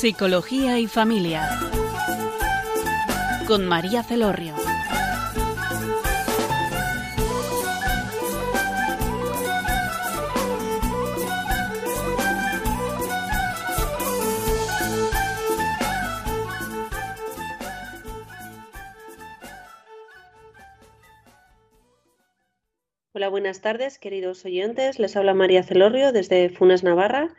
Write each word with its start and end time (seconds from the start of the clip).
Psicología 0.00 0.78
y 0.78 0.86
Familia. 0.86 1.46
Con 3.46 3.66
María 3.66 4.02
Celorrio. 4.02 4.54
Hola, 23.12 23.28
buenas 23.28 23.60
tardes, 23.60 23.98
queridos 23.98 24.46
oyentes. 24.46 24.98
Les 24.98 25.14
habla 25.14 25.34
María 25.34 25.62
Celorrio 25.62 26.12
desde 26.12 26.48
Funes, 26.48 26.82
Navarra. 26.82 27.36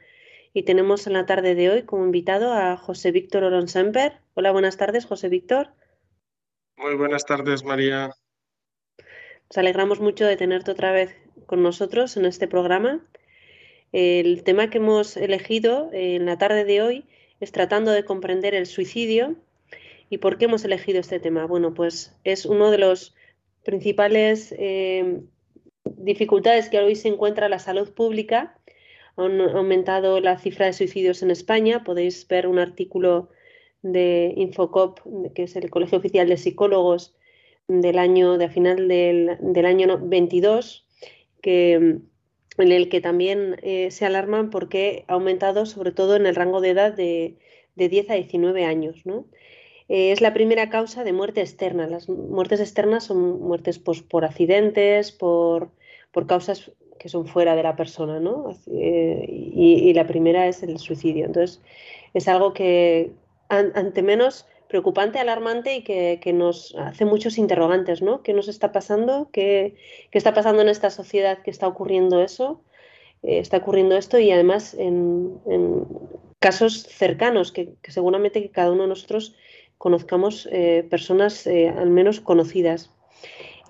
Y 0.54 0.64
tenemos 0.64 1.08
en 1.08 1.14
la 1.14 1.26
tarde 1.26 1.56
de 1.56 1.70
hoy 1.70 1.84
como 1.84 2.04
invitado 2.04 2.52
a 2.52 2.76
José 2.76 3.12
Víctor 3.12 3.46
Oronsemper. 3.46 4.20
Hola, 4.34 4.52
buenas 4.52 4.76
tardes, 4.76 5.06
José 5.06 5.30
Víctor. 5.30 5.70
Muy 6.76 6.96
buenas 6.96 7.26
tardes, 7.26 7.64
María. 7.64 8.12
Nos 8.98 9.58
alegramos 9.58 10.02
mucho 10.02 10.26
de 10.26 10.36
tenerte 10.36 10.72
otra 10.72 10.92
vez 10.92 11.16
con 11.46 11.64
nosotros 11.64 12.18
en 12.18 12.26
este 12.26 12.50
programa. 12.50 13.00
El 13.94 14.44
tema 14.44 14.70
que 14.70 14.80
hemos 14.80 15.16
elegido 15.16 15.90
en 15.94 16.26
la 16.26 16.38
tarde 16.38 16.66
de 16.66 16.82
hoy 16.82 17.06
es 17.40 17.54
tratando 17.54 17.92
de 17.92 18.04
comprender 18.04 18.54
el 18.54 18.66
suicidio. 18.66 19.38
¿Y 20.10 20.18
por 20.18 20.38
qué 20.38 20.46
hemos 20.46 20.66
elegido 20.66 21.00
este 21.00 21.22
tema? 21.22 21.46
Bueno, 21.46 21.74
pues 21.74 22.14
es 22.26 22.46
uno 22.46 22.72
de 22.72 22.78
los 22.78 23.16
principales 23.64 24.54
eh, 24.58 25.22
dificultades 25.86 26.68
que 26.68 26.80
hoy 26.80 26.96
se 26.98 27.08
encuentra 27.08 27.48
la 27.48 27.60
salud 27.60 27.94
pública 27.94 28.58
han 29.18 29.42
aumentado 29.42 30.20
la 30.20 30.38
cifra 30.38 30.66
de 30.66 30.74
suicidios 30.74 31.22
en 31.24 31.32
España. 31.32 31.84
Podéis 31.84 32.28
ver 32.28 32.48
un 32.48 32.60
artículo 32.60 33.30
de 33.82 34.34
Infocop, 34.38 35.00
que 35.34 35.44
es 35.44 35.56
el 35.56 35.70
Colegio 35.70 35.98
Oficial 35.98 36.28
de 36.28 36.38
Psicólogos 36.38 37.16
del 37.68 37.98
año, 38.00 38.38
de 38.38 38.46
a 38.46 38.50
final 38.50 38.88
del, 38.88 39.66
año 39.66 40.00
22, 40.02 40.86
que, 41.42 41.74
en 41.74 42.72
el 42.72 42.90
que 42.90 43.02
también 43.02 43.58
eh, 43.62 43.92
se 43.92 44.06
alarman 44.06 44.50
porque 44.50 45.06
ha 45.08 45.14
aumentado 45.14 45.66
sobre 45.66 45.92
todo 45.92 46.16
en 46.16 46.26
el 46.26 46.36
rango 46.36 46.62
de 46.62 46.70
edad 46.70 46.94
de, 46.94 47.38
10 47.76 48.10
a 48.12 48.14
19 48.16 48.66
años. 48.66 49.04
Eh, 49.88 50.12
es 50.12 50.22
la 50.22 50.34
primera 50.34 50.70
causa 50.70 51.04
de 51.04 51.14
muerte 51.14 51.42
externa. 51.42 51.88
Las 51.88 52.08
muertes 52.10 52.60
externas 52.60 53.06
son 53.06 53.42
muertes 53.42 53.80
pues, 53.80 54.02
por 54.02 54.26
accidentes, 54.26 55.12
por, 55.12 55.72
por 56.12 56.28
causas 56.28 56.72
que 57.02 57.10
son 57.10 57.26
fuera 57.26 57.56
de 57.56 57.64
la 57.64 57.76
persona, 57.76 58.20
¿no? 58.20 58.56
Eh, 58.72 59.26
y, 59.28 59.92
la 59.94 60.06
primera 60.06 60.46
es 60.48 60.62
el 60.62 60.78
suicidio. 60.78 61.26
Entonces, 61.26 61.60
es 62.14 62.28
algo 62.28 62.54
que, 62.54 63.12
ante 63.50 64.04
menos 64.04 64.46
preocupante, 64.68 65.18
alarmante 65.18 65.78
y 65.78 65.82
que, 65.82 66.32
nos 66.32 66.76
hace 66.76 67.06
muchos 67.06 67.40
interrogantes, 67.40 68.04
¿no? 68.04 68.22
¿Qué 68.22 68.34
nos 68.34 68.48
está 68.48 68.72
pasando? 68.72 69.30
¿Qué, 69.34 69.78
está 70.12 70.36
pasando 70.36 70.62
en 70.62 70.70
esta 70.70 70.92
sociedad 70.92 71.40
que 71.40 71.50
está 71.50 71.68
ocurriendo 71.68 72.22
eso? 72.22 72.62
Eh, 73.24 73.40
está 73.40 73.58
ocurriendo 73.58 73.98
esto 73.98 74.20
y 74.20 74.30
además 74.30 74.76
en, 74.76 75.40
casos 76.38 76.84
cercanos, 76.84 77.52
que, 77.52 77.74
seguramente 77.88 78.44
que 78.44 78.52
cada 78.52 78.72
uno 78.72 78.84
de 78.84 78.90
nosotros 78.90 79.36
conozcamos 79.80 80.48
eh, 80.52 80.86
personas 80.88 81.48
al 81.48 81.90
menos 81.90 82.22
conocidas. 82.22 82.92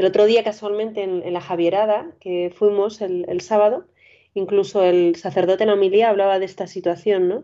El 0.01 0.07
otro 0.07 0.25
día, 0.25 0.43
casualmente, 0.43 1.03
en, 1.03 1.31
la 1.31 1.41
Javierada, 1.41 2.11
que 2.19 2.51
fuimos 2.55 3.01
el, 3.01 3.39
sábado, 3.41 3.85
incluso 4.33 4.83
el 4.83 5.15
sacerdote 5.15 5.61
en 5.61 5.67
la 5.67 5.75
homilía 5.75 6.09
hablaba 6.09 6.39
de 6.39 6.45
esta 6.45 6.65
situación, 6.65 7.27
¿no? 7.27 7.43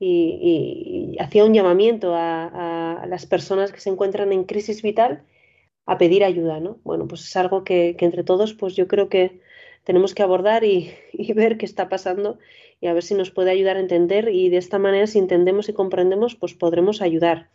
Y, 0.00 1.14
hacía 1.20 1.44
un 1.44 1.52
llamamiento 1.52 2.14
a, 2.14 3.04
las 3.06 3.26
personas 3.26 3.72
que 3.72 3.80
se 3.80 3.90
encuentran 3.90 4.32
en 4.32 4.44
crisis 4.44 4.80
vital 4.80 5.22
a 5.84 5.98
pedir 5.98 6.24
ayuda, 6.24 6.60
¿no? 6.60 6.78
Bueno, 6.82 7.06
pues 7.06 7.26
es 7.26 7.36
algo 7.36 7.62
que, 7.62 7.94
entre 7.98 8.24
todos, 8.24 8.54
pues 8.54 8.74
yo 8.74 8.88
creo 8.88 9.10
que 9.10 9.42
tenemos 9.84 10.14
que 10.14 10.22
abordar 10.22 10.64
y, 10.64 10.94
y, 11.12 11.30
ver 11.34 11.58
qué 11.58 11.66
está 11.66 11.90
pasando 11.90 12.38
y 12.80 12.86
a 12.86 12.94
ver 12.94 13.02
si 13.02 13.12
nos 13.12 13.30
puede 13.30 13.50
ayudar 13.50 13.76
a 13.76 13.80
entender 13.80 14.30
y 14.30 14.48
de 14.48 14.56
esta 14.56 14.78
manera, 14.78 15.06
si 15.06 15.18
entendemos 15.18 15.68
y 15.68 15.74
comprendemos, 15.74 16.36
pues 16.36 16.54
podremos 16.54 17.02
ayudar. 17.02 17.50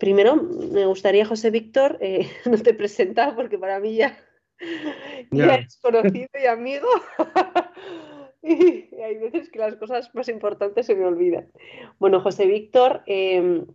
Primero, 0.00 0.36
me 0.36 0.86
gustaría, 0.86 1.26
José 1.26 1.50
Víctor, 1.50 1.98
eh, 2.00 2.26
no 2.46 2.56
te 2.56 2.72
presentaba 2.72 3.36
porque 3.36 3.58
para 3.58 3.78
mí 3.78 3.94
ya, 3.94 4.18
ya. 5.30 5.56
es 5.56 5.78
conocido 5.80 6.28
y 6.42 6.46
amigo. 6.46 6.88
y 8.42 8.88
hay 9.02 9.18
veces 9.18 9.50
que 9.50 9.58
las 9.58 9.76
cosas 9.76 10.12
más 10.14 10.28
importantes 10.30 10.86
se 10.86 10.94
me 10.94 11.04
olvidan. 11.04 11.52
Bueno, 11.98 12.20
José 12.20 12.46
Víctor 12.46 13.02
em, 13.04 13.66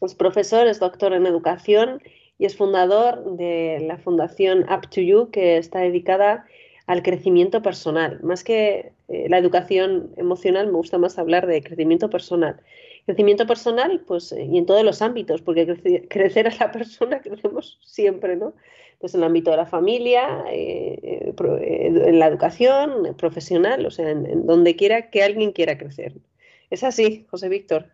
es 0.00 0.14
profesor, 0.14 0.66
es 0.66 0.80
doctor 0.80 1.12
en 1.12 1.26
educación 1.26 2.00
y 2.38 2.46
es 2.46 2.56
fundador 2.56 3.36
de 3.36 3.84
la 3.86 3.98
fundación 3.98 4.64
Up 4.70 4.88
to 4.88 5.02
You, 5.02 5.30
que 5.30 5.58
está 5.58 5.80
dedicada 5.80 6.46
al 6.86 7.02
crecimiento 7.02 7.60
personal. 7.60 8.20
Más 8.22 8.42
que 8.42 8.92
eh, 9.08 9.26
la 9.28 9.36
educación 9.36 10.12
emocional, 10.16 10.66
me 10.68 10.78
gusta 10.78 10.96
más 10.96 11.18
hablar 11.18 11.46
de 11.46 11.62
crecimiento 11.62 12.08
personal. 12.08 12.58
Crecimiento 13.06 13.46
personal, 13.46 14.00
pues, 14.06 14.32
eh, 14.32 14.44
y 14.50 14.56
en 14.56 14.64
todos 14.64 14.82
los 14.82 15.02
ámbitos, 15.02 15.42
porque 15.42 15.66
crecer 16.08 16.48
a 16.48 16.54
la 16.58 16.72
persona 16.72 17.20
crecemos 17.20 17.78
siempre, 17.82 18.36
¿no? 18.36 18.54
Pues 18.98 19.14
en 19.14 19.20
el 19.20 19.26
ámbito 19.26 19.50
de 19.50 19.58
la 19.58 19.66
familia, 19.66 20.44
eh, 20.50 20.98
eh, 21.02 21.34
en 21.68 22.18
la 22.18 22.28
educación, 22.28 23.14
profesional, 23.18 23.84
o 23.84 23.90
sea, 23.90 24.10
en, 24.10 24.46
donde 24.46 24.76
quiera 24.76 25.10
que 25.10 25.22
alguien 25.22 25.52
quiera 25.52 25.76
crecer. 25.76 26.14
¿Es 26.70 26.82
así, 26.82 27.26
José 27.30 27.50
Víctor? 27.50 27.90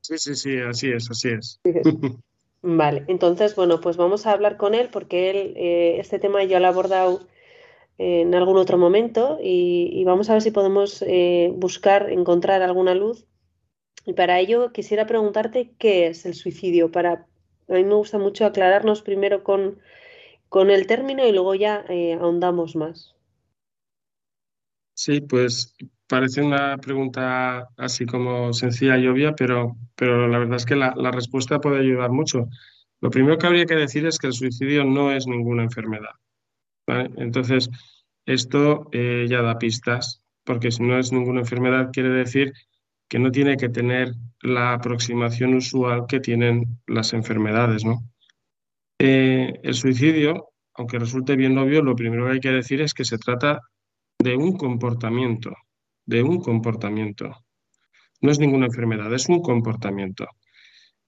Sí, 0.00 0.18
sí, 0.18 0.36
sí, 0.36 0.58
así 0.58 0.92
es, 0.92 1.10
así 1.10 1.30
es. 1.30 1.60
Vale, 2.62 3.04
entonces, 3.08 3.56
bueno, 3.56 3.80
pues 3.80 3.96
vamos 3.96 4.26
a 4.26 4.32
hablar 4.32 4.56
con 4.56 4.74
él 4.74 4.90
porque 4.92 5.30
él, 5.30 5.54
este 6.00 6.18
tema 6.20 6.44
ya 6.44 6.60
lo 6.60 6.66
ha 6.66 6.70
abordado 6.70 7.26
en 7.98 8.34
algún 8.34 8.56
otro 8.56 8.78
momento 8.78 9.38
y, 9.42 10.04
vamos 10.04 10.30
a 10.30 10.34
ver 10.34 10.42
si 10.42 10.50
podemos 10.52 11.04
buscar, 11.56 12.10
encontrar 12.10 12.62
alguna 12.62 12.94
luz 12.94 13.26
y 14.06 14.12
para 14.12 14.38
ello 14.38 14.72
quisiera 14.72 15.06
preguntarte 15.06 15.72
qué 15.78 16.06
es 16.06 16.24
el 16.24 16.34
suicidio. 16.34 16.92
Para, 16.92 17.26
a 17.68 17.72
mí 17.72 17.84
me 17.84 17.94
gusta 17.94 18.18
mucho 18.18 18.46
aclararnos 18.46 19.02
primero 19.02 19.42
con, 19.42 19.80
con 20.48 20.70
el 20.70 20.86
término 20.86 21.26
y 21.26 21.32
luego 21.32 21.56
ya 21.56 21.84
eh, 21.88 22.14
ahondamos 22.14 22.76
más. 22.76 23.16
Sí, 24.94 25.20
pues 25.20 25.74
parece 26.06 26.40
una 26.40 26.78
pregunta 26.78 27.68
así 27.76 28.06
como 28.06 28.52
sencilla 28.52 28.96
y 28.96 29.08
obvia, 29.08 29.34
pero, 29.34 29.76
pero 29.96 30.28
la 30.28 30.38
verdad 30.38 30.56
es 30.56 30.64
que 30.64 30.76
la, 30.76 30.94
respuesta 31.10 31.60
puede 31.60 31.80
ayudar 31.80 32.10
mucho. 32.10 32.48
Lo 33.00 33.10
primero 33.10 33.36
que 33.38 33.46
habría 33.46 33.66
que 33.66 33.74
decir 33.74 34.06
es 34.06 34.18
que 34.18 34.28
el 34.28 34.32
suicidio 34.32 34.84
no 34.84 35.10
es 35.10 35.26
ninguna 35.26 35.64
enfermedad. 35.64 36.14
Entonces, 36.86 37.68
esto 38.24 38.88
eh, 38.92 39.26
ya 39.28 39.42
da 39.42 39.58
pistas, 39.58 40.22
porque 40.44 40.70
si 40.70 40.84
no 40.84 40.96
es 40.96 41.12
ninguna 41.12 41.40
enfermedad, 41.40 41.90
quiere 41.92 42.10
decir 42.10 42.52
que 43.08 43.18
no 43.18 43.30
tiene 43.30 43.56
que 43.56 43.68
tener 43.68 44.12
la 44.42 44.74
aproximación 44.74 45.54
usual 45.54 46.06
que 46.08 46.20
tienen 46.20 46.78
las 46.86 47.12
enfermedades, 47.12 47.84
¿no? 47.84 48.02
Eh, 48.98 49.60
el 49.62 49.74
suicidio, 49.74 50.48
aunque 50.74 50.98
resulte 50.98 51.36
bien 51.36 51.56
obvio, 51.58 51.82
lo 51.82 51.96
primero 51.96 52.26
que 52.26 52.32
hay 52.32 52.40
que 52.40 52.50
decir 52.50 52.80
es 52.80 52.94
que 52.94 53.04
se 53.04 53.18
trata 53.18 53.60
de 54.18 54.36
un 54.36 54.56
comportamiento, 54.56 55.54
de 56.04 56.22
un 56.22 56.40
comportamiento. 56.40 57.30
No 58.20 58.30
es 58.30 58.38
ninguna 58.38 58.66
enfermedad, 58.66 59.12
es 59.12 59.28
un 59.28 59.42
comportamiento. 59.42 60.26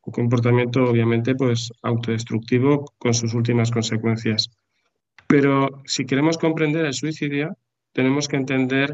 Un 0.05 0.13
comportamiento, 0.13 0.85
obviamente, 0.85 1.35
pues 1.35 1.73
autodestructivo 1.83 2.93
con 2.99 3.15
sus 3.15 3.35
últimas 3.35 3.71
consecuencias. 3.71 4.51
Pero 5.27 5.83
si 5.85 6.07
queremos 6.07 6.39
comprender 6.39 6.87
el 6.87 6.95
suicidio, 6.95 7.57
tenemos 7.93 8.29
que 8.29 8.37
entender 8.37 8.93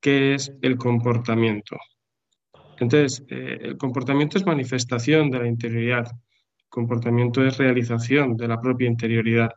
qué 0.00 0.34
es 0.34 0.52
el 0.62 0.76
comportamiento. 0.76 1.76
Entonces, 2.78 3.24
eh, 3.28 3.58
el 3.62 3.76
comportamiento 3.76 4.38
es 4.38 4.46
manifestación 4.46 5.30
de 5.30 5.38
la 5.38 5.48
interioridad, 5.48 6.06
el 6.06 6.68
comportamiento 6.68 7.44
es 7.44 7.56
realización 7.56 8.36
de 8.36 8.48
la 8.48 8.60
propia 8.60 8.88
interioridad. 8.88 9.50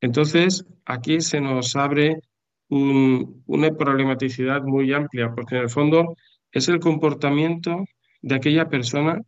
Entonces, 0.00 0.64
aquí 0.84 1.20
se 1.20 1.40
nos 1.40 1.76
abre 1.76 2.20
una 2.68 3.70
problematicidad 3.76 4.62
muy 4.62 4.92
amplia, 4.92 5.30
porque 5.34 5.56
en 5.56 5.62
el 5.62 5.68
fondo 5.68 6.16
es 6.50 6.68
el 6.68 6.80
comportamiento 6.80 7.84
de 8.22 8.34
aquella 8.34 8.68
persona 8.68 9.20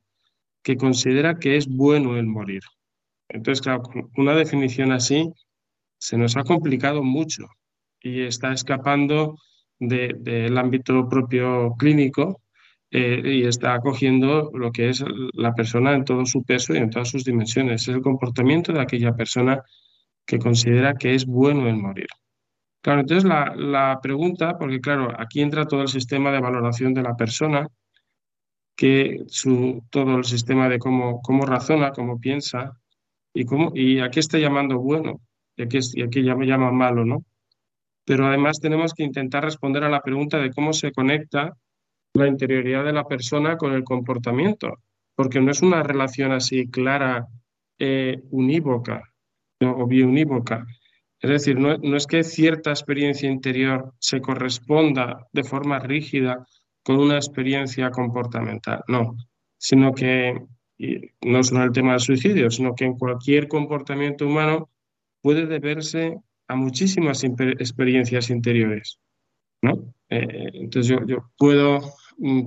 que 0.62 0.76
considera 0.76 1.38
que 1.38 1.56
es 1.56 1.69
bueno 1.69 2.17
el 2.17 2.26
morir. 2.26 2.62
Entonces, 3.28 3.60
claro, 3.60 3.82
una 4.17 4.34
definición 4.34 4.93
así 4.93 5.31
se 5.99 6.17
nos 6.17 6.37
ha 6.37 6.44
complicado 6.44 7.02
mucho 7.02 7.46
y 8.00 8.22
está 8.22 8.52
escapando 8.52 9.37
del 9.78 10.56
ámbito 10.56 11.08
propio 11.08 11.75
clínico 11.78 12.40
eh, 12.96 13.20
y 13.25 13.44
está 13.44 13.75
acogiendo 13.75 14.52
lo 14.55 14.70
que 14.70 14.88
es 14.88 15.05
la 15.32 15.52
persona 15.52 15.94
en 15.94 16.05
todo 16.05 16.25
su 16.26 16.44
peso 16.44 16.75
y 16.75 16.76
en 16.76 16.91
todas 16.91 17.08
sus 17.08 17.25
dimensiones. 17.25 17.82
Es 17.82 17.88
el 17.88 18.00
comportamiento 18.00 18.73
de 18.73 18.81
aquella 18.81 19.17
persona 19.17 19.61
que 20.25 20.38
considera 20.38 20.94
que 20.94 21.17
es 21.17 21.26
bueno 21.26 21.69
el 21.69 21.75
morir. 21.75 22.06
Claro, 22.81 23.00
entonces 23.00 23.25
la, 23.25 23.52
la 23.56 23.99
pregunta, 24.00 24.56
porque 24.56 24.81
claro, 24.81 25.12
aquí 25.19 25.41
entra 25.41 25.67
todo 25.67 25.82
el 25.82 25.88
sistema 25.88 26.31
de 26.31 26.41
valoración 26.41 26.94
de 26.94 27.02
la 27.02 27.17
persona, 27.17 27.67
que 28.76 29.25
su, 29.26 29.82
todo 29.91 30.19
el 30.19 30.25
sistema 30.25 30.69
de 30.69 30.79
cómo, 30.79 31.20
cómo 31.20 31.46
razona, 31.46 31.91
cómo 31.91 32.20
piensa 32.20 32.79
y, 33.32 33.44
cómo, 33.44 33.73
y 33.75 33.99
a 33.99 34.08
qué 34.08 34.20
está 34.20 34.38
llamando 34.38 34.79
bueno 34.79 35.20
y 35.56 35.62
a 35.62 35.67
qué, 35.67 35.81
y 35.94 36.02
a 36.02 36.08
qué 36.08 36.23
llama, 36.23 36.44
llama 36.44 36.70
malo, 36.70 37.05
¿no? 37.05 37.25
Pero 38.05 38.29
además 38.29 38.61
tenemos 38.61 38.94
que 38.94 39.02
intentar 39.02 39.43
responder 39.43 39.82
a 39.82 39.88
la 39.88 40.00
pregunta 40.00 40.38
de 40.38 40.52
cómo 40.52 40.73
se 40.73 40.93
conecta 40.93 41.56
la 42.14 42.28
interioridad 42.28 42.84
de 42.84 42.93
la 42.93 43.06
persona 43.06 43.56
con 43.56 43.72
el 43.72 43.82
comportamiento, 43.84 44.78
porque 45.16 45.40
no 45.40 45.50
es 45.50 45.62
una 45.62 45.82
relación 45.82 46.32
así 46.32 46.70
clara, 46.70 47.26
eh, 47.78 48.22
unívoca 48.31 49.02
o 49.61 49.87
biunívoca. 49.87 50.64
Es 51.20 51.31
decir, 51.31 51.58
no, 51.58 51.76
no, 51.78 51.96
es 51.96 52.06
que 52.06 52.22
cierta 52.22 52.70
experiencia 52.70 53.31
interior 53.31 53.94
se 53.99 54.20
corresponda 54.20 55.26
de 55.32 55.43
forma 55.43 55.78
rígida 55.81 56.46
con 56.84 56.99
una 56.99 57.16
experiencia 57.16 57.90
comportamental, 57.90 58.82
no, 58.88 59.17
sino 59.56 59.93
que, 59.93 60.38
no 61.22 61.43
solo 61.43 61.64
el 61.64 61.72
tema 61.72 61.93
del 61.93 62.00
suicidio, 62.00 62.50
sino 62.50 62.75
que 62.75 62.84
en 62.84 62.99
cualquier 62.99 63.49
comportamiento 63.49 64.26
humano 64.26 64.70
puede 65.22 65.46
deberse 65.46 66.19
a 66.46 66.55
muchísimas 66.55 67.25
experiencias 67.25 68.28
interiores, 68.28 69.00
¿no? 69.62 69.94
Eh, 70.10 70.50
entonces 70.52 70.88
yo, 70.88 71.06
yo 71.06 71.31
puedo 71.38 71.81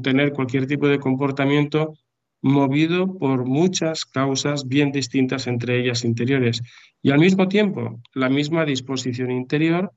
tener 0.01 0.33
cualquier 0.33 0.67
tipo 0.67 0.87
de 0.87 0.99
comportamiento 0.99 1.93
movido 2.41 3.17
por 3.17 3.45
muchas 3.45 4.05
causas 4.05 4.67
bien 4.67 4.91
distintas 4.91 5.47
entre 5.47 5.79
ellas 5.79 6.03
interiores. 6.03 6.61
Y 7.01 7.11
al 7.11 7.19
mismo 7.19 7.47
tiempo, 7.47 7.99
la 8.13 8.29
misma 8.29 8.65
disposición 8.65 9.31
interior 9.31 9.91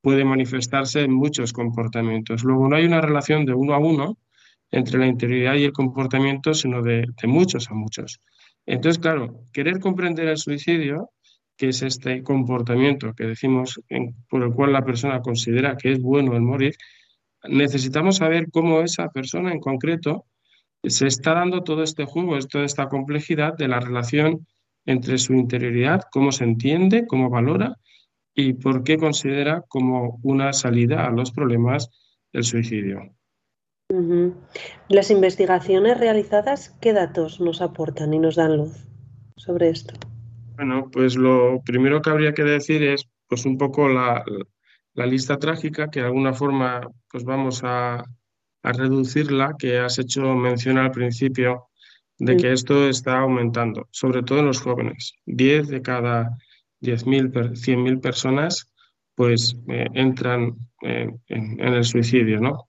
puede 0.00 0.24
manifestarse 0.24 1.02
en 1.02 1.12
muchos 1.12 1.52
comportamientos. 1.52 2.44
Luego, 2.44 2.68
no 2.68 2.76
hay 2.76 2.84
una 2.84 3.00
relación 3.00 3.44
de 3.46 3.54
uno 3.54 3.74
a 3.74 3.78
uno 3.78 4.18
entre 4.70 4.98
la 4.98 5.06
interioridad 5.06 5.54
y 5.54 5.64
el 5.64 5.72
comportamiento, 5.72 6.54
sino 6.54 6.82
de, 6.82 7.06
muchos 7.24 7.70
a 7.70 7.74
muchos. 7.74 8.20
Entonces, 8.66 9.00
claro, 9.00 9.44
querer 9.52 9.78
comprender 9.78 10.28
el 10.28 10.38
suicidio, 10.38 11.10
que 11.56 11.68
es 11.68 11.82
este 11.82 12.22
comportamiento 12.22 13.12
que 13.14 13.24
decimos 13.24 13.80
por 14.28 14.42
el 14.42 14.52
cual 14.52 14.72
la 14.72 14.84
persona 14.84 15.20
considera 15.20 15.76
que 15.76 15.92
es 15.92 16.00
bueno 16.00 16.34
el 16.34 16.42
morir, 16.42 16.74
necesitamos 17.48 18.16
saber 18.16 18.50
cómo 18.50 18.80
esa 18.80 19.08
persona 19.08 19.52
en 19.52 19.60
concreto 19.60 20.26
se 20.84 21.06
está 21.06 21.34
dando 21.34 21.62
todo 21.62 21.82
este 21.82 22.04
juego, 22.04 22.38
toda 22.40 22.64
esta 22.64 22.88
complejidad 22.88 23.56
de 23.56 23.68
la 23.68 23.80
relación 23.80 24.46
entre 24.84 25.18
su 25.18 25.34
interioridad, 25.34 26.02
cómo 26.10 26.32
se 26.32 26.44
entiende, 26.44 27.06
cómo 27.06 27.30
valora 27.30 27.76
y 28.34 28.54
por 28.54 28.82
qué 28.82 28.96
considera 28.96 29.62
como 29.68 30.18
una 30.22 30.52
salida 30.52 31.06
a 31.06 31.10
los 31.10 31.30
problemas 31.30 31.90
el 32.32 32.44
suicidio. 32.44 33.14
Las 34.88 35.10
investigaciones 35.10 35.98
realizadas, 35.98 36.70
¿qué 36.80 36.92
datos 36.94 37.40
nos 37.40 37.60
aportan 37.60 38.14
y 38.14 38.18
nos 38.18 38.36
dan 38.36 38.56
luz 38.56 38.86
sobre 39.36 39.68
esto? 39.68 39.94
Bueno, 40.56 40.88
pues 40.90 41.16
lo 41.16 41.60
primero 41.62 42.00
que 42.00 42.10
habría 42.10 42.32
que 42.32 42.42
decir 42.42 42.82
es 42.82 43.06
pues 43.28 43.44
un 43.44 43.58
poco 43.58 43.88
la, 43.88 44.24
la 44.94 45.06
lista 45.06 45.38
trágica, 45.38 45.90
que 45.90 46.00
de 46.00 46.06
alguna 46.06 46.32
forma 46.32 46.80
pues 47.10 47.24
vamos 47.24 47.62
a, 47.64 48.04
a 48.62 48.72
reducirla, 48.72 49.54
que 49.58 49.78
has 49.78 49.98
hecho 49.98 50.34
mención 50.34 50.78
al 50.78 50.90
principio 50.90 51.68
de 52.18 52.36
que 52.36 52.52
esto 52.52 52.88
está 52.88 53.18
aumentando, 53.18 53.88
sobre 53.90 54.22
todo 54.22 54.40
en 54.40 54.46
los 54.46 54.60
jóvenes. 54.60 55.14
10 55.26 55.68
de 55.68 55.82
cada 55.82 56.38
10.000, 56.80 57.32
100.000 57.32 58.00
personas 58.00 58.68
pues 59.14 59.56
eh, 59.68 59.88
entran 59.94 60.56
eh, 60.82 61.10
en, 61.28 61.60
el 61.60 61.84
suicidio, 61.84 62.40
¿no? 62.40 62.68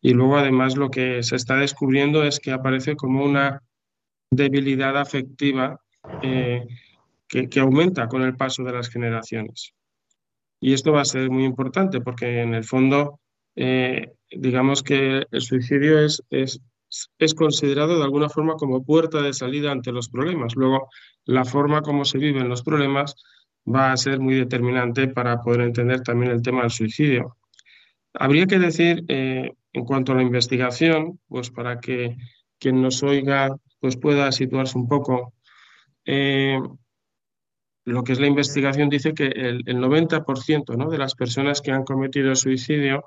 Y 0.00 0.12
luego 0.12 0.36
además 0.36 0.76
lo 0.76 0.90
que 0.90 1.22
se 1.22 1.36
está 1.36 1.56
descubriendo 1.56 2.22
es 2.24 2.40
que 2.40 2.52
aparece 2.52 2.96
como 2.96 3.24
una 3.24 3.62
debilidad 4.30 4.96
afectiva 4.96 5.80
eh, 6.22 6.66
que, 7.28 7.48
que, 7.48 7.60
aumenta 7.60 8.08
con 8.08 8.22
el 8.22 8.36
paso 8.36 8.62
de 8.64 8.72
las 8.72 8.88
generaciones. 8.88 9.74
Y 10.60 10.74
esto 10.74 10.92
va 10.92 11.00
a 11.00 11.06
ser 11.06 11.30
muy 11.30 11.44
importante 11.44 12.00
porque 12.00 12.40
en 12.42 12.54
el 12.54 12.64
fondo, 12.64 13.18
digamos 14.30 14.82
que 14.82 15.24
el 15.30 15.40
suicidio 15.40 15.98
es, 15.98 16.22
es, 16.30 16.60
es 17.18 17.34
considerado 17.34 17.98
de 17.98 18.04
alguna 18.04 18.28
forma 18.28 18.54
como 18.54 18.84
puerta 18.84 19.22
de 19.22 19.32
salida 19.32 19.72
ante 19.72 19.92
los 19.92 20.08
problemas. 20.08 20.54
Luego, 20.56 20.88
la 21.24 21.44
forma 21.44 21.82
como 21.82 22.04
se 22.04 22.18
viven 22.18 22.48
los 22.48 22.62
problemas 22.62 23.14
va 23.66 23.92
a 23.92 23.96
ser 23.96 24.20
muy 24.20 24.34
determinante 24.34 25.08
para 25.08 25.40
poder 25.42 25.62
entender 25.62 26.00
también 26.02 26.32
el 26.32 26.42
tema 26.42 26.62
del 26.62 26.70
suicidio. 26.70 27.36
Habría 28.14 28.46
que 28.46 28.58
decir, 28.58 29.04
eh, 29.08 29.52
en 29.72 29.84
cuanto 29.84 30.12
a 30.12 30.16
la 30.16 30.22
investigación, 30.22 31.20
pues 31.28 31.50
para 31.50 31.78
que 31.78 32.16
quien 32.58 32.82
nos 32.82 33.02
oiga 33.02 33.56
pues 33.78 33.96
pueda 33.96 34.30
situarse 34.32 34.76
un 34.76 34.88
poco, 34.88 35.32
eh, 36.04 36.58
lo 37.90 38.04
que 38.04 38.12
es 38.12 38.20
la 38.20 38.26
investigación 38.26 38.88
dice 38.88 39.14
que 39.14 39.26
el, 39.26 39.64
90% 39.64 40.76
¿no? 40.76 40.90
de 40.90 40.98
las 40.98 41.14
personas 41.14 41.60
que 41.60 41.72
han 41.72 41.84
cometido 41.84 42.34
suicidio 42.34 43.04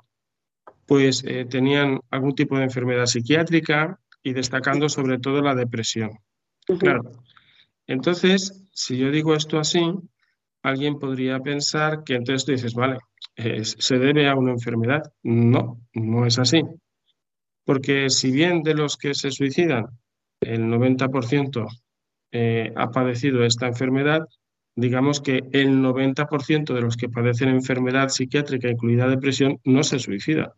pues 0.86 1.24
eh, 1.24 1.46
tenían 1.46 2.00
algún 2.10 2.34
tipo 2.34 2.58
de 2.58 2.64
enfermedad 2.64 3.06
psiquiátrica 3.06 3.98
y 4.22 4.32
destacando 4.32 4.88
sobre 4.88 5.18
todo 5.18 5.40
la 5.40 5.54
depresión. 5.54 6.10
Claro. 6.78 7.22
Entonces, 7.86 8.66
si 8.72 8.96
yo 8.98 9.10
digo 9.10 9.34
esto 9.34 9.58
así, 9.58 9.92
alguien 10.62 10.98
podría 10.98 11.40
pensar 11.40 12.04
que 12.04 12.14
entonces 12.14 12.44
tú 12.44 12.52
dices, 12.52 12.74
vale, 12.74 12.98
se 13.62 13.98
debe 13.98 14.28
a 14.28 14.34
una 14.34 14.52
enfermedad. 14.52 15.02
No, 15.22 15.80
no 15.92 16.26
es 16.26 16.38
así. 16.38 16.62
Porque 17.64 18.10
si 18.10 18.30
bien 18.30 18.62
de 18.62 18.74
los 18.74 18.96
que 18.96 19.14
se 19.14 19.30
suicidan, 19.30 19.86
el 20.40 20.64
90% 20.64 21.66
eh, 22.32 22.72
ha 22.76 22.90
padecido 22.90 23.44
esta 23.44 23.66
enfermedad, 23.66 24.26
digamos 24.76 25.20
que 25.20 25.44
el 25.52 25.80
90% 25.80 26.74
de 26.74 26.80
los 26.80 26.96
que 26.96 27.08
padecen 27.08 27.48
enfermedad 27.48 28.08
psiquiátrica, 28.08 28.68
incluida 28.68 29.08
depresión, 29.08 29.60
no 29.64 29.84
se 29.84 29.98
suicida. 29.98 30.54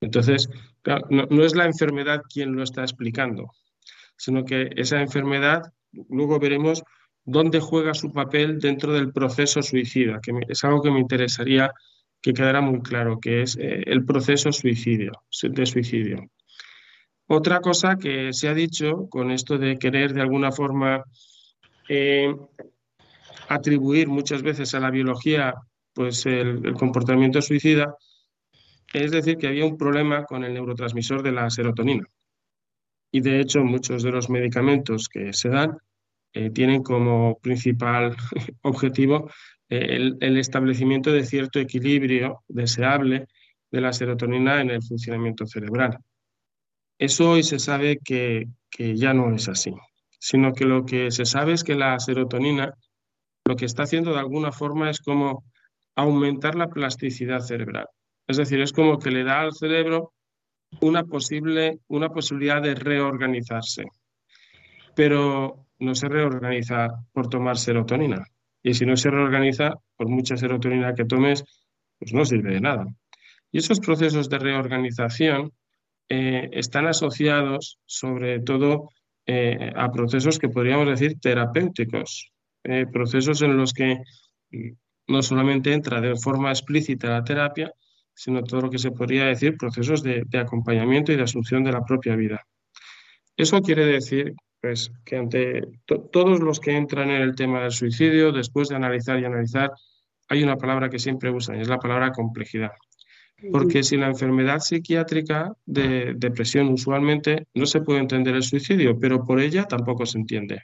Entonces, 0.00 0.48
no, 1.10 1.44
es 1.44 1.54
la 1.54 1.64
enfermedad 1.64 2.22
quien 2.28 2.54
lo 2.54 2.62
está 2.62 2.82
explicando, 2.82 3.50
sino 4.16 4.44
que 4.44 4.70
esa 4.76 5.00
enfermedad, 5.00 5.72
luego 6.08 6.38
veremos 6.38 6.82
dónde 7.24 7.60
juega 7.60 7.94
su 7.94 8.12
papel 8.12 8.60
dentro 8.60 8.92
del 8.92 9.12
proceso 9.12 9.62
suicida, 9.62 10.20
que 10.20 10.32
es 10.48 10.62
algo 10.64 10.82
que 10.82 10.90
me 10.90 11.00
interesaría 11.00 11.72
que 12.20 12.32
quedara 12.32 12.60
muy 12.60 12.80
claro, 12.80 13.18
que 13.18 13.42
es 13.42 13.56
eh, 13.56 13.82
el 13.86 14.04
proceso 14.04 14.52
suicidio, 14.52 15.12
de 15.42 15.66
suicidio. 15.66 16.30
Otra 17.26 17.60
cosa 17.60 17.96
que 17.96 18.32
se 18.32 18.48
ha 18.48 18.54
dicho 18.54 19.08
con 19.08 19.30
esto 19.30 19.56
de 19.56 19.78
querer 19.78 20.12
de 20.12 20.20
alguna 20.20 20.52
forma 20.52 21.04
eh, 21.88 22.34
atribuir 23.48 24.08
muchas 24.08 24.42
veces 24.42 24.74
a 24.74 24.80
la 24.80 24.90
biología 24.90 25.54
pues 25.92 26.26
el, 26.26 26.74
comportamiento 26.74 27.40
suicida, 27.40 27.96
es 28.92 29.10
decir, 29.10 29.38
que 29.38 29.46
había 29.46 29.64
un 29.64 29.78
problema 29.78 30.24
con 30.24 30.44
el 30.44 30.52
neurotransmisor 30.52 31.22
de 31.22 31.32
la 31.32 31.48
serotonina. 31.50 32.04
Y 33.12 33.20
de 33.20 33.40
hecho 33.40 33.62
muchos 33.64 34.02
de 34.02 34.10
los 34.10 34.28
medicamentos 34.28 35.08
que 35.08 35.32
se 35.32 35.48
dan 35.48 35.78
eh, 36.32 36.50
tienen 36.50 36.82
como 36.82 37.38
principal 37.38 38.16
objetivo 38.62 39.30
eh, 39.68 40.12
el, 40.20 40.36
establecimiento 40.36 41.12
de 41.12 41.24
cierto 41.24 41.60
equilibrio 41.60 42.42
deseable 42.48 43.28
de 43.70 43.80
la 43.80 43.92
serotonina 43.92 44.60
en 44.60 44.70
el 44.70 44.82
funcionamiento 44.82 45.46
cerebral. 45.46 45.98
Eso 46.98 47.30
hoy 47.30 47.42
se 47.44 47.58
sabe 47.58 47.98
que 47.98 48.48
ya 48.78 49.14
no 49.14 49.34
es 49.34 49.48
así, 49.48 49.72
sino 50.18 50.52
que 50.52 50.64
lo 50.64 50.84
que 50.84 51.10
se 51.10 51.24
sabe 51.24 51.52
es 51.52 51.64
que 51.64 51.74
la 51.74 51.98
serotonina 52.00 52.74
lo 53.46 53.56
que 53.56 53.66
está 53.66 53.82
haciendo 53.82 54.12
de 54.12 54.20
alguna 54.20 54.52
forma 54.52 54.90
es 54.90 55.00
como 55.00 55.44
aumentar 55.96 56.54
la 56.54 56.68
plasticidad 56.68 57.40
cerebral. 57.40 57.86
Es 58.26 58.38
decir, 58.38 58.60
es 58.60 58.72
como 58.72 58.98
que 58.98 59.10
le 59.10 59.24
da 59.24 59.42
al 59.42 59.52
cerebro 59.52 60.12
una, 60.80 61.04
posible, 61.04 61.78
una 61.88 62.08
posibilidad 62.08 62.62
de 62.62 62.74
reorganizarse. 62.74 63.84
Pero 64.96 65.66
no 65.78 65.94
se 65.94 66.08
reorganiza 66.08 66.88
por 67.12 67.28
tomar 67.28 67.58
serotonina. 67.58 68.24
Y 68.62 68.74
si 68.74 68.86
no 68.86 68.96
se 68.96 69.10
reorganiza, 69.10 69.74
por 69.96 70.08
mucha 70.08 70.36
serotonina 70.36 70.94
que 70.94 71.04
tomes, 71.04 71.44
pues 71.98 72.14
no 72.14 72.24
sirve 72.24 72.54
de 72.54 72.60
nada. 72.60 72.86
Y 73.52 73.58
esos 73.58 73.78
procesos 73.78 74.30
de 74.30 74.38
reorganización 74.38 75.52
eh, 76.08 76.48
están 76.52 76.86
asociados 76.86 77.78
sobre 77.84 78.40
todo 78.40 78.88
eh, 79.26 79.70
a 79.76 79.90
procesos 79.90 80.38
que 80.38 80.48
podríamos 80.48 80.88
decir 80.88 81.20
terapéuticos, 81.20 82.33
eh, 82.64 82.86
procesos 82.92 83.42
en 83.42 83.56
los 83.56 83.72
que 83.72 84.00
no 85.06 85.22
solamente 85.22 85.72
entra 85.72 86.00
de 86.00 86.16
forma 86.16 86.50
explícita 86.50 87.08
la 87.08 87.24
terapia, 87.24 87.72
sino 88.14 88.42
todo 88.42 88.62
lo 88.62 88.70
que 88.70 88.78
se 88.78 88.90
podría 88.90 89.26
decir 89.26 89.56
procesos 89.56 90.02
de, 90.02 90.22
de 90.26 90.38
acompañamiento 90.38 91.12
y 91.12 91.16
de 91.16 91.22
asunción 91.22 91.64
de 91.64 91.72
la 91.72 91.84
propia 91.84 92.16
vida. 92.16 92.40
Eso 93.36 93.60
quiere 93.60 93.84
decir 93.84 94.34
pues 94.60 94.90
que 95.04 95.16
ante 95.16 95.62
todos 96.10 96.40
los 96.40 96.58
que 96.58 96.74
entran 96.74 97.10
en 97.10 97.20
el 97.20 97.34
tema 97.34 97.60
del 97.60 97.70
suicidio, 97.70 98.32
después 98.32 98.68
de 98.68 98.76
analizar 98.76 99.20
y 99.20 99.26
analizar, 99.26 99.70
hay 100.30 100.42
una 100.42 100.56
palabra 100.56 100.88
que 100.88 100.98
siempre 100.98 101.30
usan 101.30 101.58
y 101.58 101.60
es 101.60 101.68
la 101.68 101.78
palabra 101.78 102.12
complejidad. 102.12 102.70
Porque 103.52 103.82
si 103.82 103.98
la 103.98 104.06
enfermedad 104.06 104.60
psiquiátrica 104.60 105.52
de 105.66 106.14
depresión 106.16 106.68
usualmente 106.68 107.46
no 107.52 107.66
se 107.66 107.82
puede 107.82 108.00
entender 108.00 108.34
el 108.36 108.42
suicidio, 108.42 108.98
pero 108.98 109.26
por 109.26 109.38
ella 109.38 109.64
tampoco 109.64 110.06
se 110.06 110.16
entiende. 110.16 110.62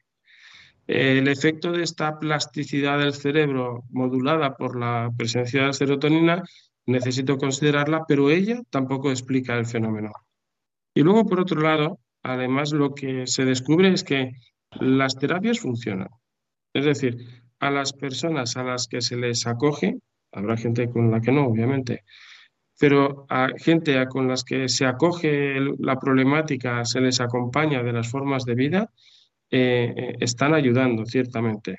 El 0.92 1.28
efecto 1.28 1.70
de 1.70 1.84
esta 1.84 2.18
plasticidad 2.18 2.98
del 2.98 3.14
cerebro 3.14 3.84
modulada 3.90 4.56
por 4.56 4.76
la 4.76 5.08
presencia 5.16 5.60
de 5.60 5.66
la 5.68 5.72
serotonina 5.72 6.42
necesito 6.84 7.38
considerarla, 7.38 8.02
pero 8.08 8.28
ella 8.28 8.60
tampoco 8.70 9.12
explica 9.12 9.56
el 9.56 9.66
fenómeno. 9.66 10.10
Y 10.92 11.02
luego, 11.02 11.26
por 11.26 11.38
otro 11.38 11.60
lado, 11.60 12.00
además 12.24 12.72
lo 12.72 12.92
que 12.92 13.28
se 13.28 13.44
descubre 13.44 13.92
es 13.92 14.02
que 14.02 14.32
las 14.80 15.16
terapias 15.16 15.60
funcionan. 15.60 16.08
Es 16.74 16.84
decir, 16.84 17.18
a 17.60 17.70
las 17.70 17.92
personas 17.92 18.56
a 18.56 18.64
las 18.64 18.88
que 18.88 19.00
se 19.00 19.16
les 19.16 19.46
acoge, 19.46 20.00
habrá 20.32 20.56
gente 20.56 20.90
con 20.90 21.12
la 21.12 21.20
que 21.20 21.30
no, 21.30 21.46
obviamente, 21.46 22.02
pero 22.80 23.26
a 23.28 23.46
gente 23.58 24.04
con 24.08 24.26
las 24.26 24.42
que 24.42 24.68
se 24.68 24.86
acoge 24.86 25.54
la 25.78 26.00
problemática, 26.00 26.84
se 26.84 27.00
les 27.00 27.20
acompaña 27.20 27.80
de 27.84 27.92
las 27.92 28.10
formas 28.10 28.44
de 28.44 28.56
vida, 28.56 28.90
eh, 29.50 29.92
eh, 29.96 30.14
están 30.20 30.54
ayudando, 30.54 31.04
ciertamente. 31.06 31.78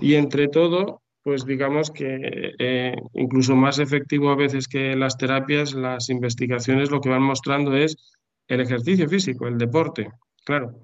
Y 0.00 0.14
entre 0.14 0.48
todo, 0.48 1.02
pues 1.22 1.46
digamos 1.46 1.90
que 1.90 2.52
eh, 2.58 2.96
incluso 3.14 3.54
más 3.54 3.78
efectivo 3.78 4.30
a 4.30 4.36
veces 4.36 4.68
que 4.68 4.96
las 4.96 5.16
terapias, 5.16 5.74
las 5.74 6.10
investigaciones 6.10 6.90
lo 6.90 7.00
que 7.00 7.08
van 7.08 7.22
mostrando 7.22 7.76
es 7.76 7.96
el 8.48 8.60
ejercicio 8.60 9.08
físico, 9.08 9.46
el 9.46 9.58
deporte. 9.58 10.10
Claro, 10.44 10.80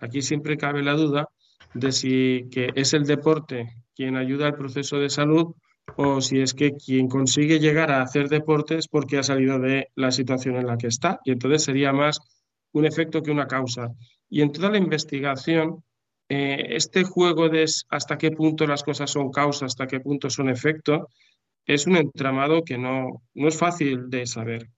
aquí 0.00 0.22
siempre 0.22 0.56
cabe 0.56 0.82
la 0.82 0.94
duda 0.94 1.28
de 1.74 1.90
si 1.90 2.48
que 2.50 2.70
es 2.74 2.94
el 2.94 3.04
deporte 3.04 3.66
quien 3.94 4.16
ayuda 4.16 4.46
al 4.46 4.54
proceso 4.54 4.98
de 4.98 5.10
salud 5.10 5.54
o 5.96 6.20
si 6.20 6.40
es 6.40 6.54
que 6.54 6.72
quien 6.72 7.08
consigue 7.08 7.58
llegar 7.58 7.90
a 7.90 8.02
hacer 8.02 8.28
deporte 8.28 8.78
es 8.78 8.88
porque 8.88 9.18
ha 9.18 9.22
salido 9.22 9.58
de 9.58 9.88
la 9.96 10.12
situación 10.12 10.56
en 10.56 10.66
la 10.66 10.78
que 10.78 10.86
está. 10.86 11.20
Y 11.24 11.32
entonces 11.32 11.64
sería 11.64 11.92
más 11.92 12.20
un 12.72 12.86
efecto 12.86 13.22
que 13.22 13.30
una 13.30 13.46
causa. 13.46 13.88
Y 14.32 14.40
en 14.40 14.50
toda 14.50 14.70
la 14.70 14.78
investigación, 14.78 15.84
eh, 16.26 16.68
este 16.70 17.04
juego 17.04 17.50
de 17.50 17.66
hasta 17.90 18.16
qué 18.16 18.30
punto 18.30 18.66
las 18.66 18.82
cosas 18.82 19.10
son 19.10 19.30
causa, 19.30 19.66
hasta 19.66 19.86
qué 19.86 20.00
punto 20.00 20.30
son 20.30 20.48
efecto, 20.48 21.10
es 21.66 21.86
un 21.86 21.96
entramado 21.96 22.64
que 22.64 22.78
no, 22.78 23.22
no 23.34 23.48
es 23.48 23.58
fácil 23.58 24.08
de 24.08 24.24
saber. 24.24 24.70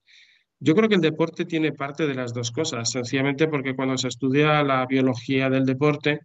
Yo 0.58 0.74
creo 0.74 0.88
que 0.88 0.96
el 0.96 1.00
deporte 1.00 1.44
tiene 1.44 1.70
parte 1.70 2.08
de 2.08 2.16
las 2.16 2.34
dos 2.34 2.50
cosas, 2.50 2.90
sencillamente 2.90 3.46
porque 3.46 3.76
cuando 3.76 3.96
se 3.96 4.08
estudia 4.08 4.64
la 4.64 4.84
biología 4.86 5.48
del 5.48 5.66
deporte, 5.66 6.18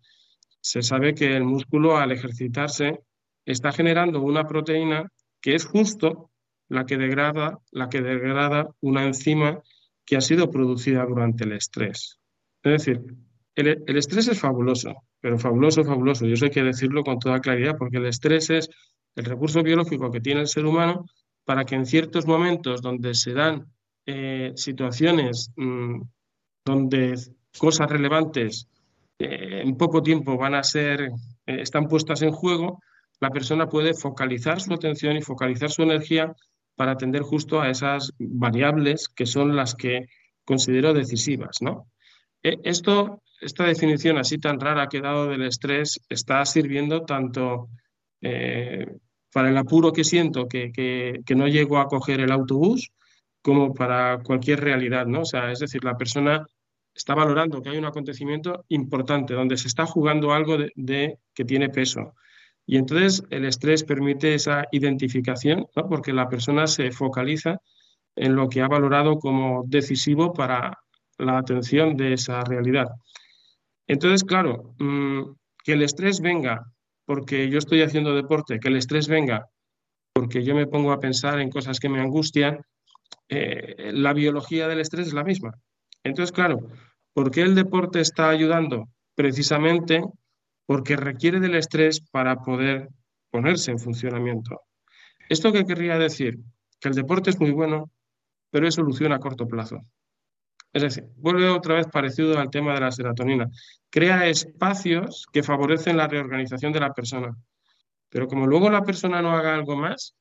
se 0.60 0.82
sabe 0.82 1.14
que 1.14 1.38
el 1.38 1.44
músculo 1.44 1.98
al 1.98 2.12
ejercitarse 2.12 2.98
está 3.46 3.72
generando 3.72 4.24
una 4.24 4.48
proteína 4.48 5.08
que 5.40 5.54
es 5.54 5.68
justo 5.68 6.32
la 6.68 6.88
que 6.88 6.98
degrada, 6.98 7.60
la 7.70 7.90
que 7.90 8.02
degrada 8.02 8.70
una 8.82 9.06
enzima 9.06 9.62
que 10.04 10.18
ha 10.18 10.22
sido 10.22 10.50
producida 10.50 11.06
durante 11.06 11.44
el 11.44 11.52
estrés. 11.52 12.19
Es 12.70 12.86
decir, 12.86 13.04
el, 13.56 13.98
estrés 13.98 14.28
es 14.28 14.40
fabuloso, 14.40 15.04
pero 15.20 15.38
fabuloso, 15.38 15.84
fabuloso. 15.84 16.26
Y 16.26 16.34
eso 16.34 16.46
hay 16.46 16.52
que 16.52 16.64
decirlo 16.64 17.04
con 17.04 17.20
toda 17.20 17.40
claridad, 17.40 17.78
porque 17.78 17.98
el 17.98 18.06
estrés 18.06 18.50
es 18.50 18.70
el 19.16 19.26
recurso 19.26 19.64
biológico 19.64 20.12
que 20.12 20.22
tiene 20.22 20.42
el 20.42 20.48
ser 20.48 20.66
humano 20.66 21.06
para 21.44 21.66
que 21.66 21.76
en 21.76 21.86
ciertos 21.86 22.26
momentos 22.26 22.82
donde 22.82 23.14
se 23.16 23.34
dan 23.34 23.66
eh, 24.06 24.54
situaciones 24.56 25.52
mm, 25.56 26.02
donde 26.66 27.16
cosas 27.58 27.90
relevantes 27.90 28.68
eh, 29.18 29.62
en 29.64 29.76
poco 29.76 30.02
tiempo 30.02 30.38
van 30.38 30.56
a 30.56 30.64
ser, 30.64 31.02
eh, 31.02 31.62
están 31.62 31.88
puestas 31.88 32.22
en 32.22 32.32
juego, 32.32 32.80
la 33.20 33.32
persona 33.32 33.68
puede 33.68 33.94
focalizar 33.94 34.62
su 34.62 34.74
atención 34.74 35.18
y 35.18 35.22
focalizar 35.22 35.70
su 35.70 35.84
energía 35.84 36.34
para 36.76 36.94
atender 36.94 37.24
justo 37.24 37.60
a 37.60 37.70
esas 37.70 38.14
variables 38.18 39.10
que 39.10 39.26
son 39.26 39.56
las 39.56 39.76
que 39.76 40.08
considero 40.46 40.94
decisivas, 40.94 41.58
¿no? 41.62 41.88
Esto, 42.42 43.22
esta 43.42 43.66
definición 43.66 44.18
así 44.18 44.38
tan 44.38 44.60
rara 44.60 44.88
que 44.88 44.98
he 44.98 45.02
dado 45.02 45.28
del 45.28 45.44
estrés 45.44 46.00
está 46.10 46.46
sirviendo 46.46 47.04
tanto 47.06 47.70
para 49.32 49.50
el 49.50 49.58
apuro 49.58 49.94
que 49.94 50.04
siento 50.04 50.48
que, 50.48 50.72
que, 50.72 51.36
no 51.36 51.48
llego 51.48 51.78
a 51.78 51.88
coger 51.88 52.20
el 52.22 52.32
autobús, 52.32 52.92
como 53.42 53.74
para 53.74 54.20
cualquier 54.24 54.62
realidad, 54.62 55.06
¿no? 55.06 55.22
O 55.22 55.26
sea, 55.26 55.52
es 55.52 55.60
decir, 55.60 55.84
la 55.84 55.98
persona 55.98 56.46
está 56.94 57.16
valorando 57.16 57.62
que 57.62 57.70
hay 57.70 57.78
un 57.78 57.86
acontecimiento 57.86 58.66
importante, 58.70 59.34
donde 59.34 59.58
se 59.58 59.68
está 59.68 59.86
jugando 59.86 60.34
algo 60.34 60.58
de, 60.76 61.18
que 61.34 61.46
tiene 61.46 61.70
peso. 61.70 62.16
Y 62.66 62.78
entonces 62.78 63.24
el 63.30 63.46
estrés 63.46 63.84
permite 63.84 64.34
esa 64.34 64.66
identificación, 64.72 65.68
¿no? 65.76 65.88
porque 65.88 66.14
la 66.14 66.28
persona 66.28 66.68
se 66.68 66.92
focaliza 66.92 67.62
en 68.16 68.36
lo 68.36 68.50
que 68.50 68.62
ha 68.62 68.68
valorado 68.68 69.18
como 69.18 69.64
decisivo 69.66 70.34
para 70.34 70.78
la 71.20 71.38
atención 71.38 71.96
de 71.96 72.14
esa 72.14 72.42
realidad. 72.42 72.88
Entonces, 73.88 74.24
claro, 74.24 74.74
mm, 74.80 75.22
que 75.64 75.74
el 75.74 75.84
estrés 75.84 76.22
venga 76.22 76.66
porque 77.06 77.50
yo 77.50 77.58
estoy 77.58 77.82
haciendo 77.82 78.16
deporte, 78.16 78.60
que 78.60 78.68
el 78.70 78.78
estrés 78.78 79.08
venga 79.08 79.48
porque 80.14 80.44
yo 80.44 80.56
me 80.56 80.68
pongo 80.68 80.92
a 80.92 81.00
pensar 81.00 81.40
en 81.40 81.50
cosas 81.50 81.80
que 81.80 81.90
me 81.90 82.02
angustian, 82.02 82.60
eh, 83.30 83.92
la 83.94 84.14
biología 84.14 84.68
del 84.68 84.80
estrés 84.80 85.08
es 85.08 85.14
la 85.14 85.24
misma. 85.24 85.52
Entonces, 86.04 86.32
claro, 86.32 86.60
¿por 87.14 87.32
qué 87.32 87.42
el 87.42 87.56
deporte 87.56 88.02
está 88.02 88.30
ayudando? 88.30 88.90
Precisamente 89.16 90.04
porque 90.66 90.96
requiere 90.96 91.40
del 91.40 91.56
estrés 91.56 92.02
para 92.12 92.36
poder 92.38 92.90
ponerse 93.32 93.72
en 93.72 93.80
funcionamiento. 93.80 94.62
¿Esto 95.30 95.52
qué 95.52 95.66
querría 95.66 95.98
decir? 95.98 96.40
Que 96.80 96.90
el 96.90 96.96
deporte 96.96 97.30
es 97.30 97.40
muy 97.40 97.52
bueno, 97.52 97.90
pero 98.52 98.68
es 98.68 98.76
solución 98.76 99.14
a 99.14 99.20
corto 99.20 99.48
plazo. 99.48 99.80
Es 100.72 100.82
decir, 100.84 101.06
vuelve 101.18 101.50
otra 101.50 101.76
vez 101.76 101.88
parecido 101.88 102.38
al 102.38 102.50
tema 102.50 102.74
de 102.74 102.82
la 102.82 102.92
serotonina. 102.92 103.50
Crea 103.90 104.28
espacios 104.28 105.26
que 105.32 105.44
favorecen 105.44 105.98
la 105.98 106.08
reorganización 106.08 106.72
de 106.72 106.80
la 106.80 106.94
persona. 106.94 107.36
Pero 108.10 108.28
como 108.28 108.48
luego 108.48 108.70
la 108.70 108.84
persona 108.84 109.22
no 109.22 109.32
haga 109.32 109.56
algo 109.56 109.76
más, 109.76 110.16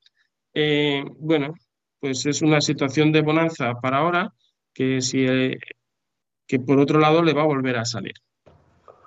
eh, 0.54 1.04
bueno, 1.18 1.54
pues 2.00 2.24
es 2.26 2.42
una 2.42 2.60
situación 2.60 3.12
de 3.12 3.22
bonanza 3.22 3.74
para 3.74 3.98
ahora 3.98 4.32
que, 4.72 5.00
si, 5.00 5.24
eh, 5.26 5.58
que 6.46 6.60
por 6.60 6.78
otro 6.78 6.98
lado 6.98 7.22
le 7.22 7.34
va 7.34 7.42
a 7.42 7.46
volver 7.46 7.76
a 7.76 7.84
salir. 7.84 8.14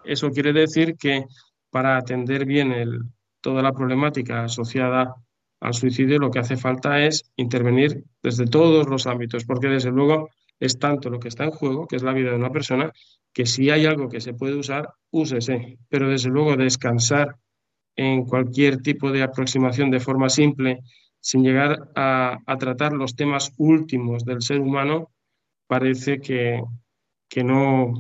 Eso 0.04 0.32
quiere 0.32 0.54
decir 0.54 0.96
que 0.98 1.26
para 1.70 1.98
atender 1.98 2.46
bien 2.46 2.72
el, 2.72 3.02
toda 3.40 3.62
la 3.62 3.72
problemática 3.72 4.44
asociada 4.44 5.16
al 5.60 5.74
suicidio 5.74 6.20
lo 6.20 6.32
que 6.32 6.40
hace 6.40 6.58
falta 6.58 7.00
es 7.04 7.24
intervenir 7.36 8.04
desde 8.22 8.46
todos 8.46 8.88
los 8.88 9.06
ámbitos, 9.08 9.46
porque 9.46 9.68
desde 9.68 9.92
luego 9.92 10.30
es 10.62 10.78
tanto 10.78 11.10
lo 11.10 11.20
que 11.20 11.28
está 11.28 11.44
en 11.44 11.52
juego, 11.52 11.88
que 11.88 11.96
es 11.96 12.04
la 12.04 12.14
vida 12.14 12.30
de 12.30 12.36
una 12.38 12.52
persona, 12.52 12.94
que 13.34 13.46
si 13.46 13.72
hay 13.72 13.86
algo 13.86 14.08
que 14.08 14.22
se 14.22 14.34
puede 14.34 14.56
usar, 14.56 14.94
úsese, 15.10 15.80
pero 15.90 16.08
desde 16.08 16.30
luego 16.30 16.56
descansar 16.56 17.36
en 17.96 18.26
cualquier 18.26 18.78
tipo 18.78 19.12
de 19.12 19.24
aproximación 19.24 19.90
de 19.90 20.00
forma 20.00 20.30
simple 20.30 20.82
sin 21.20 21.44
llegar 21.44 21.90
a, 21.96 22.38
tratar 22.60 22.94
los 22.94 23.16
temas 23.16 23.54
últimos 23.58 24.24
del 24.24 24.42
ser 24.42 24.60
humano, 24.60 25.12
parece 25.68 26.20
que, 26.20 26.62
no, 27.44 27.94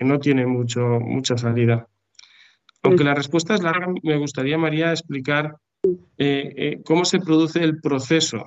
no 0.00 0.18
tiene 0.18 0.46
mucho, 0.46 0.80
mucha 1.00 1.36
salida. 1.36 1.86
Aunque 2.82 3.04
la 3.04 3.14
respuesta 3.14 3.54
es 3.54 3.62
larga, 3.62 3.86
me 4.02 4.16
gustaría, 4.16 4.58
María, 4.58 4.90
explicar 4.90 5.56
eh, 5.84 6.52
eh, 6.56 6.80
cómo 6.84 7.04
se 7.04 7.20
produce 7.20 7.62
el 7.62 7.80
proceso 7.80 8.44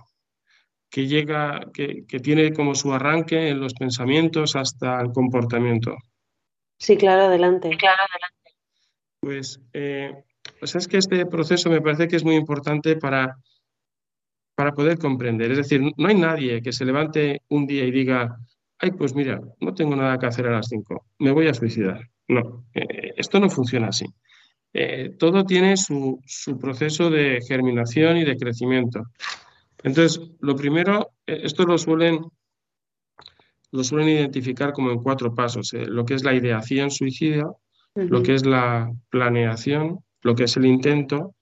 que 0.93 1.07
llega, 1.07 1.71
que, 1.73 2.05
tiene 2.21 2.53
como 2.53 2.75
su 2.75 2.93
arranque 2.93 3.49
en 3.49 3.59
los 3.59 3.73
pensamientos 3.73 4.55
hasta 4.55 5.01
el 5.01 5.11
comportamiento. 5.11 5.97
Sí, 6.77 6.97
claro, 6.97 7.23
adelante. 7.23 7.69
claro, 7.79 7.97
adelante. 7.97 8.51
Pues, 9.19 9.59
eh, 9.73 10.13
pues 10.59 10.75
es 10.75 10.87
que 10.87 10.99
este 10.99 11.25
proceso 11.25 11.71
me 11.71 11.81
parece 11.81 12.07
que 12.07 12.17
es 12.17 12.23
muy 12.23 12.35
importante 12.35 12.95
para 12.97 13.37
para 14.55 14.73
poder 14.73 14.97
comprender. 14.97 15.51
Es 15.51 15.57
decir, 15.57 15.81
no 15.81 16.07
hay 16.07 16.15
nadie 16.15 16.61
que 16.61 16.71
se 16.71 16.85
levante 16.85 17.41
un 17.49 17.65
día 17.65 17.85
y 17.85 17.91
diga, 17.91 18.37
ay, 18.79 18.91
pues 18.91 19.15
mira, 19.15 19.41
no 19.59 19.73
tengo 19.73 19.95
nada 19.95 20.17
que 20.17 20.27
hacer 20.27 20.47
a 20.47 20.51
las 20.51 20.67
5, 20.67 21.05
me 21.19 21.31
voy 21.31 21.47
a 21.47 21.53
suicidar. 21.53 22.07
No, 22.27 22.65
eh, 22.73 23.13
esto 23.17 23.39
no 23.39 23.49
funciona 23.49 23.87
así. 23.87 24.05
Eh, 24.73 25.15
todo 25.19 25.43
tiene 25.43 25.77
su, 25.77 26.19
proceso 26.59 27.09
de 27.09 27.39
germinación 27.47 28.17
y 28.17 28.25
de 28.25 28.37
crecimiento. 28.37 29.03
Entonces, 29.83 30.21
lo 30.39 30.55
primero, 30.55 31.11
eh, 31.27 31.41
esto 31.43 31.65
lo 31.65 31.77
suelen, 31.77 32.19
lo 33.71 33.83
suelen 33.83 34.09
identificar 34.09 34.73
como 34.73 34.91
en 34.91 35.01
cuatro 35.01 35.33
pasos. 35.35 35.71
lo 35.73 36.05
que 36.05 36.15
es 36.15 36.23
la 36.23 36.33
ideación 36.33 36.89
suicida, 36.89 37.51
lo 37.95 38.23
que 38.23 38.33
es 38.33 38.45
la 38.45 38.91
planeación, 39.09 39.99
lo 40.23 40.35
que 40.35 40.45
es 40.45 40.57
el 40.57 40.65
intento 40.65 41.35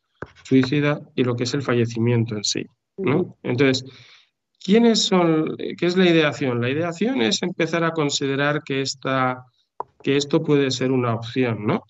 suicida 0.43 0.99
y 1.15 1.23
lo 1.23 1.35
que 1.35 1.43
es 1.43 1.53
el 1.53 1.61
fallecimiento 1.61 2.35
en 2.35 2.43
sí. 2.43 2.65
Entonces, 3.43 3.85
¿quiénes 4.63 5.03
son, 5.03 5.55
qué 5.57 5.85
es 5.85 5.97
la 5.97 6.09
ideación? 6.09 6.61
La 6.61 6.69
ideación 6.69 7.21
es 7.21 7.41
empezar 7.41 7.83
a 7.83 7.91
considerar 7.91 8.63
que, 8.63 8.81
esta, 8.81 9.45
que 10.03 10.17
esto 10.17 10.43
puede 10.43 10.71
ser 10.71 10.91
una 10.91 11.15
opción, 11.15 11.65
¿no? 11.65 11.83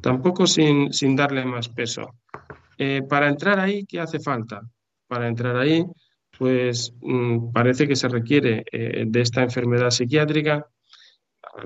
Tampoco 0.00 0.46
sin, 0.46 0.92
sin 0.92 1.16
darle 1.16 1.44
más 1.44 1.68
peso. 1.68 2.14
Eh, 2.76 3.02
para 3.08 3.28
entrar 3.28 3.58
ahí, 3.58 3.84
¿qué 3.86 4.00
hace 4.00 4.20
falta? 4.20 4.60
Para 5.08 5.26
entrar 5.26 5.56
ahí, 5.56 5.84
pues 6.38 6.94
mm, 7.00 7.50
parece 7.52 7.88
que 7.88 7.96
se 7.96 8.08
requiere 8.08 8.64
eh, 8.70 9.04
de 9.06 9.20
esta 9.20 9.42
enfermedad 9.42 9.90
psiquiátrica, 9.90 10.66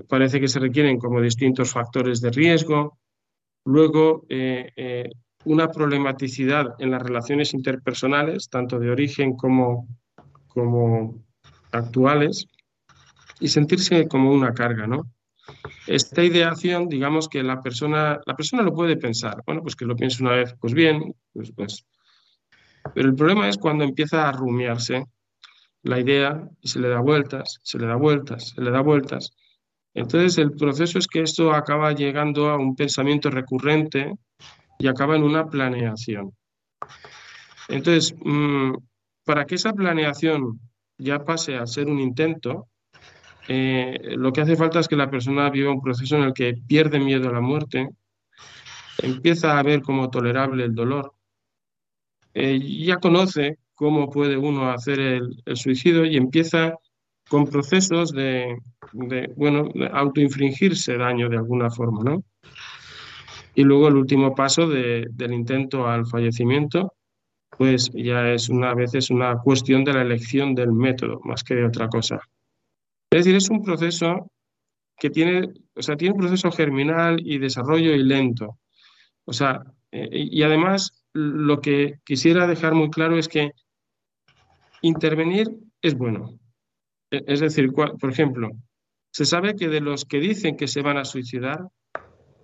parece 0.09 0.41
que 0.41 0.49
se 0.49 0.61
requieren 0.61 0.99
como 0.99 1.21
distintos 1.21 1.73
factores 1.73 2.21
de 2.21 2.31
riesgo, 2.31 2.99
luego 3.65 4.25
eh, 4.29 4.71
eh, 4.77 5.11
una 5.45 5.69
problematicidad 5.71 6.75
en 6.79 6.91
las 6.91 7.03
relaciones 7.03 7.53
interpersonales, 7.53 8.49
tanto 8.49 8.79
de 8.79 8.91
origen 8.91 9.37
como, 9.37 9.89
como 10.49 11.23
actuales, 11.73 12.47
y 13.41 13.49
sentirse 13.49 14.07
como 14.07 14.31
una 14.31 14.55
carga, 14.55 14.87
¿no? 14.87 15.11
Esta 15.89 16.23
ideación, 16.23 16.89
digamos 16.89 17.29
que 17.29 17.43
la 17.43 17.61
persona, 17.61 18.21
la 18.25 18.37
persona 18.37 18.63
lo 18.63 18.73
puede 18.73 18.97
pensar, 18.97 19.43
bueno, 19.45 19.63
pues 19.63 19.75
que 19.75 19.85
lo 19.85 19.97
piense 19.97 20.23
una 20.23 20.37
vez, 20.37 20.55
pues 20.61 20.73
bien, 20.75 21.15
pues, 21.33 21.53
pues. 21.55 21.85
Pero 22.95 23.09
el 23.09 23.15
problema 23.15 23.49
es 23.49 23.59
cuando 23.59 23.85
empieza 23.85 24.29
a 24.29 24.33
rumiarse 24.33 25.07
la 25.83 25.99
idea 25.99 26.49
y 26.61 26.69
se 26.69 26.79
le 26.79 26.89
da 26.89 27.01
vueltas, 27.01 27.61
se 27.63 27.79
le 27.79 27.87
da 27.87 27.97
vueltas, 27.97 28.51
se 28.55 28.61
le 28.61 28.71
da 28.71 28.81
vueltas. 28.81 29.33
Entonces 29.95 30.39
el 30.39 30.53
proceso 30.53 30.99
es 30.99 31.07
que 31.07 31.23
esto 31.23 31.53
acaba 31.53 31.93
llegando 31.93 32.49
a 32.49 32.57
un 32.57 32.77
pensamiento 32.77 33.31
recurrente 33.31 34.15
y 34.79 34.87
acaba 34.87 35.17
en 35.17 35.23
una 35.23 35.49
planeación. 35.49 36.33
Entonces, 37.69 38.15
mm, 38.25 38.75
para 39.25 39.45
que 39.45 39.57
esa 39.57 39.73
planeación 39.73 40.61
ya 40.99 41.25
pase 41.25 41.57
a 41.57 41.67
ser 41.67 41.89
un 41.89 42.01
intento, 42.01 42.69
eh, 43.49 43.99
lo 44.17 44.33
que 44.33 44.41
hace 44.41 44.57
falta 44.57 44.81
es 44.81 44.89
que 44.89 44.97
la 44.97 45.11
persona 45.11 45.51
viva 45.51 45.73
un 45.73 45.83
proceso 45.83 46.17
en 46.17 46.25
el 46.25 46.33
que 46.33 46.55
pierde 46.55 46.99
miedo 46.99 47.29
a 47.29 47.33
la 47.33 47.41
muerte, 47.41 47.89
empieza 49.03 49.59
a 49.59 49.63
ver 49.63 49.83
como 49.83 50.11
tolerable 50.11 50.65
el 50.65 50.75
dolor, 50.75 51.15
eh, 52.35 52.59
ya 52.85 52.97
conoce 52.97 53.59
cómo 53.75 54.09
puede 54.11 54.37
uno 54.37 54.71
hacer 54.71 55.01
el, 55.01 55.57
suicidio 55.57 56.05
y 56.05 56.17
empieza 56.17 56.75
con 57.29 57.47
procesos 57.47 58.13
de, 58.13 58.57
bueno, 59.37 59.69
de 59.75 59.89
autoinfringirse 59.93 60.97
daño 60.97 61.29
de 61.29 61.37
alguna 61.37 61.71
forma, 61.71 62.03
¿no? 62.05 62.25
Y 63.55 63.65
luego 63.65 63.89
el 63.89 63.97
último 63.97 64.35
paso 64.35 64.69
del 64.69 65.33
intento 65.33 65.87
al 65.87 66.07
fallecimiento, 66.07 66.95
pues 67.59 67.91
ya 67.93 68.31
es 68.31 68.49
una 68.49 68.75
veces 68.75 69.11
una 69.11 69.39
cuestión 69.39 69.85
de 69.85 69.93
la 69.93 70.03
elección 70.03 70.55
del 70.55 70.73
método, 70.73 71.21
más 71.25 71.45
que 71.45 71.55
de 71.55 71.67
otra 71.67 71.89
cosa. 71.89 72.21
Es 73.11 73.25
decir, 73.25 73.37
es 73.37 73.51
un 73.51 73.63
proceso 73.63 74.31
que 74.97 75.11
tiene, 75.11 75.49
o 75.75 75.83
sea, 75.83 75.97
tiene 75.97 76.15
un 76.15 76.21
proceso 76.21 76.51
germinal 76.51 77.21
y 77.21 77.39
desarrollo 77.39 77.95
y 77.95 78.03
lento. 78.03 78.59
O 79.25 79.33
sea, 79.33 79.63
eh, 79.91 80.09
y 80.13 80.43
además 80.43 81.02
lo 81.13 81.61
que 81.61 81.99
quisiera 82.05 82.47
dejar 82.47 82.75
muy 82.75 82.91
claro 82.91 83.19
es 83.19 83.29
que 83.29 83.53
intervenir 84.81 85.51
es 85.81 85.95
bueno. 85.95 86.39
E, 87.11 87.23
es 87.27 87.41
decir, 87.41 87.73
por 87.73 88.11
ejemplo, 88.11 88.51
se 89.13 89.25
sabe 89.25 89.55
que 89.55 89.69
de 89.69 89.81
los 89.81 90.05
que 90.05 90.21
dicen 90.21 90.57
que 90.57 90.69
se 90.69 90.83
van 90.83 90.97
a 90.97 91.05
suicidar, 91.05 91.69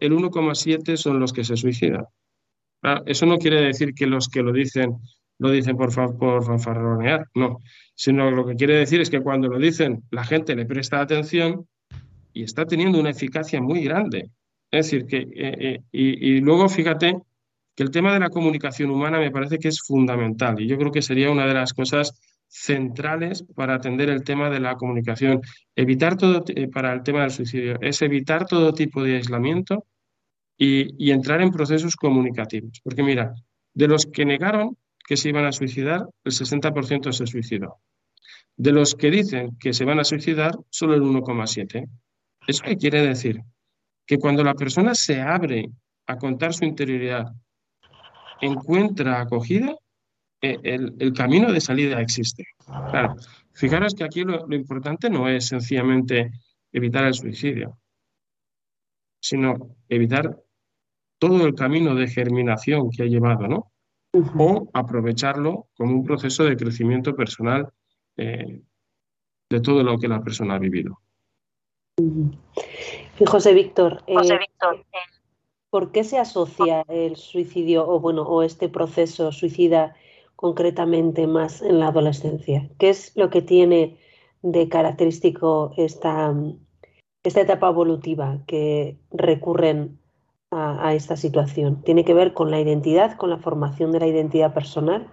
el 0.00 0.12
1,7 0.12 0.96
son 0.96 1.18
los 1.18 1.32
que 1.32 1.44
se 1.44 1.56
suicidan. 1.56 2.04
Ah, 2.82 3.02
eso 3.06 3.26
no 3.26 3.38
quiere 3.38 3.60
decir 3.60 3.94
que 3.94 4.06
los 4.06 4.28
que 4.28 4.42
lo 4.42 4.52
dicen 4.52 4.98
lo 5.40 5.50
dicen 5.50 5.76
por, 5.76 5.94
por 6.18 6.44
fanfarronear, 6.44 7.28
no, 7.34 7.60
sino 7.94 8.30
lo 8.30 8.44
que 8.44 8.56
quiere 8.56 8.74
decir 8.74 9.00
es 9.00 9.08
que 9.08 9.20
cuando 9.20 9.48
lo 9.48 9.58
dicen 9.58 10.02
la 10.10 10.24
gente 10.24 10.56
le 10.56 10.66
presta 10.66 11.00
atención 11.00 11.68
y 12.32 12.42
está 12.42 12.66
teniendo 12.66 12.98
una 12.98 13.10
eficacia 13.10 13.60
muy 13.60 13.82
grande. 13.84 14.30
Es 14.70 14.86
decir, 14.86 15.06
que, 15.06 15.18
eh, 15.18 15.28
eh, 15.34 15.80
y, 15.92 16.40
luego 16.40 16.68
fíjate 16.68 17.20
que 17.78 17.84
el 17.84 17.92
tema 17.92 18.12
de 18.12 18.18
la 18.18 18.30
comunicación 18.30 18.90
humana 18.90 19.20
me 19.20 19.30
parece 19.30 19.60
que 19.60 19.68
es 19.68 19.82
fundamental 19.82 20.60
y 20.60 20.66
yo 20.66 20.76
creo 20.76 20.90
que 20.90 21.00
sería 21.00 21.30
una 21.30 21.46
de 21.46 21.54
las 21.54 21.72
cosas 21.72 22.20
centrales 22.48 23.44
para 23.54 23.76
atender 23.76 24.10
el 24.10 24.24
tema 24.24 24.50
de 24.50 24.58
la 24.58 24.74
comunicación. 24.74 25.42
Evitar 25.76 26.16
todo, 26.16 26.42
eh, 26.48 26.66
para 26.66 26.92
el 26.92 27.04
tema 27.04 27.20
del 27.20 27.30
suicidio, 27.30 27.78
es 27.80 28.02
evitar 28.02 28.46
todo 28.46 28.72
tipo 28.72 29.04
de 29.04 29.14
aislamiento 29.14 29.86
y, 30.56 30.92
y 30.98 31.12
entrar 31.12 31.40
en 31.40 31.52
procesos 31.52 31.94
comunicativos. 31.94 32.80
Porque 32.82 33.04
mira, 33.04 33.32
de 33.74 33.86
los 33.86 34.06
que 34.06 34.24
negaron 34.24 34.76
que 35.06 35.16
se 35.16 35.28
iban 35.28 35.44
a 35.44 35.52
suicidar, 35.52 36.04
el 36.24 36.32
60% 36.32 37.12
se 37.12 37.28
suicidó. 37.28 37.76
De 38.56 38.72
los 38.72 38.96
que 38.96 39.12
dicen 39.12 39.56
que 39.60 39.72
se 39.72 39.84
van 39.84 40.00
a 40.00 40.04
suicidar, 40.04 40.50
solo 40.68 40.94
el 40.94 41.02
1,7%. 41.02 41.88
¿Eso 42.44 42.62
qué 42.64 42.76
quiere 42.76 43.06
decir? 43.06 43.40
Que 44.04 44.18
cuando 44.18 44.42
la 44.42 44.54
persona 44.54 44.96
se 44.96 45.20
abre 45.20 45.70
a 46.08 46.16
contar 46.16 46.52
su 46.54 46.64
interioridad, 46.64 47.26
encuentra 48.40 49.20
acogida, 49.20 49.76
eh, 50.40 50.58
el, 50.62 51.12
camino 51.12 51.52
de 51.52 51.60
salida 51.60 52.00
existe. 52.00 52.44
Claro, 52.90 53.16
fijaros 53.52 53.94
que 53.94 54.04
aquí 54.04 54.22
lo, 54.22 54.46
lo 54.46 54.54
importante 54.54 55.10
no 55.10 55.28
es 55.28 55.46
sencillamente 55.46 56.30
evitar 56.72 57.04
el 57.04 57.14
suicidio, 57.14 57.78
sino 59.20 59.76
evitar 59.88 60.38
todo 61.18 61.46
el 61.46 61.54
camino 61.54 61.94
de 61.94 62.08
germinación 62.08 62.90
que 62.90 63.02
ha 63.02 63.06
llevado, 63.06 63.48
¿no? 63.48 63.72
o 64.12 64.68
aprovecharlo 64.72 65.68
como 65.76 65.94
un 65.94 66.04
proceso 66.04 66.44
de 66.44 66.56
crecimiento 66.56 67.14
personal 67.14 67.68
eh, 68.16 68.62
de 69.50 69.60
todo 69.60 69.82
lo 69.82 69.98
que 69.98 70.08
la 70.08 70.22
persona 70.22 70.54
ha 70.54 70.58
vivido. 70.58 71.00
Y 71.98 73.24
José 73.26 73.54
Víctor, 73.54 74.02
eh, 74.06 74.14
¿por 75.70 75.92
qué 75.92 76.04
se 76.04 76.18
asocia 76.18 76.84
el 76.88 77.16
suicidio 77.16 77.88
o 77.88 78.00
bueno 78.00 78.22
o 78.22 78.42
este 78.42 78.68
proceso 78.68 79.32
suicida 79.32 79.94
concretamente 80.36 81.26
más 81.26 81.62
en 81.62 81.80
la 81.80 81.88
adolescencia? 81.88 82.68
¿Qué 82.78 82.90
es 82.90 83.16
lo 83.16 83.30
que 83.30 83.42
tiene 83.42 83.98
de 84.42 84.68
característico 84.68 85.72
esta, 85.76 86.34
esta 87.24 87.40
etapa 87.40 87.68
evolutiva 87.68 88.38
que 88.46 88.98
recurren 89.10 89.98
a, 90.50 90.94
esta 90.94 91.16
situación? 91.16 91.82
¿Tiene 91.82 92.04
que 92.04 92.14
ver 92.14 92.32
con 92.32 92.50
la 92.50 92.60
identidad, 92.60 93.16
con 93.16 93.30
la 93.30 93.38
formación 93.38 93.92
de 93.92 94.00
la 94.00 94.06
identidad 94.06 94.54
personal? 94.54 95.08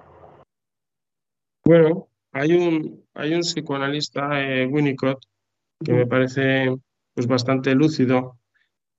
Bueno, 1.65 2.07
hay 2.31 2.53
un, 2.53 3.03
hay 3.15 3.33
un 3.33 3.41
psicoanalista, 3.41 4.41
eh, 4.41 4.67
Winnicott, 4.67 5.25
que 5.83 5.93
me 5.93 6.05
parece 6.05 6.73
pues, 7.13 7.27
bastante 7.27 7.73
lúcido, 7.73 8.37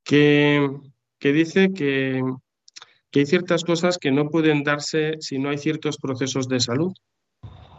que, 0.02 0.68
que 1.18 1.32
dice 1.32 1.72
que, 1.72 2.22
que, 3.10 3.20
hay 3.20 3.26
ciertas 3.26 3.64
cosas 3.64 3.98
que 3.98 4.10
no 4.10 4.28
pueden 4.28 4.62
darse 4.62 5.16
si 5.20 5.38
no 5.38 5.48
hay 5.48 5.58
ciertos 5.58 5.98
procesos 5.98 6.48
de 6.48 6.60
salud. 6.60 6.92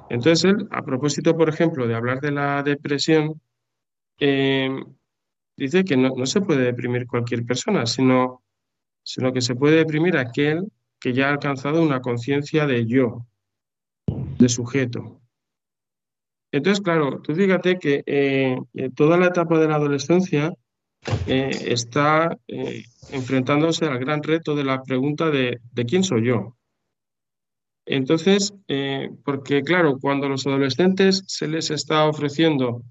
Entonces 0.10 0.46
él, 0.46 0.68
a 0.72 0.84
propósito, 0.84 1.36
por 1.36 1.50
ejemplo, 1.50 1.88
de 1.88 1.96
hablar 1.96 2.22
de 2.22 2.32
la 2.32 2.64
depresión, 2.64 3.42
eh, 4.20 4.70
dice 5.56 5.84
que 5.84 5.98
no, 5.98 6.10
no, 6.16 6.26
se 6.26 6.42
puede 6.42 6.64
deprimir 6.64 7.08
cualquier 7.08 7.46
persona, 7.46 7.86
sino 7.86 8.42
sino 9.08 9.32
que 9.32 9.40
se 9.40 9.56
puede 9.56 9.78
deprimir 9.78 10.18
aquel 10.18 10.70
que 11.00 11.14
ya 11.14 11.28
ha 11.28 11.32
alcanzado 11.32 11.82
una 11.82 12.02
conciencia 12.02 12.68
de 12.68 12.86
yo, 12.86 13.26
de 14.06 14.50
sujeto. 14.50 15.22
Entonces, 16.52 16.84
claro, 16.84 17.22
tú 17.22 17.34
fíjate 17.34 17.80
que 17.80 18.04
eh, 18.06 18.58
toda 18.96 19.18
la 19.18 19.28
etapa 19.28 19.60
de 19.60 19.68
la 19.70 19.76
adolescencia 19.76 20.54
eh, 21.26 21.50
está 21.68 22.38
eh, 22.48 22.84
enfrentándose 23.10 23.86
al 23.86 24.00
gran 24.00 24.24
reto 24.24 24.56
de 24.56 24.64
la 24.64 24.82
pregunta 24.84 25.30
de, 25.30 25.60
de 25.72 25.86
quién 25.86 26.04
soy 26.04 26.26
yo. 26.26 26.56
Entonces, 27.86 28.54
porque 29.24 29.62
claro, 29.62 29.98
cuando 29.98 30.26
a 30.26 30.30
los 30.30 30.46
adolescentes 30.46 31.24
se 31.26 31.48
les 31.48 31.72
está 31.72 32.06
ofreciendo 32.06 32.84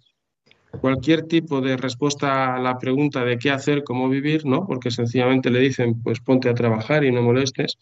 cualquier 0.80 1.26
tipo 1.26 1.60
de 1.60 1.76
respuesta 1.76 2.54
a 2.54 2.58
la 2.58 2.78
pregunta 2.78 3.24
de 3.24 3.38
qué 3.38 3.50
hacer, 3.50 3.84
cómo 3.84 4.08
vivir, 4.08 4.46
¿no? 4.46 4.66
Porque 4.66 4.90
sencillamente 4.90 5.50
le 5.50 5.60
dicen, 5.60 6.02
pues 6.02 6.20
ponte 6.20 6.48
a 6.48 6.54
trabajar 6.54 7.04
y 7.04 7.12
no 7.12 7.22
molestes, 7.22 7.78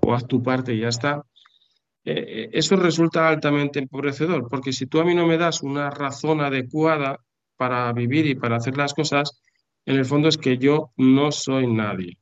o 0.00 0.14
haz 0.14 0.26
tu 0.26 0.42
parte 0.42 0.74
y 0.74 0.80
ya 0.80 0.88
está. 0.88 1.22
Eh, 2.04 2.24
eh, 2.26 2.50
eso 2.52 2.76
resulta 2.76 3.28
altamente 3.28 3.78
empobrecedor, 3.78 4.48
porque 4.48 4.72
si 4.72 4.86
tú 4.86 5.00
a 5.00 5.04
mí 5.04 5.14
no 5.14 5.26
me 5.26 5.38
das 5.38 5.62
una 5.62 5.90
razón 5.90 6.40
adecuada 6.40 7.18
para 7.56 7.92
vivir 7.92 8.26
y 8.26 8.34
para 8.34 8.56
hacer 8.56 8.76
las 8.76 8.94
cosas, 8.94 9.42
en 9.86 9.96
el 9.96 10.04
fondo 10.04 10.28
es 10.28 10.38
que 10.38 10.58
yo 10.58 10.92
no 10.96 11.32
soy 11.32 11.66
nadie. 11.66 12.18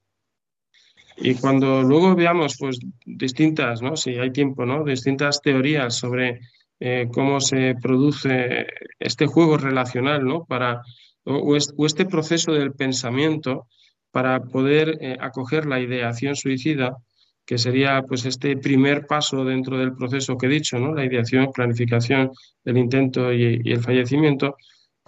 Y 1.17 1.35
cuando 1.35 1.83
luego 1.83 2.15
veamos, 2.15 2.57
pues, 2.59 2.79
distintas, 3.05 3.83
¿no? 3.83 3.97
Si 3.97 4.17
hay 4.17 4.31
tiempo, 4.31 4.65
¿no? 4.65 4.85
Distintas 4.85 5.41
teorías 5.43 5.97
sobre 5.97 6.41
eh, 6.81 7.09
cómo 7.13 7.41
se 7.41 7.75
produce 7.83 8.67
este 9.01 9.27
juego 9.27 9.57
relacional, 9.57 10.25
¿no? 10.25 10.45
Para, 10.45 10.83
o, 11.25 11.57
este 11.57 12.07
proceso 12.07 12.53
del 12.53 12.73
pensamiento 12.73 13.67
para 14.13 14.41
poder 14.45 14.97
eh, 15.01 15.17
acoger 15.21 15.67
la 15.67 15.81
ideación 15.81 16.37
suicida, 16.37 16.97
que 17.45 17.59
sería 17.59 18.03
pues 18.03 18.27
este 18.27 18.57
primer 18.57 19.07
paso 19.07 19.45
dentro 19.45 19.79
del 19.79 19.95
proceso 19.95 20.37
que 20.37 20.47
he 20.47 20.51
dicho, 20.51 20.79
¿no? 20.79 20.95
La 20.95 21.05
ideación, 21.05 21.51
planificación 21.53 22.31
del 22.65 22.79
intento 22.79 23.33
y, 23.33 23.61
el 23.65 23.81
fallecimiento, 23.81 24.57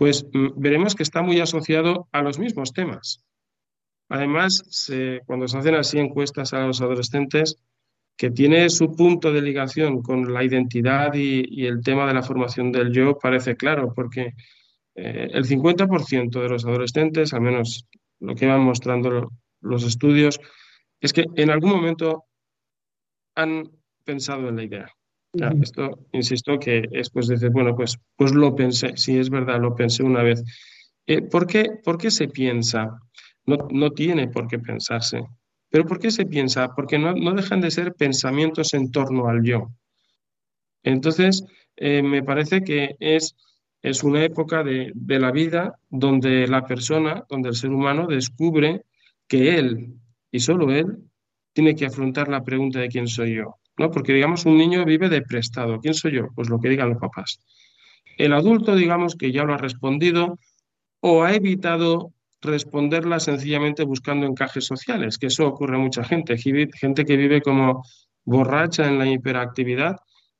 pues 0.00 0.24
mm, 0.32 0.52
veremos 0.56 0.94
que 0.94 1.02
está 1.02 1.20
muy 1.20 1.40
asociado 1.40 2.08
a 2.10 2.22
los 2.22 2.38
mismos 2.38 2.72
temas. 2.72 3.22
Además, 4.08 4.88
cuando 5.26 5.46
se 5.46 5.58
hacen 5.58 5.74
así 5.74 5.98
encuestas 5.98 6.54
a 6.54 6.66
los 6.66 6.80
adolescentes, 6.80 7.58
que 8.16 8.30
tiene 8.30 8.70
su 8.70 8.96
punto 8.96 9.30
de 9.30 9.42
ligación 9.42 10.00
con 10.00 10.32
la 10.32 10.42
identidad 10.42 11.12
y, 11.12 11.66
el 11.66 11.82
tema 11.82 12.06
de 12.06 12.14
la 12.14 12.22
formación 12.22 12.72
del 12.72 12.94
yo 12.94 13.18
parece 13.18 13.56
claro, 13.56 13.92
porque 13.94 14.32
eh, 14.94 15.28
el 15.32 15.44
50% 15.44 16.30
de 16.40 16.48
los 16.48 16.64
adolescentes, 16.64 17.34
al 17.34 17.42
menos 17.42 17.86
lo 18.20 18.34
que 18.34 18.46
van 18.46 18.62
mostrando 18.62 19.30
los 19.60 19.84
estudios, 19.84 20.40
es 20.98 21.12
que 21.12 21.26
en 21.36 21.50
algún 21.50 21.72
momento 21.72 22.24
han 23.34 23.70
pensado 24.02 24.48
en 24.48 24.56
la 24.56 24.64
idea. 24.64 24.90
Esto, 25.32 26.06
insisto, 26.12 26.58
que 26.58 26.88
es 26.90 27.10
pues 27.10 27.28
decir, 27.28 27.50
bueno, 27.50 27.74
pues, 27.76 27.96
pues 28.16 28.32
lo 28.32 28.54
pensé, 28.54 28.96
sí, 28.96 29.16
es 29.16 29.30
verdad, 29.30 29.60
lo 29.60 29.74
pensé 29.74 30.02
una 30.02 30.22
vez. 30.22 30.42
Eh, 31.06 31.22
¿por, 31.22 31.46
qué, 31.46 31.78
¿Por 31.84 31.98
qué 31.98 32.10
se 32.10 32.28
piensa? 32.28 33.00
No, 33.46 33.68
no 33.70 33.90
tiene 33.90 34.28
por 34.28 34.48
qué 34.48 34.58
pensarse. 34.58 35.22
¿Pero 35.70 35.86
por 35.86 36.00
qué 36.00 36.10
se 36.10 36.26
piensa? 36.26 36.74
Porque 36.74 36.98
no, 36.98 37.14
dejan 37.34 37.60
de 37.60 37.70
ser 37.70 37.94
pensamientos 37.94 38.74
en 38.74 38.90
torno 38.90 39.28
al 39.28 39.42
yo. 39.44 39.68
Entonces, 40.82 41.44
eh, 41.76 42.02
me 42.02 42.22
parece 42.22 42.62
que 42.62 42.96
es, 42.98 43.36
es 43.80 44.02
una 44.02 44.24
época 44.24 44.64
de, 44.64 44.92
la 45.06 45.30
vida 45.30 45.78
donde 45.88 46.48
la 46.48 46.66
persona, 46.66 47.24
donde 47.28 47.50
el 47.50 47.54
ser 47.54 47.70
humano 47.70 48.08
descubre 48.08 48.84
que 49.28 49.56
él 49.56 49.94
y 50.32 50.40
solo 50.40 50.72
él 50.72 50.98
tiene 51.52 51.76
que 51.76 51.86
afrontar 51.86 52.28
la 52.28 52.42
pregunta 52.42 52.80
de 52.80 52.88
quién 52.88 53.06
soy 53.06 53.36
yo. 53.36 53.59
¿No? 53.80 53.90
Porque, 53.90 54.12
digamos, 54.12 54.44
un 54.44 54.58
niño 54.58 54.84
vive 54.84 55.08
de 55.08 55.22
prestado. 55.22 55.80
¿Quién 55.80 55.94
soy 55.94 56.12
yo? 56.12 56.28
Pues 56.34 56.50
lo 56.50 56.60
que 56.60 56.68
digan 56.68 56.90
los 56.90 56.98
papás. 56.98 57.40
El 58.18 58.34
adulto, 58.34 58.76
digamos, 58.76 59.16
que 59.16 59.32
ya 59.32 59.42
lo 59.44 59.54
ha 59.54 59.56
respondido 59.56 60.38
o 61.00 61.22
ha 61.22 61.34
evitado 61.34 62.12
responderla 62.42 63.20
sencillamente 63.20 63.84
buscando 63.84 64.26
encajes 64.26 64.66
sociales, 64.66 65.16
que 65.16 65.28
eso 65.28 65.46
ocurre 65.46 65.76
a 65.76 65.78
mucha 65.78 66.04
gente, 66.04 66.36
gente 66.36 67.04
que 67.06 67.16
vive 67.16 67.40
como 67.40 67.82
borracha 68.24 68.86
en 68.86 68.98
la 68.98 69.06
hiperactividad 69.06 69.96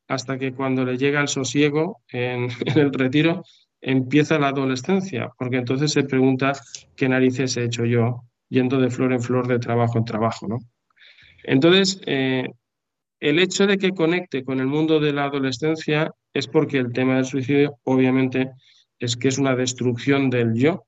hasta 0.07 0.37
que 0.37 0.53
cuando 0.53 0.85
le 0.85 0.98
llega 0.98 1.22
el 1.22 1.29
sosiego 1.29 2.03
en, 2.09 2.48
el 2.76 2.92
retiro 2.92 3.42
empieza 3.81 4.38
la 4.38 4.48
adolescencia, 4.48 5.31
porque 5.38 5.57
entonces 5.57 5.92
se 5.92 6.05
pregunta 6.05 6.53
qué 6.94 7.09
narices 7.09 7.57
he 7.57 7.64
hecho 7.64 7.87
yo 7.87 8.24
yendo 8.50 8.79
de 8.79 8.90
flor 8.90 9.14
en 9.14 9.22
flor, 9.22 9.46
de 9.48 9.59
trabajo 9.59 9.96
en 9.96 10.05
trabajo, 10.05 10.46
¿no? 10.46 10.59
Entonces, 11.44 12.00
eh, 12.05 12.50
el 13.20 13.38
hecho 13.38 13.66
de 13.66 13.78
que 13.78 13.90
conecte 13.90 14.44
con 14.44 14.61
el 14.61 14.66
mundo 14.66 14.98
de 14.98 15.12
la 15.12 15.24
adolescencia 15.24 16.11
es 16.33 16.46
porque 16.46 16.78
el 16.78 16.92
tema 16.92 17.16
del 17.16 17.26
suicidio, 17.26 17.76
obviamente, 17.85 18.50
es 18.98 19.16
que 19.16 19.28
es 19.28 19.38
una 19.38 19.54
destrucción 19.54 20.30
del 20.30 20.54
yo, 20.54 20.87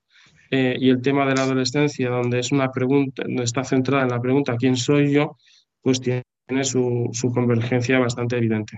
eh, 0.51 0.77
y 0.79 0.91
el 0.91 1.01
tema 1.01 1.27
de 1.27 1.35
la 1.35 1.45
adolescencia, 1.45 2.11
donde 2.11 2.39
es 2.39 2.53
una 2.53 2.71
pregunta, 2.71 3.23
donde 3.23 3.45
está 3.45 3.65
centrada 3.65 4.03
en 4.03 4.11
la 4.11 4.21
pregunta 4.21 4.57
¿quién 4.59 4.77
soy 4.77 5.11
yo? 5.11 5.39
Pues 5.81 5.99
tiene 6.01 6.25
su, 6.63 7.11
convergencia 7.33 7.99
bastante 7.99 8.37
evidente. 8.37 8.77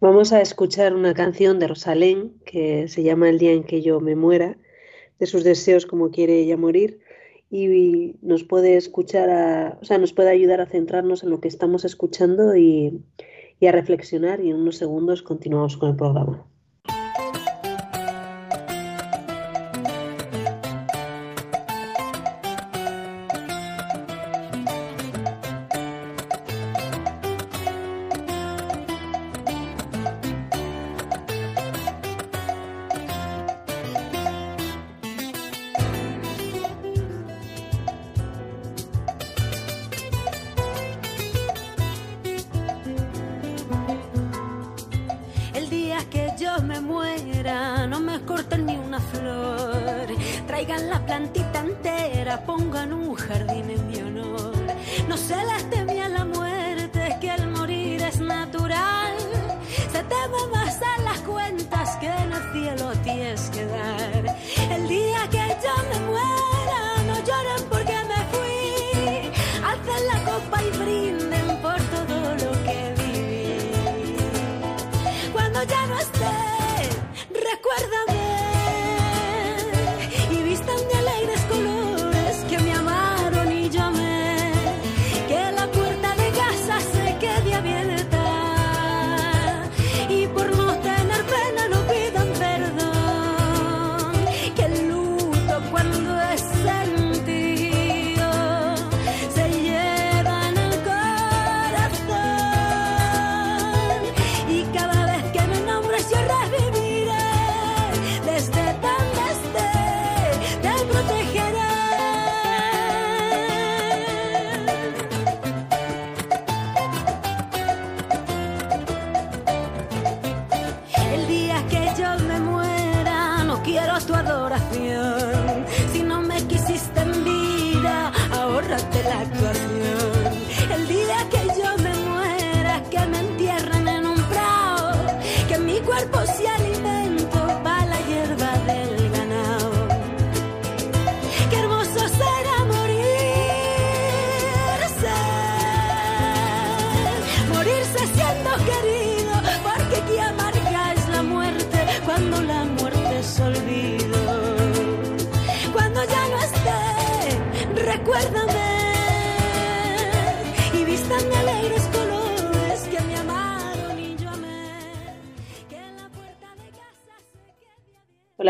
Vamos 0.00 0.34
a 0.34 0.42
escuchar 0.42 0.94
una 0.94 1.14
canción 1.14 1.58
de 1.58 1.68
Rosalén 1.68 2.34
que 2.44 2.88
se 2.88 3.02
llama 3.02 3.30
El 3.30 3.38
día 3.38 3.52
en 3.52 3.64
que 3.64 3.80
yo 3.80 4.00
me 4.00 4.16
muera, 4.16 4.58
de 5.18 5.26
sus 5.26 5.44
deseos 5.44 5.86
como 5.86 6.10
quiere 6.10 6.38
ella 6.38 6.58
morir 6.58 7.00
y 7.52 8.16
nos 8.22 8.44
puede 8.44 8.76
escuchar, 8.76 9.28
a, 9.28 9.78
o 9.80 9.84
sea, 9.84 9.98
nos 9.98 10.14
puede 10.14 10.30
ayudar 10.30 10.62
a 10.62 10.66
centrarnos 10.66 11.22
en 11.22 11.30
lo 11.30 11.40
que 11.40 11.48
estamos 11.48 11.84
escuchando 11.84 12.56
y, 12.56 13.04
y 13.60 13.66
a 13.66 13.72
reflexionar 13.72 14.40
y 14.40 14.50
en 14.50 14.56
unos 14.56 14.78
segundos 14.78 15.22
continuamos 15.22 15.76
con 15.76 15.90
el 15.90 15.96
programa. 15.96 16.46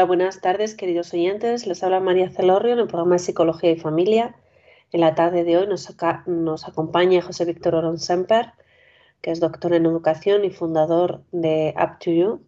Buenas 0.07 0.41
tardes, 0.41 0.75
queridos 0.75 1.15
oyentes. 1.15 1.67
Les 1.67 1.83
habla 1.85 2.01
María 2.01 2.29
Celorrio 2.29 2.73
en 2.73 2.81
el 2.81 2.88
programa 2.88 3.15
de 3.15 3.19
Psicología 3.21 3.71
y 3.71 3.77
Familia. 3.77 4.35
En 4.91 5.01
la 5.01 5.15
tarde 5.15 5.45
de 5.45 5.57
hoy 5.57 5.69
nos, 5.69 5.88
acompaña 6.65 7.23
José 7.23 7.45
Víctor 7.45 7.77
Oron 7.77 7.99
Semper, 7.99 8.53
que 9.21 9.31
es 9.31 9.38
doctor 9.38 9.75
en 9.75 9.87
educación 9.87 10.45
y 10.45 10.51
fundador 10.51 11.23
de 11.31 11.73
Up 11.77 12.01
to 12.01 12.11
You, 12.11 12.41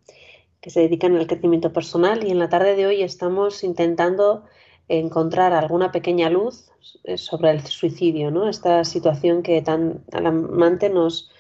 que 0.61 0.71
se 0.71 0.81
dedica 0.81 1.07
al 1.07 1.27
crecimiento 1.29 1.73
personal. 1.73 2.27
Y 2.27 2.33
en 2.33 2.41
la 2.41 2.49
tarde 2.49 2.75
de 2.75 2.87
hoy 2.87 3.03
estamos 3.03 3.63
intentando 3.63 4.45
encontrar 4.89 5.53
alguna 5.53 5.93
pequeña 5.93 6.31
luz 6.31 6.73
eh, 7.05 7.19
sobre 7.19 7.51
el 7.51 7.65
suicidio, 7.65 8.33
¿no? 8.33 8.49
esta 8.49 8.83
situación 8.85 9.45
que 9.45 9.63
tan 9.63 10.03
alarmante 10.13 10.91
nos 10.91 11.31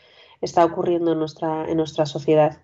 está 0.41 0.65
ocurriendo 0.65 1.13
en 1.13 1.19
nuestra, 1.19 1.69
en 1.69 1.77
nuestra 1.77 2.07
sociedad. 2.07 2.64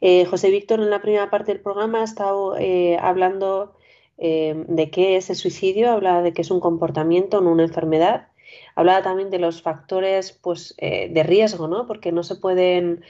Eh, 0.00 0.24
José 0.26 0.50
Víctor 0.50 0.80
en 0.80 0.90
la 0.90 1.00
primera 1.00 1.30
parte 1.30 1.52
del 1.52 1.62
programa 1.62 2.00
ha 2.00 2.04
estado 2.04 2.56
eh, 2.58 2.96
hablando 3.00 3.74
eh, 4.18 4.64
de 4.68 4.90
qué 4.90 5.16
es 5.16 5.30
el 5.30 5.36
suicidio, 5.36 5.90
habla 5.90 6.22
de 6.22 6.32
que 6.32 6.42
es 6.42 6.50
un 6.50 6.60
comportamiento, 6.60 7.40
no 7.40 7.50
una 7.50 7.64
enfermedad. 7.64 8.28
Hablaba 8.76 9.02
también 9.02 9.30
de 9.30 9.38
los 9.38 9.62
factores 9.62 10.32
pues, 10.32 10.76
de 10.78 11.22
riesgo, 11.24 11.66
¿no? 11.66 11.86
Porque 11.86 12.12
no 12.12 12.22
se 12.22 12.36
pueden 12.36 13.04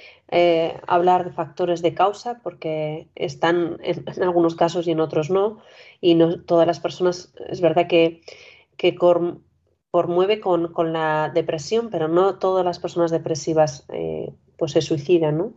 hablar 0.86 1.24
de 1.24 1.32
factores 1.32 1.82
de 1.82 1.94
causa 1.94 2.40
porque 2.42 3.08
están 3.14 3.78
en, 3.82 4.04
algunos 4.22 4.54
casos 4.56 4.86
y 4.86 4.92
en 4.92 5.00
otros 5.00 5.30
no. 5.30 5.58
Y 6.00 6.14
no 6.14 6.40
todas 6.40 6.66
las 6.66 6.80
personas, 6.80 7.34
es 7.48 7.60
verdad 7.60 7.88
que, 7.88 8.22
que 8.76 8.94
conmueve 8.94 10.40
con, 10.40 10.72
con, 10.72 10.92
la 10.92 11.30
depresión, 11.34 11.88
pero 11.90 12.08
no 12.08 12.38
todas 12.38 12.64
las 12.64 12.78
personas 12.78 13.10
depresivas 13.10 13.86
pues 14.56 14.72
se 14.72 14.82
suicidan, 14.82 15.38
¿no? 15.38 15.52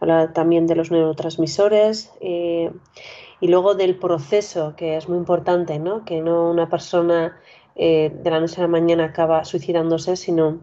Habla 0.00 0.32
también 0.32 0.66
de 0.66 0.76
los 0.76 0.90
neurotransmisores 0.90 2.12
y 2.20 3.48
luego 3.48 3.74
del 3.74 3.96
proceso, 3.96 4.74
que 4.76 4.96
es 4.96 5.08
muy 5.08 5.18
importante, 5.18 5.78
¿no? 5.78 6.04
Que 6.04 6.20
no 6.20 6.50
una 6.50 6.68
persona 6.68 7.38
eh, 7.74 8.10
de 8.22 8.30
la 8.30 8.40
noche 8.40 8.60
a 8.60 8.62
la 8.62 8.68
mañana 8.68 9.06
acaba 9.06 9.44
suicidándose, 9.44 10.16
sino 10.16 10.60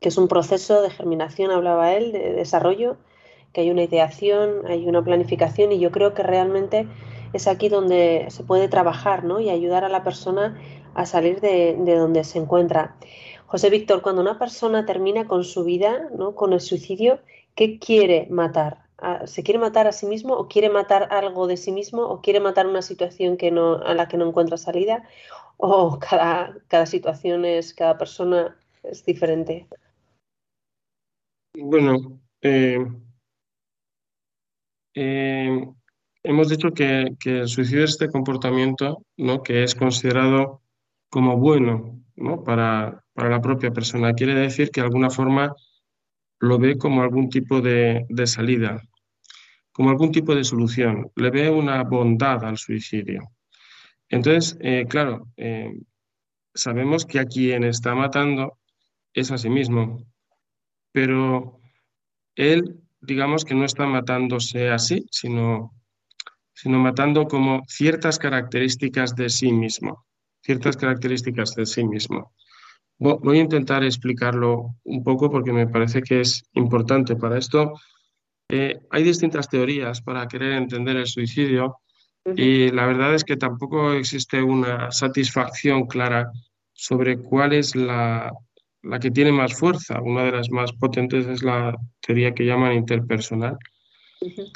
que 0.00 0.10
es 0.10 0.18
un 0.18 0.28
proceso 0.28 0.82
de 0.82 0.90
germinación, 0.90 1.50
hablaba 1.50 1.94
él, 1.94 2.12
de 2.12 2.32
desarrollo, 2.32 2.98
que 3.52 3.62
hay 3.62 3.70
una 3.70 3.84
ideación, 3.84 4.66
hay 4.66 4.86
una 4.86 5.02
planificación 5.02 5.72
y 5.72 5.78
yo 5.78 5.90
creo 5.90 6.12
que 6.12 6.22
realmente 6.22 6.86
es 7.32 7.48
aquí 7.48 7.70
donde 7.70 8.26
se 8.28 8.44
puede 8.44 8.68
trabajar 8.68 9.24
¿no? 9.24 9.40
y 9.40 9.48
ayudar 9.48 9.84
a 9.84 9.88
la 9.88 10.04
persona 10.04 10.60
a 10.94 11.06
salir 11.06 11.40
de, 11.40 11.76
donde 11.78 12.24
se 12.24 12.38
encuentra. 12.38 12.96
José 13.46 13.70
Víctor, 13.70 14.02
cuando 14.02 14.22
una 14.22 14.38
persona 14.38 14.84
termina 14.84 15.26
con 15.26 15.44
su 15.44 15.64
vida, 15.64 16.08
¿no? 16.16 16.34
con 16.34 16.52
el 16.52 16.60
suicidio, 16.60 17.20
¿qué 17.54 17.78
quiere 17.78 18.26
matar? 18.30 18.84
¿Se 19.26 19.42
quiere 19.42 19.60
matar 19.60 19.86
a 19.86 19.92
sí 19.92 20.06
mismo 20.06 20.34
o 20.34 20.48
quiere 20.48 20.70
matar 20.70 21.08
algo 21.12 21.46
de 21.46 21.56
sí 21.56 21.70
mismo 21.70 22.02
o 22.02 22.20
quiere 22.20 22.40
matar 22.40 22.66
una 22.66 22.82
situación 22.82 23.36
que 23.36 23.50
no, 23.50 23.76
a 23.76 23.94
la 23.94 24.08
que 24.08 24.16
no 24.16 24.26
encuentra 24.26 24.56
salida 24.56 25.04
o 25.58 25.98
cada, 25.98 26.56
cada 26.68 26.86
situación 26.86 27.44
es, 27.44 27.72
cada 27.74 27.96
persona 27.98 28.56
es 28.82 29.04
diferente? 29.04 29.68
Bueno, 31.54 32.20
eh, 32.42 32.78
eh, 34.94 35.68
hemos 36.22 36.48
dicho 36.48 36.72
que, 36.72 37.14
el 37.24 37.48
suicidio 37.48 37.84
es 37.84 37.92
este 37.92 38.08
comportamiento 38.08 39.02
¿no? 39.16 39.42
que 39.42 39.62
es 39.62 39.74
considerado 39.74 40.62
como 41.10 41.36
bueno 41.38 42.02
¿no? 42.16 42.42
para, 42.44 43.05
para, 43.16 43.30
la 43.30 43.40
propia 43.40 43.70
persona. 43.70 44.12
Quiere 44.12 44.34
decir 44.34 44.70
que 44.70 44.80
de 44.80 44.86
alguna 44.86 45.10
forma 45.10 45.54
lo 46.40 46.58
ve 46.58 46.76
como 46.76 47.02
algún 47.02 47.30
tipo 47.30 47.60
de, 47.60 48.06
salida, 48.26 48.82
como 49.72 49.90
algún 49.90 50.12
tipo 50.12 50.34
de 50.34 50.44
solución, 50.44 51.10
le 51.16 51.30
ve 51.30 51.50
una 51.50 51.82
bondad 51.82 52.44
al 52.44 52.58
suicidio. 52.58 53.22
Entonces, 54.08 54.56
eh, 54.60 54.86
claro, 54.88 55.28
eh, 55.36 55.72
sabemos 56.54 57.06
que 57.06 57.18
a 57.18 57.24
quien 57.24 57.64
está 57.64 57.94
matando 57.94 58.58
es 59.14 59.30
a 59.30 59.38
sí 59.38 59.48
mismo, 59.48 60.06
pero 60.92 61.60
él, 62.36 62.80
digamos 63.00 63.44
que 63.44 63.54
no 63.54 63.64
está 63.64 63.86
matándose 63.86 64.68
así, 64.70 65.06
sino, 65.10 65.72
sino 66.54 66.78
matando 66.78 67.26
como 67.26 67.62
ciertas 67.66 68.18
características 68.18 69.16
de 69.16 69.30
sí 69.30 69.52
mismo, 69.52 70.06
ciertas 70.42 70.76
características 70.76 71.54
de 71.54 71.66
sí 71.66 71.84
mismo. 71.84 72.32
Voy 72.98 73.38
a 73.38 73.42
intentar 73.42 73.84
explicarlo 73.84 74.76
un 74.84 75.04
poco 75.04 75.30
porque 75.30 75.52
me 75.52 75.66
parece 75.66 76.00
que 76.02 76.20
es 76.20 76.44
importante 76.54 77.16
para 77.16 77.38
esto. 77.38 77.74
Eh, 78.48 78.78
hay 78.90 79.02
distintas 79.02 79.48
teorías 79.48 80.00
para 80.00 80.26
querer 80.26 80.52
entender 80.52 80.96
el 80.96 81.06
suicidio 81.06 81.78
y 82.34 82.70
la 82.70 82.86
verdad 82.86 83.14
es 83.14 83.24
que 83.24 83.36
tampoco 83.36 83.92
existe 83.92 84.42
una 84.42 84.90
satisfacción 84.90 85.86
clara 85.86 86.32
sobre 86.72 87.18
cuál 87.18 87.52
es 87.52 87.76
la, 87.76 88.32
la 88.82 88.98
que 88.98 89.10
tiene 89.10 89.32
más 89.32 89.54
fuerza. 89.54 90.00
Una 90.00 90.24
de 90.24 90.32
las 90.32 90.50
más 90.50 90.72
potentes 90.72 91.26
es 91.26 91.42
la 91.42 91.76
teoría 92.00 92.34
que 92.34 92.46
llaman 92.46 92.72
interpersonal 92.72 93.58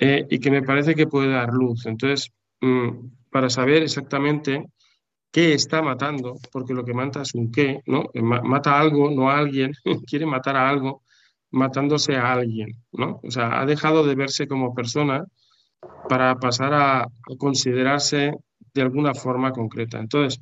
eh, 0.01 0.27
y 0.31 0.39
que 0.39 0.51
me 0.51 0.63
parece 0.63 0.95
que 0.95 1.07
puede 1.07 1.31
dar 1.31 1.53
luz. 1.53 1.87
Entonces, 1.87 2.33
mm, 2.61 2.89
para 3.31 3.51
saber 3.51 3.83
exactamente 3.83 4.65
qué 5.31 5.55
está 5.55 5.83
matando, 5.83 6.37
porque 6.53 6.75
lo 6.75 6.85
que 6.85 6.95
mata 6.95 7.23
es 7.23 7.35
un 7.35 7.51
qué, 7.51 7.81
¿no? 7.87 8.05
Eh, 8.15 8.23
mata 8.23 8.75
a 8.75 8.81
algo, 8.81 9.11
no 9.11 9.31
a 9.31 9.39
alguien, 9.39 9.73
quiere 10.07 10.27
matar 10.27 10.57
a 10.57 10.69
algo 10.69 11.03
matándose 11.53 12.17
a 12.17 12.33
alguien, 12.33 12.77
¿no? 12.93 13.21
O 13.23 13.31
sea, 13.31 13.61
ha 13.61 13.67
dejado 13.67 14.07
de 14.07 14.15
verse 14.15 14.47
como 14.47 14.75
persona 14.75 15.25
para 16.09 16.37
pasar 16.37 16.75
a, 16.75 17.07
considerarse 17.39 18.35
de 18.75 18.83
alguna 18.83 19.15
forma 19.15 19.53
concreta. 19.53 19.99
Entonces, 19.99 20.41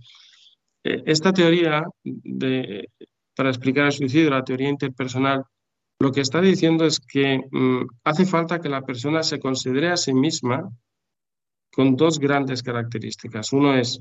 eh, 0.85 1.03
esta 1.07 1.33
teoría 1.33 1.85
de, 2.05 2.88
para 3.35 3.51
explicar 3.51 3.87
el 3.87 3.92
suicidio, 3.92 4.31
la 4.31 4.44
teoría 4.44 4.68
interpersonal, 4.68 5.44
lo 6.01 6.12
que 6.12 6.20
está 6.20 6.40
diciendo 6.40 6.85
es 6.85 7.01
que 7.01 7.40
mm, 7.51 7.87
hace 8.05 8.24
falta 8.24 8.61
que 8.61 8.68
la 8.68 8.83
persona 8.83 9.22
se 9.22 9.40
considere 9.40 9.88
a 9.88 9.96
sí 9.96 10.12
misma 10.12 10.70
con 11.72 11.96
dos 11.96 12.18
grandes 12.18 12.62
características. 12.62 13.53
Uno 13.53 13.74
es, 13.74 14.01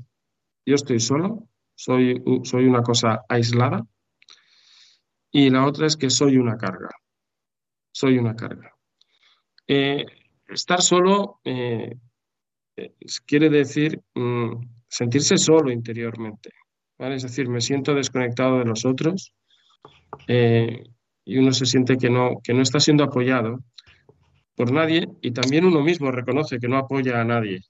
yo 0.68 0.74
estoy 0.74 1.00
solo, 1.00 1.48
soy, 1.74 2.22
una 2.52 2.82
cosa 2.82 3.24
aislada, 3.26 3.86
y 5.30 5.48
la 5.48 5.66
otra 5.66 5.86
es 5.86 5.96
que 5.96 6.10
soy 6.10 6.36
una 6.36 6.58
carga. 6.58 6.90
Soy 7.90 8.18
una 8.18 8.36
carga. 8.36 8.74
Eh, 9.66 10.04
estar 10.46 10.82
solo 10.82 11.40
eh, 11.44 11.96
quiere 13.26 13.48
decir 13.48 14.02
mm, 14.14 14.52
sentirse 14.86 15.38
solo 15.38 15.70
interiormente. 15.70 16.50
Es 16.98 17.22
decir, 17.22 17.48
me 17.48 17.62
siento 17.62 17.94
desconectado 17.94 18.58
de 18.58 18.66
los 18.66 18.84
otros 18.84 19.32
eh, 20.26 20.84
y 21.24 21.38
uno 21.38 21.52
se 21.52 21.64
siente 21.64 21.96
que 21.96 22.10
no 22.10 22.40
está 22.44 22.78
siendo 22.78 23.04
apoyado 23.04 23.60
por 24.54 24.70
nadie 24.70 25.08
y 25.22 25.30
también 25.30 25.64
uno 25.64 25.80
mismo 25.80 26.10
reconoce 26.10 26.58
que 26.58 26.68
no 26.68 26.76
apoya 26.76 27.20
a 27.20 27.24
nadie. 27.24 27.60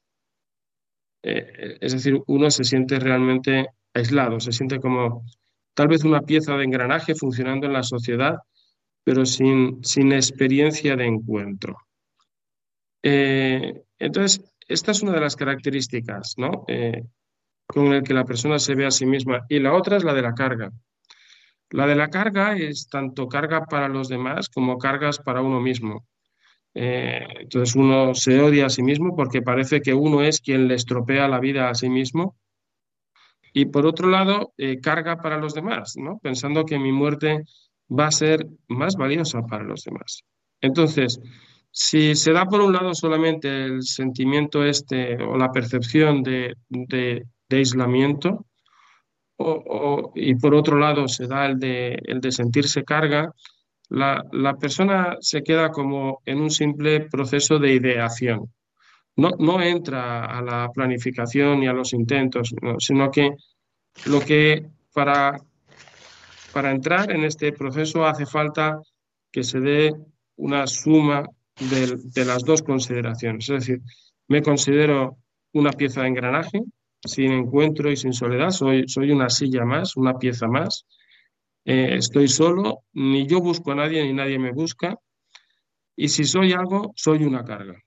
Eh, 1.22 1.78
es 1.80 1.92
decir, 1.92 2.20
uno 2.26 2.50
se 2.50 2.64
siente 2.64 2.98
realmente 2.98 3.66
aislado, 3.94 4.40
se 4.40 4.52
siente 4.52 4.78
como 4.80 5.24
tal 5.74 5.88
vez 5.88 6.04
una 6.04 6.22
pieza 6.22 6.56
de 6.56 6.64
engranaje 6.64 7.14
funcionando 7.14 7.66
en 7.66 7.72
la 7.72 7.82
sociedad, 7.82 8.36
pero 9.04 9.24
sin, 9.24 9.84
sin 9.84 10.12
experiencia 10.12 10.96
de 10.96 11.06
encuentro. 11.06 11.76
Eh, 13.02 13.82
entonces, 13.98 14.42
esta 14.66 14.90
es 14.90 15.02
una 15.02 15.12
de 15.12 15.20
las 15.20 15.36
características, 15.36 16.34
¿no? 16.36 16.64
Eh, 16.68 17.04
con 17.66 17.92
el 17.92 18.02
que 18.02 18.14
la 18.14 18.24
persona 18.24 18.58
se 18.58 18.74
ve 18.74 18.86
a 18.86 18.90
sí 18.90 19.06
misma. 19.06 19.44
Y 19.48 19.60
la 19.60 19.74
otra 19.74 19.96
es 19.96 20.04
la 20.04 20.14
de 20.14 20.22
la 20.22 20.34
carga. 20.34 20.70
La 21.70 21.86
de 21.86 21.96
la 21.96 22.08
carga 22.08 22.56
es 22.56 22.88
tanto 22.88 23.28
carga 23.28 23.66
para 23.66 23.88
los 23.88 24.08
demás 24.08 24.48
como 24.48 24.78
cargas 24.78 25.18
para 25.18 25.42
uno 25.42 25.60
mismo. 25.60 26.06
Eh, 26.74 27.26
entonces 27.40 27.74
uno 27.74 28.14
se 28.14 28.40
odia 28.40 28.66
a 28.66 28.70
sí 28.70 28.82
mismo 28.82 29.16
porque 29.16 29.42
parece 29.42 29.80
que 29.80 29.94
uno 29.94 30.22
es 30.22 30.40
quien 30.40 30.68
le 30.68 30.74
estropea 30.74 31.28
la 31.28 31.40
vida 31.40 31.68
a 31.68 31.74
sí 31.74 31.88
mismo. 31.88 32.36
Y 33.52 33.66
por 33.66 33.86
otro 33.86 34.08
lado, 34.08 34.52
carga 34.82 35.16
para 35.16 35.38
los 35.38 35.54
demás, 35.54 35.94
¿no? 35.96 36.18
Pensando 36.22 36.64
que 36.64 36.78
mi 36.78 36.92
muerte 36.92 37.44
va 37.90 38.06
a 38.06 38.12
ser 38.12 38.46
más 38.68 38.96
valiosa 38.96 39.42
para 39.42 39.64
los 39.64 39.84
demás. 39.84 40.22
Entonces, 40.60 41.20
si 41.70 42.14
se 42.14 42.32
da 42.32 42.46
por 42.46 42.60
un 42.60 42.72
lado 42.72 42.94
solamente 42.94 43.64
el 43.64 43.82
sentimiento 43.82 44.64
este 44.64 45.22
o 45.22 45.36
la 45.36 45.50
percepción 45.50 46.22
de, 46.22 46.54
aislamiento, 47.50 48.46
y 50.14 50.34
por 50.34 50.54
otro 50.54 50.78
lado 50.78 51.06
se 51.06 51.26
da 51.26 51.46
el 51.46 51.58
de 51.58 52.32
sentirse 52.32 52.84
carga, 52.84 53.32
la, 53.90 54.54
persona 54.60 55.16
se 55.20 55.42
queda 55.42 55.70
como 55.70 56.20
en 56.24 56.40
un 56.40 56.50
simple 56.50 57.02
proceso 57.02 57.58
de 57.58 57.74
ideación. 57.74 58.52
No, 59.16 59.30
no 59.38 59.60
entra 59.60 60.26
a 60.26 60.42
la 60.42 60.68
planificación 60.72 61.60
ni 61.60 61.66
a 61.66 61.72
los 61.72 61.92
intentos, 61.92 62.54
sino 62.78 63.10
que 63.10 63.30
lo 64.06 64.20
que 64.20 64.66
para, 64.92 65.40
para 66.52 66.70
entrar 66.70 67.10
en 67.10 67.24
este 67.24 67.52
proceso 67.52 68.06
hace 68.06 68.26
falta 68.26 68.80
que 69.32 69.42
se 69.42 69.60
dé 69.60 69.92
una 70.36 70.66
suma 70.66 71.24
de, 71.58 72.24
las 72.24 72.44
dos 72.44 72.62
consideraciones. 72.62 73.48
Es 73.48 73.66
decir, 73.66 73.80
me 74.28 74.42
considero 74.42 75.18
una 75.52 75.72
pieza 75.72 76.02
de 76.02 76.08
engranaje, 76.08 76.60
sin 77.04 77.32
encuentro 77.32 77.90
y 77.90 77.96
sin 77.96 78.12
soledad, 78.12 78.50
soy, 78.50 78.84
soy 78.88 79.10
una 79.10 79.30
silla 79.30 79.64
más, 79.64 79.96
una 79.96 80.18
pieza 80.18 80.46
más. 80.46 80.84
Eh, 81.70 81.96
estoy 81.96 82.28
solo, 82.28 82.84
ni 82.94 83.26
yo 83.26 83.40
busco 83.40 83.72
a 83.72 83.74
nadie, 83.74 84.02
ni 84.02 84.14
nadie 84.14 84.38
me 84.38 84.52
busca. 84.52 84.98
Y 85.94 86.08
si 86.08 86.24
soy 86.24 86.54
algo, 86.54 86.94
soy 86.96 87.24
una 87.24 87.44
carga, 87.44 87.78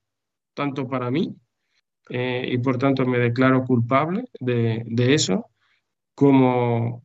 tanto 0.54 0.86
para 0.86 1.10
mí, 1.10 1.34
eh, 2.08 2.46
y 2.48 2.58
por 2.58 2.78
tanto 2.78 3.04
me 3.04 3.18
declaro 3.18 3.64
culpable 3.64 4.22
de, 4.38 4.84
de, 4.86 5.14
eso, 5.14 5.46
como, 6.14 7.02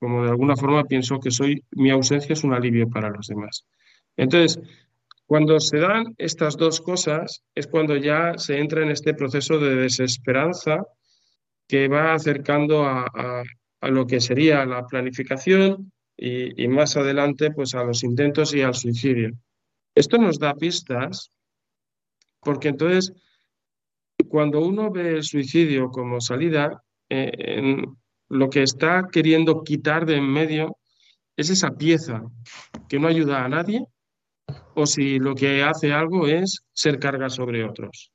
como 0.00 0.24
de 0.24 0.30
alguna 0.30 0.56
forma 0.56 0.82
pienso 0.86 1.20
que 1.20 1.30
soy, 1.30 1.62
mi 1.70 1.90
ausencia 1.90 2.32
es 2.32 2.42
un 2.42 2.52
alivio 2.52 2.90
para 2.90 3.10
los 3.10 3.28
demás. 3.28 3.64
Entonces, 4.16 4.60
cuando 5.24 5.60
se 5.60 5.78
dan 5.78 6.16
estas 6.18 6.56
dos 6.56 6.80
cosas 6.80 7.44
es 7.54 7.68
cuando 7.68 7.96
ya 7.96 8.36
se 8.38 8.58
entra 8.58 8.82
en 8.82 8.90
este 8.90 9.14
proceso 9.14 9.60
de 9.60 9.76
desesperanza 9.76 10.84
que 11.68 11.86
va 11.86 12.12
acercando 12.12 12.84
a, 12.84 13.06
a 13.80 13.88
lo 13.88 14.04
que 14.04 14.20
sería 14.20 14.66
la 14.66 14.84
planificación 14.84 15.92
y, 16.18 16.66
más 16.68 16.96
adelante 16.96 17.52
pues 17.52 17.74
a 17.74 17.84
los 17.84 18.02
intentos 18.02 18.52
y 18.54 18.62
al 18.62 18.74
suicidio. 18.74 19.30
Esto 19.94 20.18
nos 20.18 20.38
da 20.38 20.54
pistas 20.54 21.30
porque 22.40 22.68
entonces 22.68 23.12
cuando 24.28 24.60
uno 24.60 24.90
ve 24.90 25.16
el 25.16 25.22
suicidio 25.22 25.90
como 25.90 26.20
salida, 26.20 26.82
eh, 27.08 27.82
lo 28.28 28.50
que 28.50 28.62
está 28.62 29.08
queriendo 29.10 29.62
quitar 29.62 30.04
de 30.04 30.16
en 30.16 30.28
medio 30.28 30.76
es 31.36 31.50
esa 31.50 31.70
pieza 31.70 32.22
que 32.88 32.98
no 32.98 33.06
ayuda 33.06 33.44
a 33.44 33.48
nadie 33.48 33.86
o 34.74 34.86
si 34.86 35.18
lo 35.18 35.34
que 35.34 35.62
hace 35.62 35.92
algo 35.92 36.26
es 36.26 36.62
ser 36.72 36.98
carga 36.98 37.30
sobre 37.30 37.64
otros. 37.64 38.12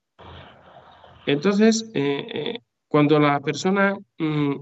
Entonces, 1.26 1.90
eh, 1.94 2.28
eh, 2.34 2.60
cuando 2.88 3.20
la 3.20 3.40
persona 3.40 3.96
mm, 4.18 4.56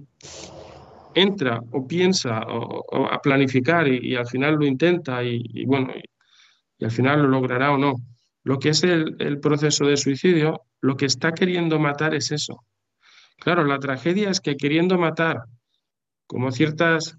entra 1.15 1.61
o 1.71 1.87
piensa 1.87 2.41
o, 2.47 3.07
a 3.07 3.21
planificar 3.21 3.87
y, 3.87 4.15
al 4.15 4.27
final 4.27 4.55
lo 4.55 4.65
intenta 4.65 5.23
y, 5.23 5.65
bueno, 5.65 5.93
y, 6.77 6.85
al 6.85 6.91
final 6.91 7.21
lo 7.21 7.27
logrará 7.27 7.71
o 7.71 7.77
no, 7.77 7.95
lo 8.43 8.57
que 8.57 8.69
es 8.69 8.83
el, 8.83 9.39
proceso 9.39 9.85
de 9.85 9.97
suicidio, 9.97 10.61
lo 10.81 10.97
que 10.97 11.05
está 11.05 11.31
queriendo 11.33 11.79
matar 11.79 12.15
es 12.15 12.31
eso. 12.31 12.63
Claro, 13.37 13.63
la 13.65 13.79
tragedia 13.79 14.29
es 14.29 14.39
que 14.39 14.55
queriendo 14.55 14.97
matar 14.97 15.43
como 16.25 16.51
ciertas 16.51 17.17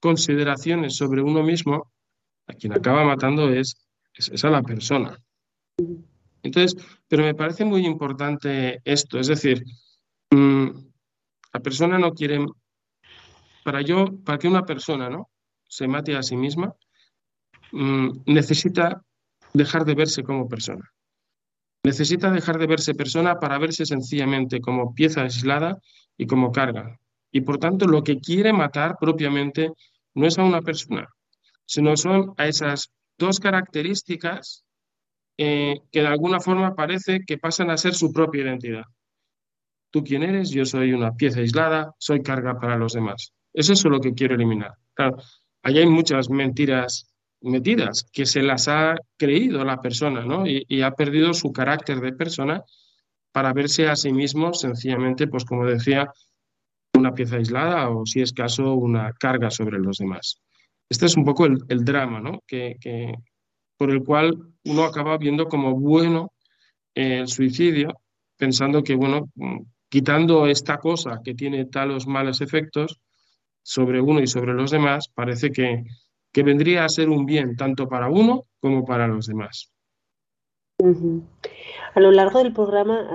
consideraciones 0.00 0.96
sobre 0.96 1.22
uno 1.22 1.42
mismo, 1.42 1.92
a 2.46 2.54
quien 2.54 2.72
acaba 2.72 3.04
matando 3.04 3.48
es, 3.50 3.76
es, 4.14 4.44
a 4.44 4.50
la 4.50 4.62
persona. 4.62 5.18
Entonces, 6.42 6.76
pero 7.08 7.22
me 7.22 7.34
parece 7.34 7.64
muy 7.64 7.86
importante 7.86 8.80
esto, 8.84 9.18
es 9.18 9.28
decir, 9.28 9.64
mm, 10.30 10.68
la 11.54 11.60
persona 11.60 11.98
no 11.98 12.12
quiere, 12.12 12.44
para 13.64 13.82
yo, 13.82 14.22
para 14.24 14.38
que 14.38 14.46
una 14.46 14.64
persona 14.64 15.10
¿no? 15.10 15.30
se 15.68 15.88
mate 15.88 16.16
a 16.16 16.22
sí 16.22 16.36
misma, 16.36 16.76
mm, 17.72 18.22
necesita 18.26 19.02
dejar 19.52 19.84
de 19.84 19.94
verse 19.94 20.22
como 20.22 20.48
persona. 20.48 20.92
Necesita 21.82 22.30
dejar 22.30 22.58
de 22.58 22.66
verse 22.66 22.94
persona 22.94 23.40
para 23.40 23.58
verse 23.58 23.84
sencillamente 23.84 24.60
como 24.60 24.94
pieza 24.94 25.22
aislada 25.22 25.78
y 26.16 26.26
como 26.26 26.52
carga. 26.52 26.98
Y 27.32 27.40
por 27.40 27.58
tanto, 27.58 27.86
lo 27.86 28.02
que 28.02 28.20
quiere 28.20 28.52
matar 28.52 28.96
propiamente 28.98 29.72
no 30.14 30.26
es 30.26 30.38
a 30.38 30.44
una 30.44 30.62
persona, 30.62 31.08
sino 31.66 31.96
son 31.96 32.32
a 32.36 32.46
esas 32.46 32.92
dos 33.18 33.40
características 33.40 34.64
eh, 35.36 35.80
que 35.90 36.00
de 36.00 36.06
alguna 36.06 36.38
forma 36.38 36.74
parece 36.74 37.20
que 37.26 37.38
pasan 37.38 37.70
a 37.70 37.76
ser 37.76 37.94
su 37.94 38.12
propia 38.12 38.42
identidad. 38.42 38.84
Tú 39.90 40.04
quién 40.04 40.22
eres, 40.22 40.50
yo 40.50 40.64
soy 40.64 40.92
una 40.92 41.14
pieza 41.14 41.40
aislada, 41.40 41.92
soy 41.98 42.22
carga 42.22 42.58
para 42.58 42.76
los 42.76 42.92
demás. 42.92 43.32
Es 43.54 43.70
eso 43.70 43.88
lo 43.88 44.00
que 44.00 44.12
quiero 44.12 44.34
eliminar. 44.34 44.74
Claro, 44.92 45.16
ahí 45.62 45.78
hay 45.78 45.86
muchas 45.86 46.28
mentiras 46.28 47.14
metidas, 47.40 48.08
que 48.12 48.26
se 48.26 48.42
las 48.42 48.68
ha 48.68 48.96
creído 49.16 49.64
la 49.64 49.80
persona, 49.80 50.24
¿no? 50.24 50.46
Y, 50.46 50.82
ha 50.82 50.90
perdido 50.92 51.34
su 51.34 51.52
carácter 51.52 52.00
de 52.00 52.12
persona 52.12 52.64
para 53.32 53.52
verse 53.52 53.88
a 53.88 53.96
sí 53.96 54.12
mismo 54.12 54.54
sencillamente, 54.54 55.28
pues 55.28 55.44
como 55.44 55.66
decía, 55.66 56.10
una 56.94 57.12
pieza 57.12 57.36
aislada 57.36 57.90
o 57.90 58.06
si 58.06 58.22
es 58.22 58.32
caso 58.32 58.74
una 58.74 59.12
carga 59.12 59.50
sobre 59.50 59.78
los 59.78 59.98
demás. 59.98 60.40
Este 60.88 61.06
es 61.06 61.16
un 61.16 61.24
poco 61.24 61.46
el, 61.46 61.84
drama, 61.84 62.20
¿no? 62.20 62.42
Que, 62.46 62.76
por 63.76 63.90
el 63.90 64.02
cual 64.04 64.54
uno 64.64 64.84
acaba 64.84 65.18
viendo 65.18 65.46
como 65.46 65.78
bueno 65.78 66.32
el 66.94 67.28
suicidio, 67.28 68.00
pensando 68.36 68.82
que, 68.82 68.94
bueno, 68.94 69.30
quitando 69.88 70.46
esta 70.46 70.78
cosa 70.78 71.20
que 71.22 71.34
tiene 71.34 71.66
talos 71.66 72.06
malos 72.06 72.40
efectos 72.40 73.00
sobre 73.64 74.00
uno 74.00 74.20
y 74.20 74.28
sobre 74.28 74.54
los 74.54 74.70
demás, 74.70 75.08
parece 75.12 75.50
que, 75.50 75.82
que 76.32 76.42
vendría 76.44 76.84
a 76.84 76.88
ser 76.88 77.08
un 77.08 77.26
bien 77.26 77.56
tanto 77.56 77.88
para 77.88 78.08
uno 78.08 78.44
como 78.60 78.84
para 78.84 79.08
los 79.08 79.26
demás. 79.26 79.72
A 80.78 82.00
lo 82.00 82.10
largo 82.12 82.38
del 82.38 82.52
programa, 82.52 83.08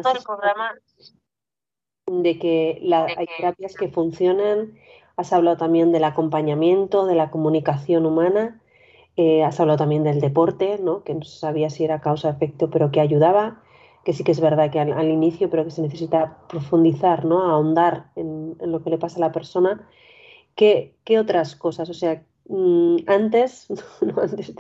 de 2.07 2.39
que 2.39 2.81
hay 2.91 3.27
terapias 3.37 3.75
que 3.75 3.87
funcionan, 3.89 4.73
has 5.15 5.33
hablado 5.33 5.57
también 5.57 5.91
del 5.91 6.05
acompañamiento, 6.05 7.05
de 7.05 7.15
la 7.15 7.29
comunicación 7.29 8.05
humana, 8.05 8.61
eh, 9.17 9.43
has 9.43 9.59
hablado 9.59 9.77
también 9.77 10.03
del 10.03 10.21
deporte, 10.21 10.79
¿no? 10.81 11.03
que 11.03 11.13
no 11.13 11.23
sabía 11.23 11.69
si 11.69 11.83
era 11.83 11.99
causa-efecto, 11.99 12.69
pero 12.69 12.89
que 12.89 13.01
ayudaba, 13.01 13.61
que 14.05 14.13
sí 14.13 14.23
que 14.23 14.31
es 14.31 14.39
verdad 14.39 14.71
que 14.71 14.79
al, 14.79 15.09
inicio, 15.09 15.49
pero 15.49 15.65
que 15.65 15.71
se 15.71 15.81
necesita 15.81 16.37
profundizar, 16.47 17.25
¿no? 17.25 17.43
ahondar 17.43 18.11
en, 18.15 18.55
lo 18.61 18.81
que 18.81 18.89
le 18.89 18.97
pasa 18.97 19.17
a 19.17 19.19
la 19.19 19.33
persona. 19.33 19.85
¿Qué, 20.59 20.71
qué 21.05 21.19
otras 21.19 21.55
cosas? 21.55 21.89
O 21.89 21.93
sea, 21.93 22.23
Mm, 22.49 22.97
antes, 23.05 23.67
antes 24.17 24.55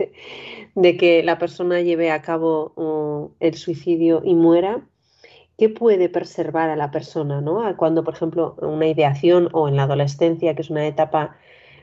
de, 0.75 0.97
que 0.97 1.23
la 1.23 1.39
persona 1.39 1.81
lleve 1.81 2.11
a 2.11 2.21
cabo 2.21 3.33
el 3.39 3.55
suicidio 3.55 4.21
y 4.23 4.35
muera, 4.35 4.87
¿qué 5.57 5.69
puede 5.69 6.07
preservar 6.07 6.69
a 6.69 6.75
la 6.75 6.91
persona? 6.91 7.41
¿no? 7.41 7.75
Cuando, 7.77 8.03
por 8.03 8.13
ejemplo, 8.13 8.55
una 8.61 8.87
ideación 8.87 9.49
o 9.53 9.67
en 9.67 9.75
la 9.75 9.83
adolescencia, 9.83 10.55
que 10.55 10.61
es 10.61 10.69
una 10.69 10.85
etapa, 10.87 11.37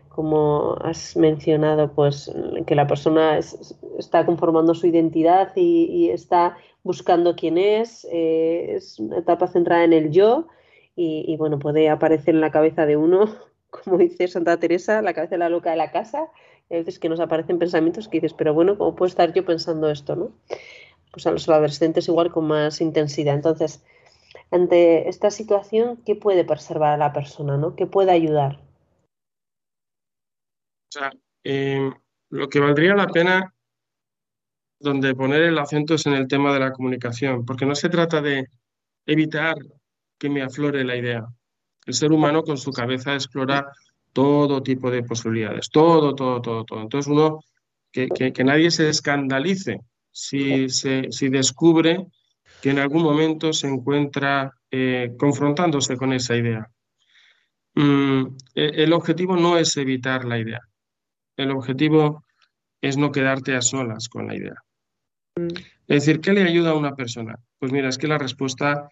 como 0.08 0.76
has 0.80 1.16
mencionado, 1.16 1.92
pues 1.92 2.32
que 2.66 2.74
la 2.76 2.86
persona 2.86 3.38
está 3.38 4.24
conformando 4.26 4.74
su 4.74 4.86
identidad 4.86 5.52
y, 5.56 6.10
está 6.10 6.56
buscando 6.84 7.34
quién 7.34 7.58
es, 7.58 8.06
eh, 8.12 8.74
es 8.76 9.00
una 9.00 9.18
etapa 9.18 9.48
centrada 9.48 9.84
en 9.84 9.92
el 9.92 10.12
yo 10.12 10.46
y, 10.94 11.24
y, 11.26 11.36
bueno, 11.36 11.58
puede 11.58 11.90
aparecer 11.90 12.34
en 12.36 12.40
la 12.40 12.52
cabeza 12.52 12.86
de 12.86 12.96
uno 12.96 13.28
como 13.84 13.98
dice 13.98 14.28
Santa 14.28 14.58
Teresa, 14.58 15.02
la 15.02 15.14
cabeza 15.14 15.36
de 15.36 15.38
la 15.38 15.48
loca 15.48 15.70
de 15.70 15.76
la 15.76 15.90
casa, 15.90 16.28
y 16.68 16.74
a 16.74 16.78
veces 16.78 16.98
que 16.98 17.08
nos 17.08 17.20
aparecen 17.20 17.58
pensamientos 17.58 18.08
que 18.08 18.18
dices, 18.20 18.34
pero 18.34 18.54
bueno, 18.54 18.76
¿cómo 18.76 18.96
puedo 18.96 19.08
estar 19.08 19.32
yo 19.32 19.44
pensando 19.44 19.90
esto, 19.90 20.16
no? 20.16 20.32
Pues 21.12 21.26
a 21.26 21.30
los 21.30 21.48
adolescentes 21.48 22.08
igual 22.08 22.30
con 22.32 22.46
más 22.46 22.80
intensidad. 22.80 23.34
Entonces, 23.34 23.84
ante 24.50 25.08
esta 25.08 25.30
situación, 25.30 26.02
¿qué 26.04 26.14
puede 26.14 26.44
preservar 26.44 26.94
a 26.94 26.96
la 26.96 27.12
persona, 27.12 27.56
no? 27.56 27.76
¿Qué 27.76 27.86
puede 27.86 28.10
ayudar? 28.12 28.60
O 30.88 30.92
sea, 30.92 31.12
em, 31.44 31.92
lo 32.30 32.48
que 32.48 32.60
valdría 32.60 32.94
la 32.94 33.06
pena 33.06 33.54
donde 34.78 35.14
poner 35.14 35.42
el 35.42 35.58
acento 35.58 35.94
es 35.94 36.06
en 36.06 36.14
el 36.14 36.28
tema 36.28 36.52
de 36.52 36.60
la 36.60 36.72
comunicación, 36.72 37.44
porque 37.44 37.66
no 37.66 37.74
se 37.74 37.88
trata 37.88 38.20
de 38.20 38.48
evitar 39.06 39.56
que 40.18 40.28
me 40.28 40.42
aflore 40.42 40.84
la 40.84 40.96
idea, 40.96 41.26
el 41.86 41.94
ser 41.94 42.12
humano 42.12 42.42
con 42.42 42.58
su 42.58 42.72
cabeza 42.72 43.14
explora 43.14 43.72
todo 44.12 44.62
tipo 44.62 44.90
de 44.90 45.02
posibilidades, 45.02 45.70
todo, 45.70 46.14
todo, 46.14 46.40
todo, 46.40 46.64
todo. 46.64 46.82
Entonces 46.82 47.10
uno, 47.10 47.40
que, 47.92 48.44
nadie 48.44 48.70
se 48.70 48.88
escandalice 48.88 49.80
si, 50.10 50.68
si 50.68 51.28
descubre 51.28 52.06
que 52.60 52.70
en 52.70 52.78
algún 52.78 53.02
momento 53.02 53.52
se 53.52 53.68
encuentra 53.68 54.52
eh, 54.70 55.14
confrontándose 55.18 55.96
con 55.96 56.12
esa 56.12 56.36
idea. 56.36 56.68
Mm, 57.74 58.36
e, 58.54 58.82
el 58.84 58.92
objetivo 58.92 59.36
no 59.36 59.58
es 59.58 59.76
evitar 59.76 60.24
la 60.24 60.38
idea, 60.38 60.60
el 61.36 61.50
objetivo 61.50 62.24
es 62.80 62.96
no 62.96 63.12
quedarte 63.12 63.54
a 63.54 63.62
solas 63.62 64.08
con 64.08 64.26
la 64.26 64.36
idea. 64.36 64.56
Mm. 65.36 65.48
Es 65.88 66.04
decir, 66.04 66.20
¿qué 66.20 66.32
le 66.32 66.42
ayuda 66.42 66.70
a 66.70 66.76
una 66.76 66.96
persona? 66.96 67.36
Pues 67.58 67.70
mira, 67.70 67.88
es 67.88 67.98
que 67.98 68.08
la 68.08 68.18
respuesta 68.18 68.88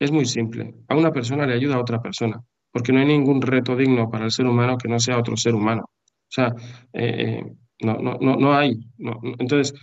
es 0.00 0.10
muy 0.10 0.24
simple. 0.24 0.74
A 0.88 0.96
una 0.96 1.12
persona 1.12 1.46
le 1.46 1.54
ayuda 1.54 1.76
a 1.76 1.80
otra 1.80 2.00
persona, 2.00 2.42
porque 2.72 2.92
no 2.92 3.00
hay 3.00 3.06
ningún 3.06 3.42
reto 3.42 3.76
digno 3.76 4.10
para 4.10 4.24
el 4.24 4.32
ser 4.32 4.46
humano 4.46 4.78
que 4.78 4.88
no 4.88 4.98
sea 4.98 5.18
otro 5.18 5.36
ser 5.36 5.54
humano. 5.54 5.82
O 5.82 6.32
sea, 6.32 6.54
eh, 6.94 7.42
eh, 7.42 7.44
no, 7.82 7.98
no, 7.98 8.36
no, 8.36 8.54
hay. 8.54 8.78
Entonces, 9.38 9.74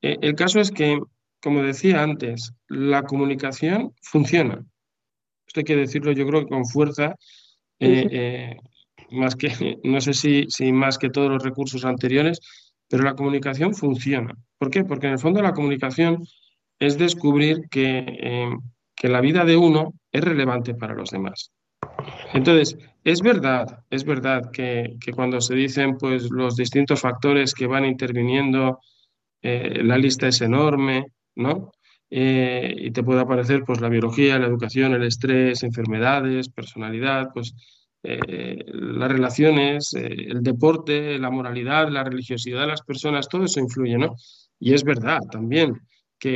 eh, 0.00 0.16
el 0.22 0.34
caso 0.34 0.60
es 0.60 0.70
que, 0.70 0.98
como 1.42 1.62
decía 1.62 2.02
antes, 2.02 2.52
la 2.68 3.02
comunicación 3.02 3.92
funciona. 4.00 4.64
Esto 5.46 5.60
hay 5.60 5.64
que 5.64 5.76
decirlo, 5.76 6.12
yo 6.12 6.26
creo 6.26 6.40
que 6.40 6.48
con 6.48 6.64
fuerza, 6.64 7.14
más 9.10 9.36
que, 9.36 9.48
no 9.84 10.00
sé 10.00 10.14
si, 10.14 10.46
si 10.48 10.72
más 10.72 10.96
que 10.96 11.10
todos 11.10 11.30
los 11.30 11.42
recursos 11.42 11.84
anteriores, 11.84 12.40
pero 12.88 13.02
la 13.02 13.14
comunicación 13.14 13.74
funciona. 13.74 14.34
¿Por 14.58 14.70
qué? 14.70 14.84
Porque 14.84 15.06
en 15.08 15.14
el 15.14 15.18
fondo 15.18 15.42
la 15.42 15.52
comunicación 15.52 16.24
es 16.78 16.96
descubrir 16.96 17.68
que 17.70 18.56
que 18.96 19.08
la 19.08 19.20
vida 19.20 19.44
de 19.44 19.56
uno 19.56 19.92
es 20.10 20.24
relevante 20.24 20.74
para 20.74 20.94
los 20.94 21.10
demás. 21.10 21.52
Entonces, 22.32 22.76
es 23.04 23.20
verdad, 23.20 23.84
es 23.90 24.04
verdad 24.04 24.50
que, 24.50 24.96
cuando 25.14 25.40
se 25.40 25.54
dicen 25.54 25.96
pues, 25.98 26.30
los 26.30 26.56
distintos 26.56 27.00
factores 27.00 27.54
que 27.54 27.66
van 27.66 27.84
interviniendo, 27.84 28.80
eh, 29.42 29.82
la 29.82 29.98
lista 29.98 30.26
es 30.26 30.40
enorme, 30.40 31.06
¿no? 31.36 31.72
Eh, 32.08 32.74
y 32.76 32.90
te 32.92 33.02
puede 33.02 33.20
aparecer 33.20 33.64
pues, 33.64 33.80
la 33.80 33.88
biología, 33.88 34.38
la 34.38 34.46
educación, 34.46 34.94
el 34.94 35.04
estrés, 35.04 35.62
enfermedades, 35.62 36.48
personalidad, 36.48 37.28
pues, 37.32 37.54
eh, 38.02 38.64
las 38.72 39.10
relaciones, 39.10 39.92
el 39.94 40.42
deporte, 40.42 41.18
la 41.18 41.30
moralidad, 41.30 41.88
la 41.88 42.04
religiosidad 42.04 42.60
de 42.60 42.68
las 42.68 42.82
personas, 42.82 43.28
todo 43.28 43.44
eso 43.44 43.60
influye, 43.60 43.98
¿no? 43.98 44.14
Y 44.60 44.74
es 44.74 44.84
verdad 44.84 45.20
también 45.30 45.80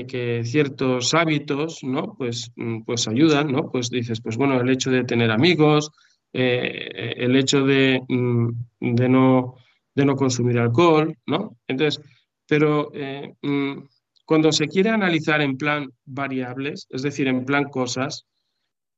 que, 0.06 0.42
ciertos 0.44 1.14
hábitos, 1.14 1.82
¿no? 1.82 2.14
Pues, 2.16 2.52
mm, 2.56 2.82
pues 2.82 3.08
ayudan, 3.08 3.52
¿no? 3.52 3.70
Pues 3.70 3.90
dices, 3.90 4.20
pues 4.20 4.36
bueno, 4.36 4.60
el 4.60 4.70
hecho 4.70 4.90
de 4.90 5.04
tener 5.04 5.30
amigos, 5.30 5.90
eh, 6.32 7.14
el 7.16 7.36
hecho 7.36 7.64
de, 7.64 8.00
mm, 8.08 8.48
de, 8.80 9.08
no, 9.08 9.56
de 9.94 10.04
no 10.04 10.16
consumir 10.16 10.58
alcohol, 10.58 11.16
¿no? 11.26 11.56
Entonces, 11.66 12.00
pero 12.46 12.90
eh, 12.94 13.34
mm, 13.42 13.78
cuando 14.24 14.52
se 14.52 14.68
quiere 14.68 14.90
analizar 14.90 15.40
en 15.40 15.56
plan 15.56 15.90
variables, 16.04 16.86
es 16.90 17.02
decir, 17.02 17.26
en 17.28 17.44
plan 17.44 17.64
cosas, 17.64 18.26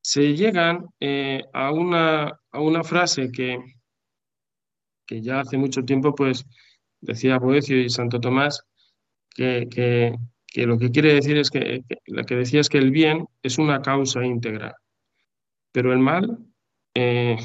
se 0.01 0.35
llegan 0.35 0.85
eh, 0.99 1.41
a, 1.53 1.71
una, 1.71 2.39
a 2.51 2.59
una 2.59 2.83
frase 2.83 3.31
que, 3.31 3.57
que 5.07 5.21
ya 5.21 5.39
hace 5.39 5.57
mucho 5.57 5.83
tiempo, 5.83 6.13
pues, 6.13 6.45
decía 7.01 7.39
Boecio 7.39 7.79
y 7.79 7.89
Santo 7.89 8.19
Tomás, 8.19 8.63
que, 9.35 9.67
que, 9.69 10.15
que 10.53 10.67
lo 10.67 10.77
que 10.77 10.91
quiere 10.91 11.15
decir 11.15 11.35
es 11.37 11.49
que, 11.49 11.83
la 12.05 12.23
que 12.23 12.35
decía 12.35 12.61
es 12.61 12.69
que 12.69 12.77
el 12.77 12.91
bien 12.91 13.25
es 13.41 13.57
una 13.57 13.81
causa 13.81 14.23
íntegra, 14.23 14.75
pero 15.71 15.91
el 15.91 15.99
mal 15.99 16.37
eh, 16.93 17.35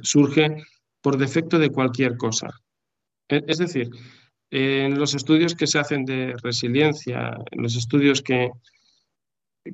surge 0.00 0.56
por 1.02 1.18
defecto 1.18 1.58
de 1.58 1.68
cualquier 1.68 2.16
cosa. 2.16 2.48
E, 3.28 3.44
es 3.46 3.58
decir, 3.58 3.90
en 4.50 4.98
los 4.98 5.14
estudios 5.14 5.54
que 5.54 5.66
se 5.66 5.78
hacen 5.78 6.06
de 6.06 6.34
resiliencia, 6.42 7.36
en 7.50 7.62
los 7.62 7.76
estudios 7.76 8.22
que, 8.22 8.50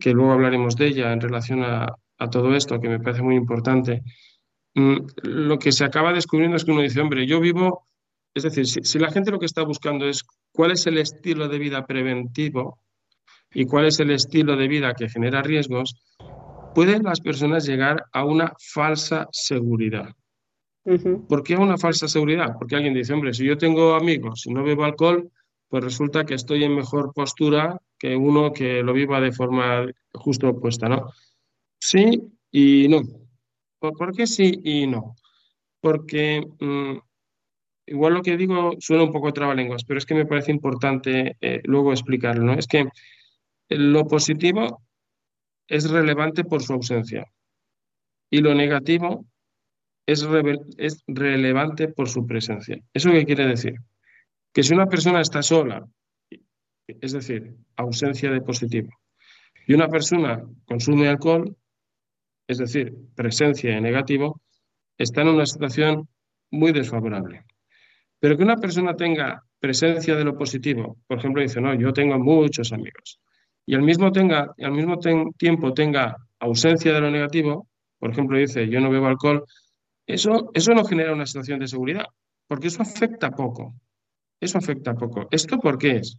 que 0.01 0.13
luego 0.13 0.33
hablaremos 0.33 0.75
de 0.75 0.89
ella 0.89 1.13
en 1.13 1.21
relación 1.21 1.63
a, 1.63 1.87
a 2.19 2.29
todo 2.29 2.57
esto, 2.57 2.81
que 2.81 2.89
me 2.89 2.99
parece 2.99 3.23
muy 3.23 3.37
importante, 3.37 4.03
mm, 4.75 4.97
lo 5.23 5.61
que 5.61 5.71
se 5.71 5.85
acaba 5.85 6.13
descubriendo 6.13 6.57
es 6.57 6.65
que 6.65 6.73
uno 6.73 6.83
dice, 6.83 7.01
hombre, 7.01 7.25
yo 7.25 7.39
vivo, 7.39 7.87
es 8.35 8.43
decir, 8.43 8.67
si, 8.67 8.99
la 8.99 9.13
gente 9.13 9.31
lo 9.31 9.39
que 9.39 9.47
está 9.47 9.63
buscando 9.63 10.09
es 10.09 10.25
cuál 10.53 10.73
es 10.73 10.87
el 10.87 10.99
estilo 10.99 11.49
de 11.49 11.59
vida 11.59 11.87
preventivo 11.87 12.79
y 13.53 13.65
cuál 13.67 13.87
es 13.87 14.01
el 14.01 14.11
estilo 14.11 14.57
de 14.57 14.69
vida 14.69 14.95
que 14.95 15.09
genera 15.09 15.43
riesgos, 15.43 15.95
pueden 16.75 17.03
las 17.03 17.21
personas 17.21 17.67
llegar 17.67 18.05
a 18.13 18.25
una 18.25 18.53
falsa 18.73 19.29
seguridad. 19.33 20.15
¿Por 21.29 21.43
qué 21.43 21.55
a 21.55 21.61
una 21.61 21.77
falsa 21.77 22.09
seguridad? 22.09 22.55
Porque 22.59 22.77
alguien 22.77 22.95
dice, 22.95 23.13
hombre, 23.13 23.35
si 23.35 23.45
yo 23.45 23.59
tengo 23.59 23.95
amigos 23.95 24.47
y 24.47 24.53
no 24.53 24.65
bebo 24.65 24.85
alcohol, 24.85 25.31
pues 25.69 25.85
resulta 25.85 26.25
que 26.25 26.35
estoy 26.35 26.65
en 26.65 26.75
mejor 26.75 27.13
postura 27.15 27.81
que 27.99 28.17
uno 28.17 28.53
que 28.53 28.83
lo 28.83 28.93
viva 28.93 29.21
de 29.21 29.31
forma 29.31 29.87
justo 30.13 30.49
opuesta, 30.49 30.89
¿no? 30.89 31.11
Sí 31.79 32.21
y 32.51 32.89
no. 32.89 33.03
¿Por, 33.79 34.15
qué 34.15 34.27
sí 34.27 34.61
y 34.65 34.87
no? 34.87 35.15
Porque 35.81 36.43
mm, 36.59 36.99
igual 37.91 38.15
lo 38.15 38.23
que 38.23 38.37
digo 38.37 38.73
suena 38.79 39.05
un 39.05 39.13
poco 39.13 39.33
trabalenguas, 39.33 39.85
pero 39.85 39.99
es 39.99 40.07
que 40.07 40.15
me 40.15 40.27
parece 40.27 40.53
importante 40.53 41.37
eh, 41.41 41.61
luego 41.65 41.93
explicarlo. 41.93 42.55
Es 42.55 42.67
que 42.67 42.89
lo 43.69 44.07
positivo 44.07 44.83
es 45.69 45.91
relevante 45.91 46.45
por 46.45 46.63
su 46.63 46.73
ausencia 46.73 47.27
y 48.31 48.39
lo 48.39 48.55
negativo 48.55 49.27
es, 50.07 50.27
es 50.79 51.03
relevante 51.07 51.89
por 51.89 52.09
su 52.09 52.27
presencia. 52.27 52.81
¿Eso 52.95 53.11
qué 53.11 53.25
quiere 53.25 53.47
decir? 53.47 53.75
Que 54.53 54.63
si 54.63 54.73
una 54.73 54.87
persona 54.87 55.21
está 55.21 55.43
sola, 55.43 55.85
es 56.87 57.13
decir, 57.13 57.57
ausencia 57.77 58.31
de 58.31 58.41
positivo, 58.41 58.91
y 59.67 59.75
una 59.75 59.89
persona 59.89 60.45
consume 60.65 61.09
alcohol, 61.09 61.57
es 62.49 62.59
decir, 62.59 62.93
presencia 63.15 63.75
de 63.75 63.81
negativo, 63.81 64.41
está 64.99 65.23
en 65.23 65.29
una 65.29 65.47
situación 65.47 66.09
muy 66.51 66.73
desfavorable. 66.73 67.45
Pero 68.21 68.37
que 68.37 68.45
una 68.45 68.57
persona 68.57 68.95
tenga 68.95 69.43
presencia 69.59 70.15
de 70.15 70.25
lo 70.25 70.37
positivo, 70.37 70.99
por 71.07 71.19
ejemplo, 71.19 71.43
dice, 71.43 71.61
no, 71.61 71.75
yo 71.75 71.93
tengo 71.93 72.19
muchos 72.19 72.73
amigos, 72.73 73.19
y 73.67 73.75
al 73.75 73.83
mismo, 73.83 74.13
tenga, 74.13 74.55
al 74.59 74.73
mismo 74.73 74.99
tiempo 75.37 75.73
tenga 75.75 76.17
ausencia 76.39 76.93
de 76.93 77.01
lo 77.01 77.11
negativo, 77.11 77.69
por 77.99 78.11
ejemplo, 78.11 78.39
dice, 78.39 78.69
yo 78.69 78.81
no 78.81 78.91
bebo 78.91 79.07
alcohol, 79.07 79.45
eso, 80.07 80.51
eso 80.55 80.73
no 80.75 80.85
genera 80.85 81.13
una 81.13 81.27
situación 81.27 81.61
de 81.61 81.69
seguridad, 81.69 82.07
porque 82.47 82.69
eso 82.69 82.83
afecta 82.83 83.31
poco. 83.31 83.75
Eso 84.41 84.59
afecta 84.59 84.95
poco. 84.95 85.29
¿Esto 85.31 85.59
por 85.59 85.79
qué 85.79 85.97
es? 85.97 86.19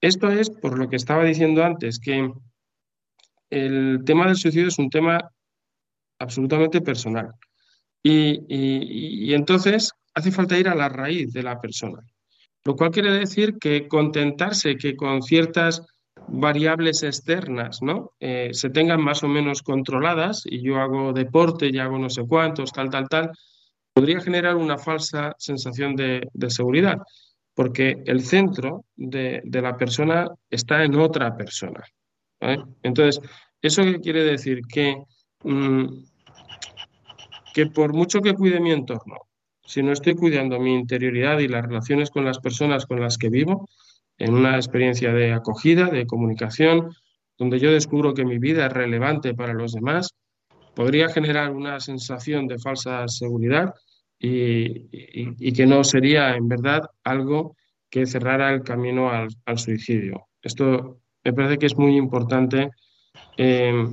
Esto 0.00 0.30
es 0.30 0.48
por 0.48 0.78
lo 0.78 0.88
que 0.88 0.96
estaba 0.96 1.24
diciendo 1.24 1.64
antes, 1.64 1.98
que 1.98 2.32
el 3.50 4.02
tema 4.06 4.26
del 4.26 4.36
suicidio 4.36 4.68
es 4.68 4.78
un 4.78 4.88
tema 4.88 5.30
absolutamente 6.18 6.80
personal. 6.80 7.32
Y, 8.02 9.34
entonces 9.34 9.92
hace 10.20 10.30
falta 10.30 10.58
ir 10.58 10.68
a 10.68 10.74
la 10.74 10.88
raíz 10.88 11.32
de 11.32 11.42
la 11.42 11.60
persona. 11.60 12.00
Lo 12.64 12.76
cual 12.76 12.90
quiere 12.90 13.10
decir 13.12 13.58
que 13.58 13.88
contentarse 13.88 14.76
que 14.76 14.94
con 14.96 15.22
ciertas 15.22 15.82
variables 16.28 17.02
externas 17.02 17.80
¿no? 17.80 18.12
Eh, 18.20 18.50
se 18.52 18.70
tengan 18.70 19.02
más 19.02 19.22
o 19.24 19.28
menos 19.28 19.62
controladas 19.62 20.42
y 20.44 20.62
yo 20.62 20.78
hago 20.78 21.12
deporte 21.12 21.70
y 21.72 21.78
hago 21.78 21.98
no 21.98 22.10
sé 22.10 22.22
cuántos, 22.26 22.72
tal, 22.72 22.90
tal, 22.90 23.08
tal, 23.08 23.30
podría 23.92 24.20
generar 24.20 24.56
una 24.56 24.76
falsa 24.76 25.34
sensación 25.38 25.96
de, 25.96 26.28
seguridad, 26.48 26.98
porque 27.54 28.02
el 28.04 28.22
centro 28.22 28.84
de, 28.94 29.42
la 29.44 29.76
persona 29.76 30.28
está 30.50 30.84
en 30.84 30.94
otra 30.96 31.36
persona. 31.36 31.82
Entonces, 32.82 33.20
¿eso 33.60 33.82
qué 33.82 34.00
quiere 34.00 34.22
decir? 34.24 34.60
Que 34.68 34.96
mm, 35.44 35.86
que 37.52 37.66
por 37.66 37.92
mucho 37.92 38.20
que 38.20 38.34
cuide 38.34 38.60
mi 38.60 38.72
entorno, 38.72 39.16
si 39.70 39.84
no 39.84 39.92
estoy 39.92 40.16
cuidando 40.16 40.58
mi 40.58 40.74
interioridad 40.74 41.38
y 41.38 41.46
las 41.46 41.64
relaciones 41.64 42.10
con 42.10 42.24
las 42.24 42.40
personas 42.40 42.86
con 42.86 43.00
las 43.00 43.16
que 43.18 43.28
vivo, 43.28 43.68
en 44.18 44.34
una 44.34 44.56
experiencia 44.56 45.12
de 45.12 45.32
acogida, 45.32 45.86
de 45.86 46.08
comunicación, 46.08 46.90
donde 47.38 47.60
yo 47.60 47.70
descubro 47.70 48.12
que 48.12 48.24
mi 48.24 48.38
vida 48.38 48.66
es 48.66 48.72
relevante 48.72 49.32
para 49.32 49.54
los 49.54 49.72
demás, 49.72 50.08
podría 50.74 51.08
generar 51.08 51.52
una 51.52 51.78
sensación 51.78 52.48
de 52.48 52.58
falsa 52.58 53.06
seguridad 53.06 53.72
y, 54.18 55.52
que 55.52 55.66
no 55.66 55.84
sería 55.84 56.34
en 56.34 56.48
verdad 56.48 56.90
algo 57.04 57.54
que 57.88 58.06
cerrara 58.06 58.52
el 58.52 58.64
camino 58.64 59.08
al, 59.10 59.58
suicidio. 59.58 60.26
Esto 60.42 60.98
me 61.22 61.32
parece 61.32 61.58
que 61.58 61.66
es 61.66 61.78
muy 61.78 61.96
importante 61.96 62.70
eh, 63.36 63.86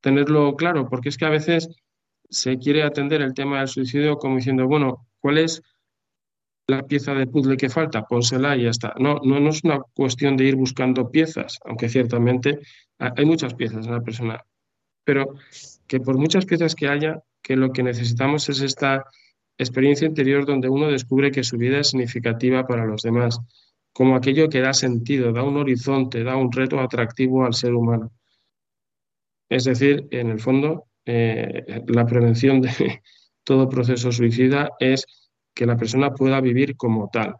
tenerlo 0.00 0.56
claro, 0.56 0.88
porque 0.88 1.10
es 1.10 1.16
que 1.16 1.26
a 1.26 1.30
veces 1.30 1.68
se 2.30 2.58
quiere 2.58 2.82
atender 2.82 3.22
el 3.22 3.34
tema 3.34 3.58
del 3.58 3.68
suicidio 3.68 4.18
como 4.18 4.36
diciendo, 4.36 4.66
bueno, 4.66 5.06
¿cuál 5.20 5.38
es 5.38 5.62
la 6.68 6.82
pieza 6.82 7.14
de 7.14 7.26
puzzle 7.26 7.56
que 7.56 7.68
falta? 7.68 8.04
Pónsela 8.04 8.56
y 8.56 8.64
ya 8.64 8.70
está. 8.70 8.94
No, 8.98 9.20
no, 9.24 9.38
no 9.38 9.50
es 9.50 9.62
una 9.62 9.80
cuestión 9.94 10.36
de 10.36 10.44
ir 10.44 10.56
buscando 10.56 11.10
piezas, 11.10 11.58
aunque 11.64 11.88
ciertamente 11.88 12.60
hay 12.98 13.24
muchas 13.24 13.54
piezas 13.54 13.86
en 13.86 13.92
la 13.92 14.00
persona, 14.00 14.44
pero 15.04 15.34
que 15.86 16.00
por 16.00 16.18
muchas 16.18 16.46
piezas 16.46 16.74
que 16.74 16.88
haya, 16.88 17.22
que 17.42 17.56
lo 17.56 17.72
que 17.72 17.82
necesitamos 17.82 18.48
es 18.48 18.60
esta 18.60 19.04
experiencia 19.58 20.06
interior 20.06 20.44
donde 20.44 20.68
uno 20.68 20.88
descubre 20.88 21.30
que 21.30 21.44
su 21.44 21.56
vida 21.56 21.78
es 21.78 21.90
significativa 21.90 22.66
para 22.66 22.84
los 22.84 23.02
demás, 23.02 23.40
como 23.92 24.16
aquello 24.16 24.48
que 24.48 24.60
da 24.60 24.74
sentido, 24.74 25.32
da 25.32 25.42
un 25.42 25.56
horizonte, 25.56 26.22
da 26.22 26.36
un 26.36 26.52
reto 26.52 26.80
atractivo 26.80 27.46
al 27.46 27.54
ser 27.54 27.72
humano. 27.74 28.12
Es 29.48 29.64
decir, 29.64 30.08
en 30.10 30.30
el 30.30 30.40
fondo, 30.40 30.86
eh, 31.06 31.84
la 31.86 32.04
prevención 32.04 32.60
de 32.60 32.70
todo 33.44 33.68
proceso 33.68 34.12
suicida 34.12 34.70
es 34.80 35.06
que 35.54 35.66
la 35.66 35.76
persona 35.76 36.12
pueda 36.12 36.40
vivir 36.40 36.76
como 36.76 37.08
tal. 37.10 37.36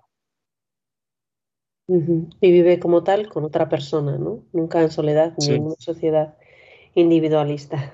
Y 1.89 2.51
vive 2.51 2.81
como 2.81 3.05
tal 3.05 3.29
con 3.29 3.45
otra 3.45 3.69
persona, 3.69 4.19
¿no? 4.19 4.43
Nunca 4.53 4.83
en 4.83 4.91
soledad 4.91 5.35
ni 5.39 5.55
en 5.55 5.67
una 5.67 5.77
sociedad 5.79 6.37
individualista. 6.95 7.93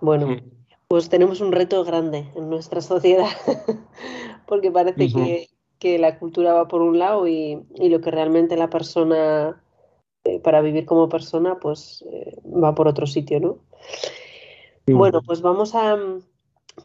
Bueno, 0.00 0.36
pues 0.86 1.08
tenemos 1.08 1.40
un 1.40 1.52
reto 1.52 1.84
grande 1.84 2.26
en 2.36 2.48
nuestra 2.48 2.80
sociedad, 2.80 3.26
porque 4.46 4.70
parece 4.70 5.48
que, 5.80 5.98
la 5.98 6.18
cultura 6.18 6.52
va 6.52 6.68
por 6.68 6.82
un 6.82 6.98
lado 6.98 7.26
y, 7.26 7.64
lo 7.80 8.00
que 8.00 8.10
realmente 8.10 8.56
la 8.56 8.70
persona, 8.70 9.60
eh, 10.24 10.38
para 10.38 10.60
vivir 10.60 10.84
como 10.84 11.08
persona, 11.08 11.58
pues 11.60 12.04
eh, 12.12 12.36
va 12.46 12.74
por 12.74 12.86
otro 12.86 13.06
sitio, 13.06 13.40
¿no? 13.40 13.58
Bueno, 14.94 15.22
pues 15.22 15.42
vamos 15.42 15.74
a 15.74 15.96
mm, 15.96 16.22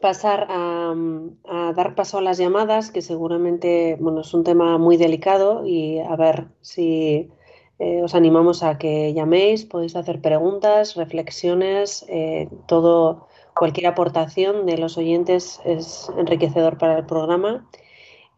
pasar 0.00 0.48
mm, 0.48 1.38
a, 1.44 1.72
dar 1.72 1.94
paso 1.94 2.18
a 2.18 2.22
las 2.22 2.38
llamadas, 2.38 2.90
que 2.90 3.02
seguramente 3.02 3.96
bueno, 4.00 4.20
es 4.20 4.34
un 4.34 4.44
tema 4.44 4.78
muy 4.78 4.96
delicado 4.96 5.66
y 5.66 5.98
a 5.98 6.14
ver 6.16 6.48
si 6.60 7.30
eh, 7.78 8.02
os 8.02 8.14
animamos 8.14 8.62
a 8.62 8.78
que 8.78 9.12
llaméis, 9.14 9.64
podéis 9.64 9.96
hacer 9.96 10.20
preguntas, 10.20 10.94
reflexiones, 10.96 12.04
eh, 12.08 12.48
todo, 12.66 13.26
cualquier 13.54 13.86
aportación 13.86 14.66
de 14.66 14.78
los 14.78 14.98
oyentes 14.98 15.60
es 15.64 16.10
enriquecedor 16.18 16.78
para 16.78 16.98
el 16.98 17.06
programa. 17.06 17.68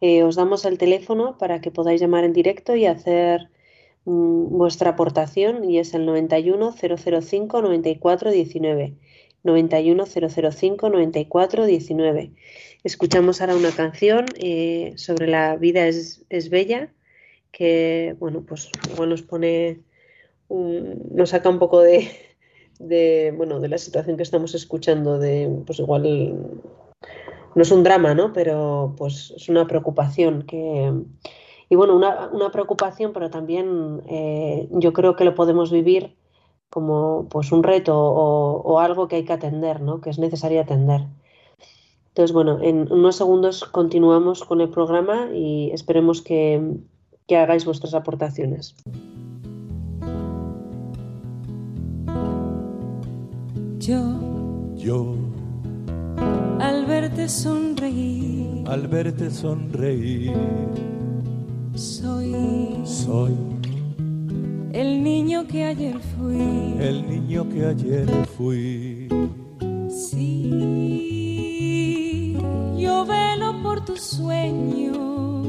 Eh, 0.01 0.23
os 0.23 0.35
damos 0.35 0.65
el 0.65 0.77
teléfono 0.77 1.37
para 1.37 1.59
que 1.61 1.71
podáis 1.71 2.01
llamar 2.01 2.23
en 2.23 2.33
directo 2.33 2.75
y 2.75 2.85
hacer 2.85 3.49
mm, 4.05 4.57
vuestra 4.57 4.91
aportación 4.91 5.63
y 5.69 5.79
es 5.79 5.93
el 5.93 6.05
91 6.05 6.73
005 6.73 7.61
94 7.61 8.31
19. 8.31 8.95
91005 9.47 10.89
94 10.89 11.65
19. 11.65 12.31
Escuchamos 12.83 13.41
ahora 13.41 13.55
una 13.55 13.71
canción 13.71 14.25
eh, 14.35 14.93
sobre 14.97 15.27
la 15.27 15.55
vida 15.55 15.87
es, 15.87 16.49
bella, 16.49 16.93
que 17.51 18.15
bueno, 18.19 18.43
pues 18.45 18.69
igual 18.93 19.09
nos 19.09 19.23
pone, 19.23 19.81
nos 20.49 21.29
saca 21.29 21.49
un 21.49 21.59
poco 21.59 21.81
de, 21.81 22.09
de, 22.79 23.33
bueno, 23.35 23.59
de 23.59 23.69
la 23.69 23.77
situación 23.77 24.17
que 24.17 24.23
estamos 24.23 24.53
escuchando, 24.53 25.17
de, 25.17 25.49
pues 25.65 25.79
igual 25.79 26.35
no 27.55 27.61
es 27.61 27.71
un 27.71 27.83
drama, 27.83 28.13
¿no? 28.13 28.33
Pero 28.33 28.93
pues 28.97 29.33
es 29.35 29.49
una 29.49 29.65
preocupación 29.65 30.43
que, 30.43 30.93
y 31.69 31.75
bueno, 31.75 31.95
una, 31.95 32.29
una 32.29 32.51
preocupación, 32.51 33.13
pero 33.13 33.29
también 33.29 34.03
eh, 34.07 34.67
yo 34.71 34.93
creo 34.93 35.15
que 35.15 35.25
lo 35.25 35.35
podemos 35.35 35.71
vivir 35.71 36.15
como 36.69 37.27
pues 37.29 37.51
un 37.51 37.63
reto 37.63 37.97
o, 37.97 38.61
o, 38.61 38.79
algo 38.79 39.07
que 39.07 39.17
hay 39.17 39.25
que 39.25 39.33
atender, 39.33 39.81
¿no? 39.81 40.01
Que 40.01 40.09
es 40.09 40.19
necesario 40.19 40.61
atender. 40.61 41.01
Entonces, 42.09 42.33
bueno, 42.33 42.59
en 42.61 42.91
unos 42.91 43.15
segundos 43.15 43.63
continuamos 43.63 44.43
con 44.43 44.59
el 44.61 44.69
programa 44.69 45.29
y 45.33 45.69
esperemos 45.71 46.21
que, 46.21 46.79
que 47.27 47.37
hagáis 47.37 47.63
vuestras 47.63 47.93
aportaciones. 47.93 48.75
Yo, 53.77 54.01
yo, 54.75 55.13
al 56.59 56.85
verte 56.87 57.29
sonreír, 57.29 58.67
al 58.67 58.87
verte 58.87 59.29
sonreír, 59.29 60.33
soy, 61.75 62.35
soy 62.83 63.56
el 64.79 65.03
niño 65.03 65.47
que 65.47 65.65
ayer 65.65 65.99
fui, 65.99 66.75
el 66.79 67.09
niño 67.09 67.49
que 67.49 67.65
ayer 67.65 68.07
fui. 68.37 69.09
Sí, 69.89 70.77
yo 72.77 73.05
velo 73.05 73.61
por 73.63 73.83
tus 73.83 74.01
sueños, 74.01 75.47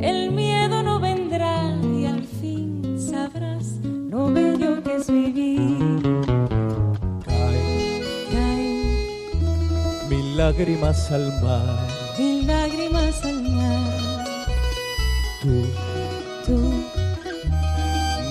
el 0.00 0.32
miedo 0.32 0.82
no 0.82 1.00
vendrá 1.00 1.76
y 1.82 2.06
al 2.06 2.24
fin 2.24 2.98
sabrás 2.98 3.78
lo 3.84 4.32
bello 4.32 4.82
que 4.82 4.94
es 4.94 5.10
vivir. 5.10 5.62
lágrimas 10.36 11.10
al 11.12 11.28
mar. 11.42 11.91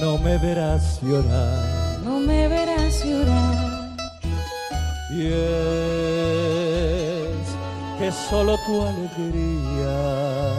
No 0.02 0.18
me 0.18 0.38
verás 0.40 1.00
llorar. 1.04 2.00
No 2.04 2.20
me 2.20 2.48
verás 2.48 3.06
llorar. 3.06 3.96
Y 5.12 5.28
es 5.28 5.36
que 8.00 8.12
solo 8.30 8.58
tu 8.66 8.82
alegría 8.82 10.54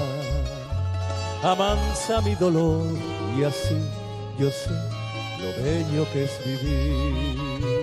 amansa 1.42 2.20
mi 2.20 2.36
dolor 2.36 2.86
y 3.36 3.42
así 3.42 3.80
yo 4.38 4.48
sé 4.50 4.70
lo 5.40 5.48
bello 5.62 6.06
que 6.12 6.24
es 6.24 6.32
vivir. 6.46 7.81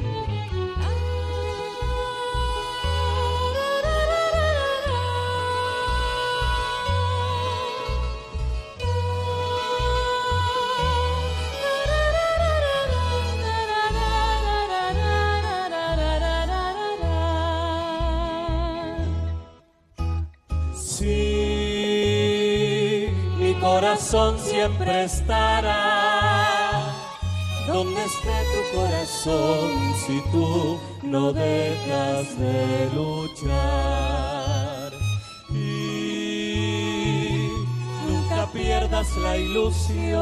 Siempre 24.37 25.05
estará 25.05 25.75
donde 27.67 28.03
esté 28.03 28.43
tu 28.53 28.61
corazón 28.77 29.71
si 30.05 30.21
tú 30.31 30.79
no 31.03 31.31
dejas 31.33 32.37
de 32.37 32.89
luchar. 32.95 34.91
Y 35.53 37.49
nunca 38.07 38.47
pierdas 38.51 39.15
la 39.17 39.37
ilusión, 39.37 40.19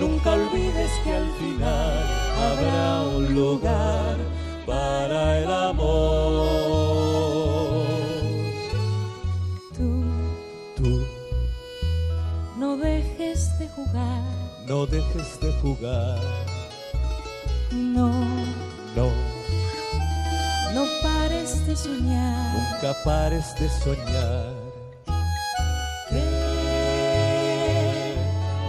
nunca 0.00 0.32
olvides 0.32 0.90
que 1.04 1.12
al 1.14 1.30
final 1.40 2.04
habrá 2.46 3.02
un 3.16 3.34
lugar 3.34 4.16
para 4.66 5.38
el 5.38 5.50
amor. 5.50 6.65
Jugar. 13.86 14.22
No 14.66 14.86
dejes 14.86 15.40
de 15.40 15.52
jugar. 15.60 16.20
No. 17.72 18.10
No. 18.94 19.10
No 20.74 20.84
pares 21.02 21.66
de 21.66 21.76
soñar. 21.76 22.54
Nunca 22.54 22.94
pares 23.04 23.54
de 23.58 23.68
soñar. 23.68 24.54
Que 26.08 26.24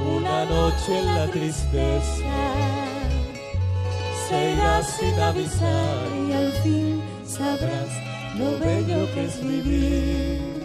una 0.06 0.46
noche 0.46 1.00
en 1.00 1.16
la 1.16 1.28
tristeza 1.28 2.44
se 4.28 4.52
irá 4.52 4.84
sin 4.84 5.20
avisar 5.20 6.08
y 6.28 6.34
al 6.34 6.52
fin 6.64 7.02
sabrás 7.26 7.90
lo 8.38 8.58
bello 8.60 9.14
que 9.14 9.26
es 9.26 9.42
vivir. 9.42 10.57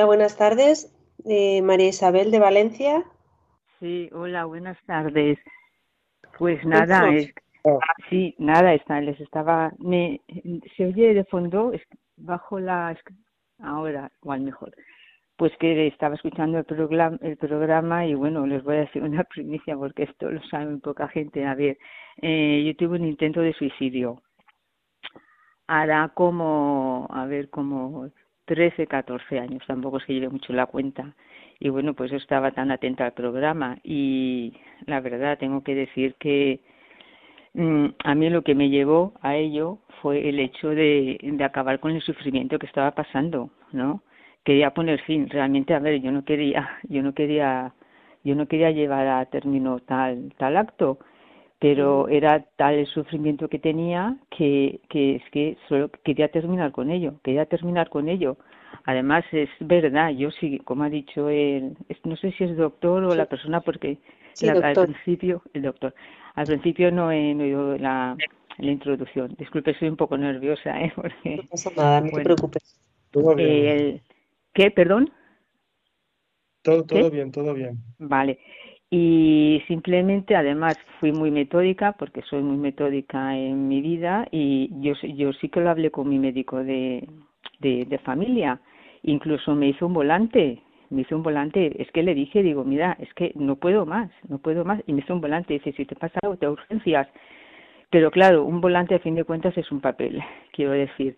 Hola, 0.00 0.06
buenas 0.06 0.38
tardes. 0.38 0.90
Eh, 1.26 1.60
María 1.60 1.88
Isabel 1.88 2.30
de 2.30 2.38
Valencia. 2.38 3.04
Sí, 3.80 4.08
hola, 4.14 4.46
buenas 4.46 4.78
tardes. 4.86 5.38
Pues 6.38 6.64
nada, 6.64 7.12
es, 7.12 7.30
sí, 8.08 8.34
nada, 8.38 8.72
está, 8.72 8.98
les 9.02 9.20
estaba, 9.20 9.74
me, 9.78 10.22
se 10.74 10.86
oye 10.86 11.12
de 11.12 11.24
fondo, 11.24 11.72
bajo 12.16 12.58
la, 12.58 12.98
ahora, 13.58 14.10
igual 14.22 14.40
mejor, 14.40 14.74
pues 15.36 15.52
que 15.58 15.88
estaba 15.88 16.14
escuchando 16.14 16.56
el 16.56 16.64
programa, 16.64 17.18
el 17.20 17.36
programa 17.36 18.06
y 18.06 18.14
bueno, 18.14 18.46
les 18.46 18.64
voy 18.64 18.76
a 18.76 18.80
decir 18.80 19.02
una 19.02 19.24
primicia 19.34 19.76
porque 19.76 20.04
esto 20.04 20.30
lo 20.30 20.42
sabe 20.44 20.78
poca 20.78 21.08
gente. 21.08 21.44
A 21.44 21.54
ver, 21.54 21.76
eh, 22.22 22.64
yo 22.64 22.74
tuve 22.74 22.96
un 22.96 23.04
intento 23.04 23.42
de 23.42 23.52
suicidio. 23.52 24.22
Hará 25.66 26.10
como, 26.14 27.06
a 27.10 27.26
ver, 27.26 27.50
como 27.50 28.08
13, 28.50 28.88
14 28.88 29.38
años, 29.38 29.62
tampoco 29.64 29.98
es 29.98 30.04
que 30.04 30.14
lleve 30.14 30.28
mucho 30.28 30.52
la 30.52 30.66
cuenta. 30.66 31.14
Y 31.60 31.68
bueno, 31.68 31.94
pues 31.94 32.10
yo 32.10 32.16
estaba 32.16 32.50
tan 32.50 32.72
atenta 32.72 33.06
al 33.06 33.12
programa 33.12 33.78
y 33.84 34.54
la 34.86 34.98
verdad 35.00 35.38
tengo 35.38 35.62
que 35.62 35.76
decir 35.76 36.16
que 36.18 36.58
mm, 37.54 37.86
a 38.02 38.14
mí 38.16 38.28
lo 38.28 38.42
que 38.42 38.56
me 38.56 38.68
llevó 38.68 39.14
a 39.22 39.36
ello 39.36 39.78
fue 40.02 40.28
el 40.28 40.40
hecho 40.40 40.70
de, 40.70 41.18
de 41.22 41.44
acabar 41.44 41.78
con 41.78 41.92
el 41.92 42.02
sufrimiento 42.02 42.58
que 42.58 42.66
estaba 42.66 42.90
pasando, 42.90 43.50
¿no? 43.70 44.02
Quería 44.44 44.74
poner 44.74 45.00
fin, 45.02 45.28
realmente, 45.30 45.72
a 45.72 45.78
ver, 45.78 46.00
yo 46.00 46.10
no 46.10 46.24
quería, 46.24 46.68
yo 46.88 47.02
no 47.04 47.14
quería, 47.14 47.72
yo 48.24 48.34
no 48.34 48.48
quería 48.48 48.72
llevar 48.72 49.06
a 49.06 49.26
término 49.26 49.78
tal, 49.78 50.34
tal 50.38 50.56
acto, 50.56 50.98
pero 51.60 52.08
era 52.08 52.42
tal 52.56 52.74
el 52.74 52.86
sufrimiento 52.86 53.48
que 53.48 53.58
tenía 53.58 54.16
que, 54.30 54.80
que 54.88 55.16
es 55.16 55.22
que 55.30 55.58
solo 55.68 55.90
quería 56.02 56.28
terminar 56.28 56.72
con 56.72 56.90
ello, 56.90 57.20
quería 57.22 57.44
terminar 57.44 57.90
con 57.90 58.08
ello. 58.08 58.38
Además 58.86 59.24
es 59.30 59.50
verdad, 59.60 60.10
yo 60.10 60.30
sí, 60.30 60.58
como 60.60 60.84
ha 60.84 60.88
dicho 60.88 61.28
él, 61.28 61.76
no 62.04 62.16
sé 62.16 62.32
si 62.32 62.44
es 62.44 62.56
doctor 62.56 63.04
o 63.04 63.14
la 63.14 63.26
persona 63.26 63.60
porque 63.60 63.98
al 64.42 64.72
principio, 64.72 65.42
el 65.52 65.62
doctor, 65.62 65.94
al 66.34 66.46
principio 66.46 66.90
no 66.90 67.12
he, 67.12 67.34
oído 67.34 67.76
la, 67.76 68.16
la 68.56 68.70
introducción. 68.70 69.34
Disculpe, 69.38 69.78
soy 69.78 69.88
un 69.88 69.96
poco 69.96 70.16
nerviosa, 70.16 70.80
¿eh? 70.82 70.92
Porque, 70.96 71.36
no 71.36 71.42
pasa 71.50 71.70
nada, 71.76 72.00
no 72.00 72.10
te 72.10 72.22
preocupes. 72.22 72.80
Todo 73.10 73.34
bien. 73.34 73.48
Eh, 73.48 74.02
¿Qué? 74.54 74.70
¿Perdón? 74.70 75.12
Todo, 76.62 76.84
todo 76.84 77.10
bien, 77.10 77.30
todo 77.30 77.52
bien. 77.52 77.76
Vale 77.98 78.38
y 78.90 79.62
simplemente 79.68 80.34
además 80.34 80.76
fui 80.98 81.12
muy 81.12 81.30
metódica 81.30 81.92
porque 81.92 82.22
soy 82.22 82.42
muy 82.42 82.56
metódica 82.56 83.36
en 83.36 83.68
mi 83.68 83.80
vida 83.80 84.26
y 84.32 84.68
yo 84.80 84.94
yo 85.14 85.32
sí 85.34 85.48
que 85.48 85.60
lo 85.60 85.70
hablé 85.70 85.92
con 85.92 86.08
mi 86.08 86.18
médico 86.18 86.64
de, 86.64 87.08
de, 87.60 87.84
de 87.84 87.98
familia. 87.98 88.60
Incluso 89.04 89.54
me 89.54 89.68
hizo 89.68 89.86
un 89.86 89.94
volante 89.94 90.60
me 90.90 91.02
hizo 91.02 91.16
un 91.16 91.22
volante. 91.22 91.80
Es 91.80 91.90
que 91.92 92.02
le 92.02 92.14
dije 92.14 92.42
digo 92.42 92.64
mira 92.64 92.96
es 92.98 93.12
que 93.14 93.32
no 93.36 93.56
puedo 93.56 93.86
más 93.86 94.10
no 94.28 94.38
puedo 94.38 94.64
más 94.64 94.82
y 94.88 94.92
me 94.92 95.02
hizo 95.02 95.14
un 95.14 95.20
volante 95.20 95.54
dice 95.54 95.72
si 95.72 95.84
te 95.84 95.94
pasa 95.94 96.18
algo 96.22 96.36
te 96.36 96.48
urgencias 96.48 97.06
pero 97.90 98.10
claro 98.10 98.44
un 98.44 98.60
volante 98.60 98.96
a 98.96 98.98
fin 98.98 99.14
de 99.14 99.24
cuentas 99.24 99.56
es 99.56 99.70
un 99.70 99.80
papel 99.80 100.20
quiero 100.52 100.72
decir 100.72 101.16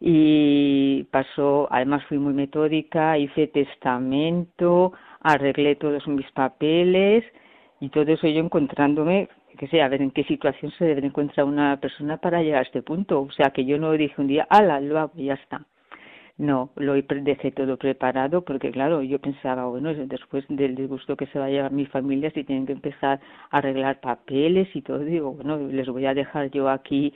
y 0.00 1.04
pasó 1.10 1.68
además 1.70 2.04
fui 2.08 2.18
muy 2.18 2.34
metódica 2.34 3.16
hice 3.18 3.46
testamento 3.48 4.92
arreglé 5.20 5.76
todos 5.76 6.06
mis 6.08 6.30
papeles 6.32 7.24
y 7.80 7.88
todo 7.88 8.12
eso 8.12 8.26
yo 8.26 8.40
encontrándome 8.40 9.28
que 9.58 9.68
sé, 9.68 9.82
a 9.82 9.88
ver 9.88 10.02
en 10.02 10.10
qué 10.10 10.24
situación 10.24 10.72
se 10.72 10.84
debe 10.84 11.06
encontrar 11.06 11.46
una 11.46 11.78
persona 11.80 12.16
para 12.16 12.42
llegar 12.42 12.60
a 12.60 12.62
este 12.62 12.82
punto. 12.82 13.22
O 13.22 13.30
sea, 13.32 13.50
que 13.50 13.64
yo 13.64 13.78
no 13.78 13.92
dije 13.92 14.14
un 14.20 14.26
día, 14.26 14.46
ala, 14.50 14.80
lo 14.80 14.98
hago 14.98 15.12
y 15.16 15.26
ya 15.26 15.34
está. 15.34 15.66
No, 16.36 16.70
lo 16.76 16.94
dejé 16.94 17.52
todo 17.52 17.76
preparado 17.76 18.44
porque, 18.44 18.72
claro, 18.72 19.02
yo 19.02 19.20
pensaba, 19.20 19.66
bueno, 19.66 19.94
después 19.94 20.44
del 20.48 20.74
disgusto 20.74 21.16
que 21.16 21.26
se 21.26 21.38
va 21.38 21.44
a 21.44 21.48
llevar 21.48 21.70
mi 21.70 21.86
familia, 21.86 22.30
si 22.32 22.42
tienen 22.42 22.66
que 22.66 22.72
empezar 22.72 23.20
a 23.50 23.58
arreglar 23.58 24.00
papeles 24.00 24.68
y 24.74 24.82
todo, 24.82 24.98
digo, 24.98 25.32
bueno, 25.32 25.58
les 25.58 25.88
voy 25.88 26.06
a 26.06 26.14
dejar 26.14 26.50
yo 26.50 26.68
aquí 26.68 27.14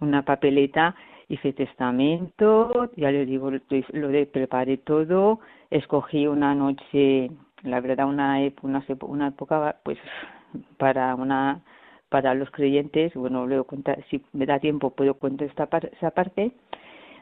una 0.00 0.24
papeleta, 0.24 0.96
hice 1.28 1.52
testamento, 1.52 2.90
ya 2.96 3.10
les 3.10 3.26
digo, 3.26 3.50
lo 3.50 4.08
de, 4.08 4.26
preparé 4.26 4.78
todo, 4.78 5.40
escogí 5.70 6.26
una 6.26 6.54
noche, 6.54 7.30
la 7.62 7.80
verdad, 7.80 8.08
una, 8.08 8.38
una, 8.62 8.84
una 9.02 9.28
época, 9.28 9.76
pues, 9.82 9.98
para 10.78 11.14
una 11.14 11.62
para 12.08 12.34
los 12.34 12.50
creyentes, 12.50 13.12
bueno, 13.14 13.46
luego 13.46 13.66
si 14.08 14.24
me 14.32 14.46
da 14.46 14.60
tiempo 14.60 14.90
puedo 14.90 15.14
contar 15.14 15.48
esta 15.48 15.68
esa 15.92 16.12
parte, 16.12 16.52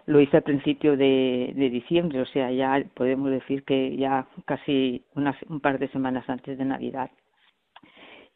lo 0.07 0.21
hice 0.21 0.37
al 0.37 0.43
principio 0.43 0.97
de, 0.97 1.53
de, 1.57 1.71
diciembre, 1.71 2.21
o 2.21 2.27
sea, 2.27 2.51
ya 2.51 2.85
podemos 2.95 3.31
decir 3.31 3.65
que 3.65 3.97
ya 3.97 4.27
casi 4.45 5.03
unas, 5.15 5.37
un 5.49 5.61
par 5.61 5.79
de 5.79 5.89
semanas 5.89 6.29
antes 6.29 6.59
de 6.59 6.65
Navidad. 6.65 7.11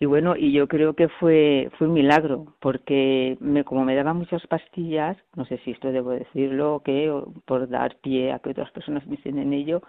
Y 0.01 0.07
bueno, 0.07 0.37
y 0.37 0.53
yo 0.53 0.69
creo 0.69 0.95
que 0.95 1.09
fue, 1.09 1.71
fue 1.77 1.89
un 1.89 1.95
milagro, 1.95 2.55
porque 2.61 3.37
me, 3.41 3.65
como 3.65 3.85
me 3.85 3.97
daban 3.97 4.17
muchas 4.17 4.47
pastillas, 4.47 5.17
no 5.35 5.45
sé 5.45 5.59
si 5.65 5.73
esto 5.73 5.91
debo 5.91 6.11
decirlo 6.11 6.77
o 6.77 6.83
qué, 6.83 7.11
o 7.11 7.33
por 7.47 7.69
dar 7.69 7.97
pie 7.97 8.33
a 8.33 8.39
que 8.39 8.51
otras 8.51 8.71
personas 8.71 9.05
me 9.09 9.19
en 9.25 9.53
ello, 9.53 9.83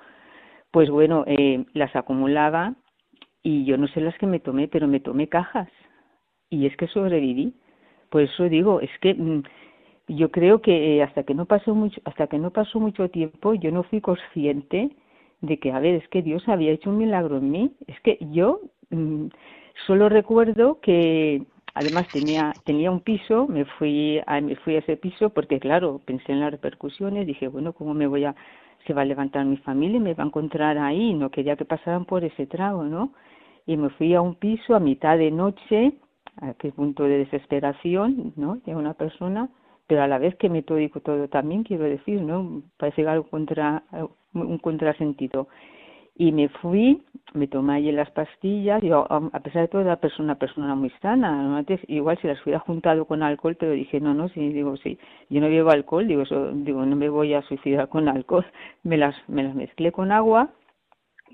pues 0.71 0.89
bueno, 0.89 1.23
eh, 1.27 1.63
las 1.73 1.95
acumulaba 1.95 2.73
y 3.43 3.65
yo 3.65 3.77
no 3.77 3.87
sé 3.87 4.01
las 4.01 4.17
que 4.17 4.25
me 4.25 4.39
tomé, 4.39 4.67
pero 4.67 4.87
me 4.87 4.99
tomé 4.99 5.27
cajas 5.29 5.69
y 6.49 6.65
es 6.65 6.75
que 6.77 6.87
sobreviví. 6.87 7.53
Por 8.09 8.21
eso 8.23 8.49
digo, 8.49 8.81
es 8.81 8.89
que 9.01 9.13
mm, 9.13 9.43
yo 10.07 10.31
creo 10.31 10.61
que 10.61 10.97
eh, 10.97 11.03
hasta 11.03 11.23
que 11.23 11.35
no 11.35 11.45
pasó 11.45 11.75
mucho 11.75 12.01
hasta 12.05 12.27
que 12.27 12.39
no 12.39 12.51
pasó 12.51 12.79
mucho 12.79 13.09
tiempo 13.09 13.53
yo 13.53 13.71
no 13.71 13.83
fui 13.83 14.01
consciente 14.01 14.89
de 15.41 15.59
que 15.59 15.71
a 15.71 15.79
ver 15.79 15.95
es 15.95 16.07
que 16.09 16.23
Dios 16.23 16.47
había 16.47 16.71
hecho 16.71 16.89
un 16.89 16.97
milagro 16.97 17.37
en 17.37 17.51
mí 17.51 17.71
es 17.87 17.99
que 18.01 18.17
yo 18.31 18.59
mm, 18.89 19.27
solo 19.85 20.09
recuerdo 20.09 20.79
que 20.81 21.43
además 21.73 22.07
tenía 22.11 22.53
tenía 22.65 22.91
un 22.91 23.01
piso 23.01 23.47
me 23.47 23.65
fui 23.65 24.21
a 24.25 24.41
me 24.41 24.55
fui 24.57 24.75
a 24.75 24.79
ese 24.79 24.97
piso 24.97 25.29
porque 25.29 25.59
claro 25.59 26.01
pensé 26.05 26.31
en 26.31 26.39
las 26.39 26.51
repercusiones 26.51 27.27
dije 27.27 27.47
bueno 27.47 27.73
cómo 27.73 27.93
me 27.93 28.07
voy 28.07 28.25
a 28.25 28.35
se 28.87 28.93
va 28.93 29.01
a 29.01 29.05
levantar 29.05 29.45
mi 29.45 29.57
familia 29.57 29.97
y 29.97 30.01
me 30.01 30.13
va 30.13 30.23
a 30.23 30.27
encontrar 30.27 30.77
ahí 30.77 31.13
no 31.13 31.29
quería 31.29 31.55
que 31.55 31.65
pasaran 31.65 32.05
por 32.05 32.23
ese 32.23 32.47
trago 32.47 32.83
no 32.83 33.13
y 33.65 33.77
me 33.77 33.89
fui 33.91 34.13
a 34.15 34.21
un 34.21 34.35
piso 34.35 34.75
a 34.75 34.79
mitad 34.79 35.17
de 35.17 35.31
noche 35.31 35.93
a 36.41 36.53
qué 36.53 36.71
punto 36.71 37.03
de 37.03 37.19
desesperación 37.19 38.33
no 38.35 38.57
de 38.65 38.75
una 38.75 38.93
persona 38.93 39.49
pero 39.89 40.03
a 40.03 40.07
la 40.07 40.19
vez 40.19 40.35
que 40.35 40.49
metódico 40.49 40.99
todo 40.99 41.29
también, 41.29 41.63
quiero 41.63 41.85
decir, 41.85 42.21
¿no? 42.21 42.61
Parece 42.77 43.07
algo 43.07 43.27
contra, 43.27 43.81
un 44.33 44.59
contrasentido. 44.59 45.47
Y 46.19 46.33
me 46.33 46.49
fui, 46.49 47.01
me 47.33 47.47
tomé 47.47 47.75
allí 47.75 47.93
las 47.93 48.11
pastillas, 48.11 48.81
yo 48.83 49.07
a 49.09 49.39
pesar 49.39 49.61
de 49.61 49.67
todo 49.69 49.81
era 49.83 49.97
una 50.17 50.35
persona 50.35 50.75
muy 50.75 50.89
sana, 51.01 51.57
antes 51.57 51.79
igual 51.87 52.17
si 52.19 52.27
las 52.27 52.43
hubiera 52.43 52.59
juntado 52.59 53.05
con 53.05 53.23
alcohol, 53.23 53.55
pero 53.57 53.71
dije, 53.71 54.01
no, 54.01 54.13
no, 54.13 54.27
sí, 54.27 54.49
digo, 54.49 54.75
sí, 54.75 54.99
yo 55.29 55.39
no 55.39 55.47
bebo 55.47 55.69
alcohol, 55.71 56.05
digo, 56.09 56.23
eso, 56.23 56.51
digo, 56.51 56.85
no 56.85 56.97
me 56.97 57.07
voy 57.07 57.35
a 57.35 57.41
suicidar 57.43 57.87
con 57.87 58.09
alcohol, 58.09 58.45
me 58.83 58.97
las, 58.97 59.15
me 59.29 59.43
las 59.43 59.55
mezclé 59.55 59.93
con 59.93 60.11
agua, 60.11 60.49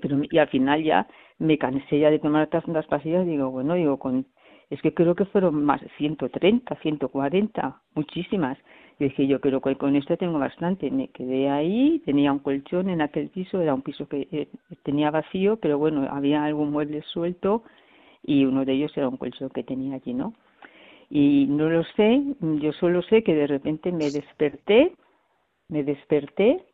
pero 0.00 0.20
y 0.30 0.38
al 0.38 0.48
final 0.50 0.84
ya 0.84 1.08
me 1.40 1.58
cansé 1.58 1.98
ya 1.98 2.08
de 2.12 2.20
tomar 2.20 2.46
tantas 2.46 2.86
pastillas, 2.86 3.26
digo, 3.26 3.50
bueno, 3.50 3.74
digo, 3.74 3.98
con 3.98 4.24
es 4.70 4.80
que 4.82 4.94
creo 4.94 5.16
que 5.16 5.24
fueron 5.24 5.64
más 5.64 5.80
130, 5.96 6.76
140, 6.76 7.82
muchísimas. 7.94 8.56
Dije, 8.98 9.26
yo 9.26 9.40
creo 9.40 9.60
que 9.60 9.76
con 9.76 9.94
esto 9.94 10.16
tengo 10.16 10.38
bastante. 10.38 10.90
Me 10.90 11.08
quedé 11.08 11.50
ahí, 11.50 12.00
tenía 12.04 12.32
un 12.32 12.38
colchón 12.38 12.88
en 12.88 13.02
aquel 13.02 13.28
piso, 13.28 13.60
era 13.60 13.74
un 13.74 13.82
piso 13.82 14.08
que 14.08 14.26
eh, 14.32 14.48
tenía 14.84 15.10
vacío, 15.10 15.56
pero 15.58 15.78
bueno, 15.78 16.06
había 16.10 16.44
algún 16.44 16.70
mueble 16.70 17.02
suelto 17.02 17.62
y 18.22 18.44
uno 18.44 18.64
de 18.64 18.72
ellos 18.72 18.92
era 18.96 19.08
un 19.08 19.18
colchón 19.18 19.50
que 19.50 19.62
tenía 19.64 19.96
allí, 19.96 20.14
¿no? 20.14 20.32
Y 21.10 21.46
no 21.48 21.68
lo 21.68 21.84
sé, 21.96 22.22
yo 22.40 22.72
solo 22.72 23.02
sé 23.02 23.22
que 23.22 23.34
de 23.34 23.46
repente 23.46 23.92
me 23.92 24.10
desperté, 24.10 24.92
me 25.68 25.84
desperté 25.84 26.64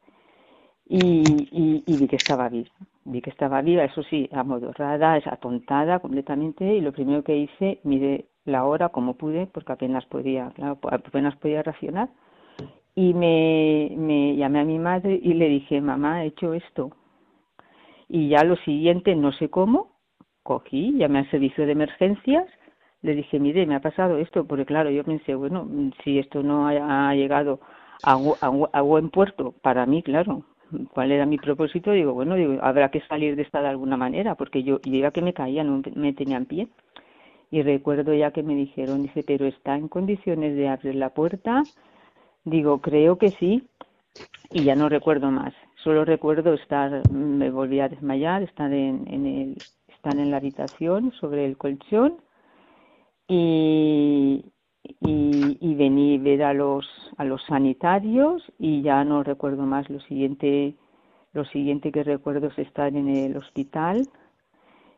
y, 0.88 1.22
y, 1.50 1.84
y 1.86 1.96
vi 1.96 2.08
que 2.08 2.16
estaba 2.16 2.48
viva 2.48 2.70
vi 3.04 3.20
que 3.20 3.30
estaba 3.30 3.62
viva, 3.62 3.84
eso 3.84 4.02
sí, 4.04 4.28
amodorrada, 4.32 5.14
atontada 5.14 5.98
completamente 5.98 6.64
y 6.64 6.80
lo 6.80 6.92
primero 6.92 7.22
que 7.24 7.36
hice, 7.36 7.80
miré 7.84 8.26
la 8.44 8.64
hora 8.64 8.88
como 8.90 9.14
pude, 9.14 9.46
porque 9.46 9.72
apenas 9.72 10.04
podía, 10.06 10.50
claro, 10.54 10.78
apenas 10.90 11.36
podía 11.36 11.62
racionar 11.62 12.08
y 12.94 13.14
me, 13.14 14.36
llamé 14.36 14.60
a 14.60 14.64
mi 14.64 14.78
madre 14.78 15.18
y 15.22 15.34
le 15.34 15.48
dije, 15.48 15.80
mamá, 15.80 16.24
he 16.24 16.28
hecho 16.28 16.54
esto. 16.54 16.90
Y 18.08 18.28
ya 18.28 18.44
lo 18.44 18.56
siguiente, 18.56 19.14
no 19.14 19.32
sé 19.32 19.48
cómo, 19.48 19.96
cogí, 20.42 20.92
llamé 20.98 21.20
al 21.20 21.30
servicio 21.30 21.64
de 21.64 21.72
emergencias, 21.72 22.46
le 23.00 23.14
dije, 23.14 23.40
mire, 23.40 23.66
me 23.66 23.74
ha 23.74 23.80
pasado 23.80 24.18
esto, 24.18 24.44
porque 24.46 24.66
claro, 24.66 24.90
yo 24.90 25.02
pensé, 25.04 25.34
bueno, 25.34 25.66
si 26.04 26.18
esto 26.18 26.42
no 26.42 26.68
ha, 26.68 27.14
llegado 27.14 27.60
a, 28.02 28.16
buen 28.82 29.10
puerto, 29.10 29.54
para 29.62 29.86
mí, 29.86 30.02
claro, 30.02 30.44
cuál 30.92 31.10
era 31.10 31.24
mi 31.26 31.38
propósito, 31.38 31.92
digo, 31.92 32.12
bueno, 32.12 32.34
digo, 32.34 32.58
habrá 32.62 32.90
que 32.90 33.00
salir 33.02 33.34
de 33.34 33.42
esta 33.42 33.62
de 33.62 33.68
alguna 33.68 33.96
manera, 33.96 34.34
porque 34.34 34.62
yo, 34.62 34.80
yo 34.84 34.94
iba 34.94 35.10
que 35.10 35.22
me 35.22 35.32
caía, 35.32 35.64
no 35.64 35.82
me 35.94 36.12
tenían 36.12 36.44
pie. 36.44 36.68
Y 37.52 37.60
recuerdo 37.60 38.14
ya 38.14 38.30
que 38.30 38.42
me 38.42 38.54
dijeron, 38.54 39.02
dice, 39.02 39.22
pero 39.24 39.44
está 39.44 39.76
en 39.76 39.86
condiciones 39.86 40.56
de 40.56 40.68
abrir 40.68 40.94
la 40.94 41.10
puerta. 41.10 41.62
Digo, 42.44 42.80
creo 42.80 43.18
que 43.18 43.28
sí. 43.28 43.68
Y 44.50 44.64
ya 44.64 44.74
no 44.74 44.88
recuerdo 44.88 45.30
más. 45.30 45.52
Solo 45.84 46.06
recuerdo 46.06 46.54
estar, 46.54 47.06
me 47.10 47.50
volví 47.50 47.80
a 47.80 47.90
desmayar, 47.90 48.42
estar 48.42 48.72
en, 48.72 49.06
el, 49.06 49.58
estar 49.86 50.16
en 50.16 50.30
la 50.30 50.38
habitación 50.38 51.12
sobre 51.20 51.44
el 51.44 51.58
colchón 51.58 52.22
y, 53.28 54.46
y, 55.00 55.58
y 55.60 55.74
vení 55.74 56.16
ver 56.16 56.44
a 56.44 56.54
los 56.54 56.86
a 57.18 57.24
los 57.24 57.42
sanitarios 57.44 58.42
y 58.58 58.82
ya 58.82 59.04
no 59.04 59.22
recuerdo 59.22 59.64
más 59.64 59.88
lo 59.90 60.00
siguiente 60.00 60.74
lo 61.32 61.44
siguiente 61.46 61.92
que 61.92 62.02
recuerdo 62.02 62.48
es 62.48 62.58
estar 62.58 62.88
en 62.96 63.08
el 63.08 63.36
hospital 63.36 64.08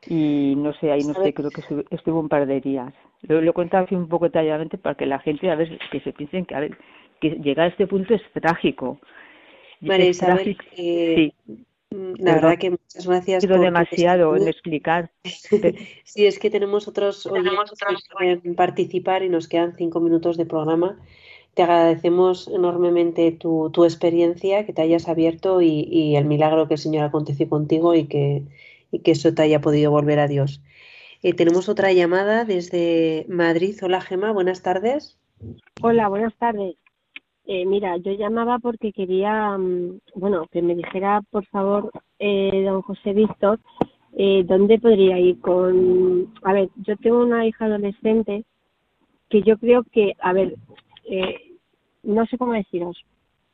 y 0.07 0.55
no 0.57 0.73
sé 0.75 0.91
ahí 0.91 1.03
no 1.03 1.15
sé 1.15 1.33
creo 1.33 1.51
que 1.51 1.63
estuvo 1.91 2.21
un 2.21 2.29
par 2.29 2.47
de 2.47 2.61
días 2.61 2.93
lo, 3.23 3.41
lo 3.41 3.51
he 3.51 3.55
contado 3.55 3.85
así 3.85 3.95
un 3.95 4.09
poco 4.09 4.27
detalladamente 4.27 4.79
para 4.79 4.97
que 4.97 5.07
la 5.07 5.19
gente 5.19 5.51
a 5.51 5.55
ver 5.55 5.79
que 5.91 6.01
se 6.01 6.13
piensen 6.13 6.45
que 6.45 6.55
a 6.55 6.61
ver 6.61 6.79
que 7.21 7.31
llegar 7.31 7.67
a 7.67 7.71
este 7.71 7.87
punto 7.87 8.15
es 8.15 8.23
trágico 8.33 8.99
María 9.81 10.07
Isabel, 10.07 10.57
eh, 10.77 11.33
sí. 11.47 11.67
La 12.19 12.35
verdad 12.35 12.59
que 12.59 12.71
muchas 12.71 13.07
gracias. 13.07 13.47
por 13.47 13.61
demasiado 13.61 14.37
en 14.37 14.49
explicar. 14.49 15.13
sí, 16.05 16.27
es 16.27 16.39
que 16.39 16.51
tenemos 16.51 16.89
otros 16.89 17.29
tenemos 17.33 17.73
que 17.73 18.53
participar 18.57 19.23
y 19.23 19.29
nos 19.29 19.47
quedan 19.47 19.77
cinco 19.77 20.01
minutos 20.01 20.37
de 20.37 20.47
programa. 20.47 20.99
Te 21.55 21.63
agradecemos 21.63 22.49
enormemente 22.49 23.31
tu, 23.31 23.71
tu 23.71 23.85
experiencia, 23.85 24.67
que 24.67 24.73
te 24.73 24.83
hayas 24.83 25.09
abierto 25.09 25.63
y, 25.63 26.17
el 26.17 26.25
milagro 26.25 26.67
que 26.67 26.75
el 26.75 26.81
Señor 26.81 27.05
aconteció 27.05 27.49
contigo 27.49 27.95
y 27.95 28.07
que, 28.07 28.43
y 28.95 29.01
que 29.01 29.11
eso 29.11 29.35
te 29.35 29.43
haya 29.43 29.61
podido 29.61 29.91
volver 29.91 30.21
a 30.21 30.29
Dios. 30.29 30.63
Eh, 31.23 31.35
tenemos 31.35 31.69
otra 31.69 31.93
llamada 31.93 32.45
desde 32.45 33.27
Madrid. 33.29 33.77
Hola 33.83 34.01
Gema, 34.01 34.33
buenas 34.33 34.63
tardes. 34.63 35.19
Hola, 35.83 36.09
buenas 36.09 36.35
tardes. 36.37 36.77
Eh, 37.47 37.67
mira, 37.67 37.97
yo 37.99 38.13
llamaba 38.13 38.59
porque 38.59 38.93
quería, 38.93 39.59
mm, 39.59 40.01
bueno, 40.15 40.47
que 40.51 40.63
me 40.63 40.75
dijera, 40.75 41.23
por 41.31 41.45
favor, 41.47 41.91
eh, 42.19 42.63
don 42.65 42.83
José 42.83 43.13
Víctor, 43.13 43.59
eh, 44.17 44.45
dónde 44.47 44.79
podría 44.79 45.19
ir 45.19 45.41
con... 45.41 46.33
A 46.43 46.53
ver, 46.53 46.71
yo 46.77 46.97
tengo 46.97 47.21
una 47.21 47.47
hija 47.47 47.67
adolescente 47.67 48.45
que 49.29 49.43
yo 49.43 49.59
creo 49.59 49.83
que, 49.93 50.15
a 50.21 50.33
ver, 50.33 50.55
eh, 51.11 51.35
no 52.03 52.25
sé 52.27 52.39
cómo 52.39 52.53
deciros, 52.53 53.05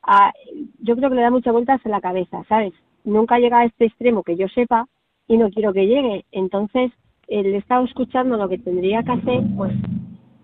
a, 0.03 0.32
yo 0.80 0.97
creo 0.97 1.09
que 1.09 1.16
le 1.16 1.22
da 1.22 1.30
muchas 1.30 1.53
vueltas 1.53 1.80
en 1.84 1.93
la 1.93 2.01
cabeza, 2.01 2.45
¿sabes? 2.49 2.74
Nunca 3.05 3.38
llega 3.38 3.61
a 3.61 3.64
este 3.64 3.86
extremo 3.86 4.22
que 4.22 4.36
yo 4.36 4.47
sepa 4.49 4.86
y 5.31 5.37
no 5.37 5.49
quiero 5.49 5.72
que 5.72 5.87
llegue. 5.87 6.24
Entonces, 6.33 6.91
él 7.28 7.55
estaba 7.55 7.85
escuchando 7.85 8.37
lo 8.37 8.49
que 8.49 8.59
tendría 8.59 9.05
que 9.05 9.12
hacer, 9.12 9.45
pues 9.57 9.72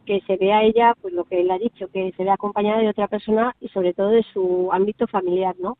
que 0.04 0.20
se 0.28 0.36
vea 0.36 0.62
ella, 0.62 0.94
pues 1.02 1.12
lo 1.12 1.24
que 1.24 1.40
él 1.40 1.50
ha 1.50 1.58
dicho, 1.58 1.88
que 1.88 2.12
se 2.16 2.22
vea 2.22 2.34
acompañada 2.34 2.78
de 2.78 2.88
otra 2.90 3.08
persona 3.08 3.52
y 3.60 3.66
sobre 3.70 3.94
todo 3.94 4.10
de 4.10 4.22
su 4.32 4.68
ámbito 4.70 5.08
familiar, 5.08 5.56
¿no? 5.58 5.76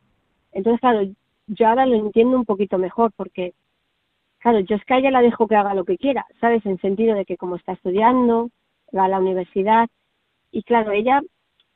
Entonces, 0.50 0.80
claro, 0.80 1.08
yo 1.46 1.68
ahora 1.68 1.86
lo 1.86 1.94
entiendo 1.94 2.36
un 2.36 2.44
poquito 2.44 2.78
mejor 2.78 3.12
porque, 3.14 3.54
claro, 4.40 4.58
yo 4.58 4.74
es 4.74 4.84
que 4.84 4.94
a 4.94 4.98
ella 4.98 5.12
la 5.12 5.22
dejo 5.22 5.46
que 5.46 5.54
haga 5.54 5.74
lo 5.74 5.84
que 5.84 5.98
quiera, 5.98 6.26
¿sabes? 6.40 6.66
En 6.66 6.80
sentido 6.80 7.14
de 7.14 7.24
que 7.24 7.36
como 7.36 7.54
está 7.54 7.74
estudiando, 7.74 8.50
va 8.92 9.04
a 9.04 9.08
la 9.08 9.20
universidad 9.20 9.88
y 10.50 10.64
claro, 10.64 10.90
ella, 10.90 11.20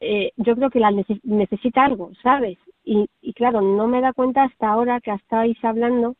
eh, 0.00 0.32
yo 0.36 0.56
creo 0.56 0.70
que 0.70 0.80
la 0.80 0.90
necesita 1.22 1.84
algo, 1.84 2.10
¿sabes? 2.24 2.58
Y, 2.82 3.06
y 3.22 3.34
claro, 3.34 3.60
no 3.60 3.86
me 3.86 4.00
da 4.00 4.12
cuenta 4.12 4.42
hasta 4.42 4.68
ahora 4.68 5.00
que 5.00 5.12
estáis 5.12 5.56
hablando 5.64 6.16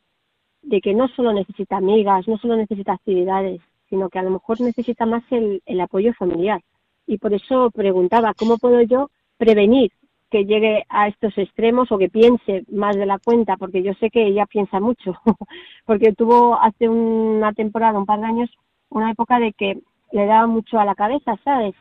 de 0.63 0.81
que 0.81 0.95
no 0.95 1.09
solo 1.09 1.33
necesita 1.33 1.77
amigas, 1.77 2.29
no 2.29 2.39
solo 2.39 2.57
necesita 2.57 2.93
actividades, 2.93 3.61
sino 3.89 4.09
que 4.09 4.19
a 4.19 4.23
lo 4.23 4.31
mejor 4.31 4.61
necesita 4.61 5.07
más 5.07 5.23
el, 5.31 5.63
el 5.67 5.81
apoyo 5.81 6.13
familiar. 6.15 6.61
Y 7.07 7.19
por 7.19 7.35
eso 7.35 7.71
preguntaba, 7.71 8.35
¿cómo 8.35 8.59
puedo 8.59 8.81
yo 8.83 9.11
prevenir 9.37 9.91
que 10.31 10.45
llegue 10.45 10.85
a 10.89 11.09
estos 11.09 11.37
extremos 11.37 11.91
o 11.91 11.99
que 11.99 12.09
piense 12.09 12.65
más 12.71 12.97
de 12.97 13.05
la 13.05 13.19
cuenta, 13.19 13.57
porque 13.57 13.83
yo 13.83 13.93
sé 13.95 14.11
que 14.11 14.27
ella 14.27 14.47
piensa 14.47 14.79
mucho, 14.79 15.15
porque 15.85 16.13
tuvo 16.13 16.59
hace 16.61 16.89
una 16.89 17.53
temporada, 17.53 17.99
un 17.99 18.07
par 18.07 18.21
de 18.21 18.27
años, 18.27 18.51
una 18.89 19.11
época 19.11 19.41
de 19.41 19.53
que 19.53 19.81
le 20.13 20.27
daba 20.27 20.47
mucho 20.47 20.79
a 20.79 20.85
la 20.85 20.95
cabeza, 20.95 21.37
¿sabes? 21.45 21.75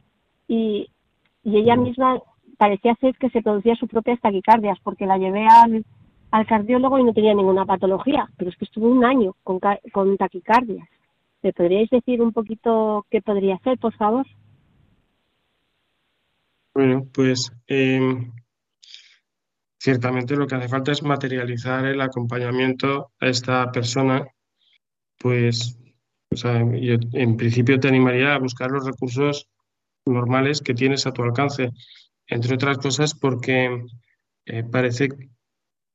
Y, 0.48 0.90
y 1.44 1.58
ella 1.58 1.76
misma 1.76 2.20
parecía 2.58 2.96
ser 2.96 3.16
que 3.18 3.30
se 3.30 3.42
producía 3.42 3.76
sus 3.76 3.90
propias 3.90 4.20
taquicardias, 4.20 4.80
porque 4.84 5.06
la 5.06 5.18
llevé 5.18 5.46
al, 5.48 5.86
al 6.32 6.46
cardiólogo 6.46 7.00
y 7.00 7.04
no 7.04 7.14
tenía 7.14 7.34
ninguna 7.34 7.66
patología, 7.66 8.30
pero 8.38 8.50
es 8.50 8.58
que 8.58 8.66
estuvo 8.66 8.88
un 8.88 9.04
año 9.04 9.36
con, 9.44 9.60
con 9.92 10.18
taquicardias. 10.18 10.88
¿Me 11.42 11.54
podríais 11.54 11.90
decir 11.90 12.22
un 12.22 12.34
poquito 12.34 13.06
qué 13.10 13.22
podría 13.22 13.56
hacer, 13.56 13.78
por 13.80 13.94
favor? 13.96 14.26
Bueno, 16.74 17.08
pues 17.14 17.52
em, 17.68 18.32
ciertamente 19.80 20.36
lo 20.36 20.48
que 20.48 20.56
hace 20.56 20.68
falta 20.68 20.92
es 20.92 21.02
materializar 21.02 21.86
el 21.86 22.02
acompañamiento 22.02 23.12
a 23.20 23.28
esta 23.28 23.72
persona, 23.72 24.28
pues, 25.18 25.80
o 26.32 26.36
sea, 26.36 26.60
yo 26.60 26.96
en 27.14 27.38
principio 27.38 27.80
te 27.80 27.88
animaría 27.88 28.36
a 28.36 28.40
buscar 28.40 28.70
los 28.70 28.86
recursos 28.86 29.50
normales 30.06 30.62
que 30.62 30.74
tienes 30.74 31.08
a 31.08 31.14
tu 31.14 31.24
alcance, 31.24 31.72
entre 32.28 32.56
otras 32.56 32.78
cosas 32.78 33.14
porque 33.14 33.86
eh, 34.46 34.64
parece, 34.64 35.10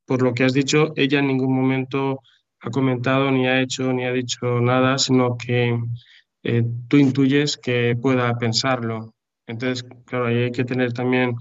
por 0.07 0.23
lo 0.23 0.35
que 0.35 0.45
has 0.45 0.53
dicho, 0.53 0.93
ella 0.97 1.19
en 1.19 1.29
ningún 1.29 1.55
momento 1.55 2.21
ha 2.61 2.71
comentado, 2.71 3.31
ni 3.31 3.47
ha 3.47 3.61
hecho, 3.61 3.93
ni 3.93 4.05
ha 4.05 4.13
dicho 4.13 4.61
nada, 4.61 4.99
sino 4.99 5.37
que 5.37 5.79
eh, 6.43 6.63
tú 6.89 6.97
intuyes 6.97 7.57
que 7.57 7.97
pueda 8.01 8.37
pensarlo. 8.39 9.15
Entonces, 9.47 9.85
claro, 10.07 10.27
ahí 10.27 10.45
hay 10.45 10.53
que 10.53 10.65
tener 10.65 10.93
también 10.93 11.31
un 11.31 11.37